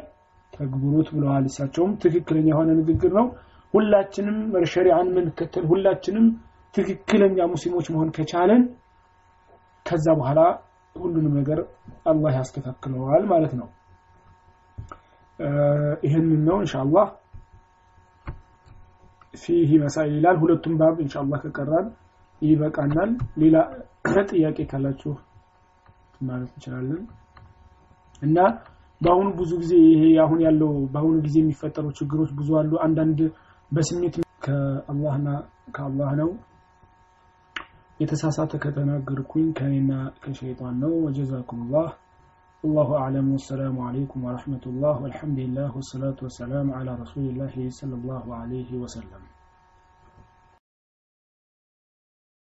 ተግብሩት 0.53 1.09
ብለዋል። 1.15 1.45
እሳቸውም 1.49 1.91
ትክክለኛ 2.03 2.47
የሆነ 2.53 2.69
ንግግር 2.79 3.11
ነው። 3.19 3.25
ሁላችንም 3.73 4.37
ሸሪዓን 4.71 5.07
ምንከተል 5.15 5.65
ሁላችንም 5.71 6.25
ትክክለኛ 6.75 7.37
ሙስሊሞች 7.53 7.87
መሆን 7.93 8.09
ከቻለን 8.15 8.61
ከዛ 9.85 10.05
በኋላ 10.19 10.39
ሁሉንም 10.99 11.33
ነገር 11.39 11.59
አላህ 12.05 12.31
ያስተካክለዋል 12.37 13.23
ማለት 13.31 13.53
ነው። 13.59 13.67
ይህንን 16.03 16.41
ነው 16.47 16.57
ኢንሻአላህ 16.63 17.07
ፊህ 19.33 19.71
መሳይል 19.83 20.13
ይላል 20.17 20.37
ሁለቱም 20.41 20.75
ባብ 20.79 20.95
ኢንሻአላህ 21.03 21.39
ከቀራን 21.43 21.87
ይበቃናል። 22.41 23.11
ሌላ 23.41 23.55
ጥያቄ 24.29 24.57
ካላችሁ 24.71 25.13
ማለት 26.21 26.49
እንችላለን። 26.51 27.01
እና 28.21 28.37
በአሁኑ 29.01 29.27
ብዙ 29.39 29.51
ጊዜ 29.61 29.73
ይሄ 29.87 30.03
አሁን 30.23 30.39
ያለው 30.45 30.71
በአሁኑ 30.93 31.15
ጊዜ 31.25 31.35
የሚፈጠሩ 31.41 31.85
ችግሮች 31.99 32.29
ብዙ 32.39 32.49
አሉ። 32.59 32.71
አንዳንድ 32.85 33.19
በስሜት 33.71 34.15
ከአላህና 34.45 35.29
ከአላህ 35.75 36.11
ነው 36.21 36.29
የተሳሳተ 38.00 38.52
ከተናገርኩኝ 38.64 39.46
ከኔና 39.58 39.92
ከሸይጣን 40.24 40.76
ነው 40.84 40.94
ወጀዛኩም 41.08 41.62
ላህ 41.74 41.90
والله 42.64 42.88
أعلم 43.02 43.26
والسلام 43.34 43.76
عليكم 43.88 44.18
ورحمة 44.26 44.64
الله 44.70 44.94
والحمد 45.04 45.38
لله 45.44 45.68
والصلاة 45.76 46.18
والسلام 46.24 46.66
على 46.78 46.92
رسول 47.02 47.24
الله 47.30 47.54
صلى 47.78 47.94
الله 47.98 48.24
عليه 48.40 48.70
وسلم 48.82 49.22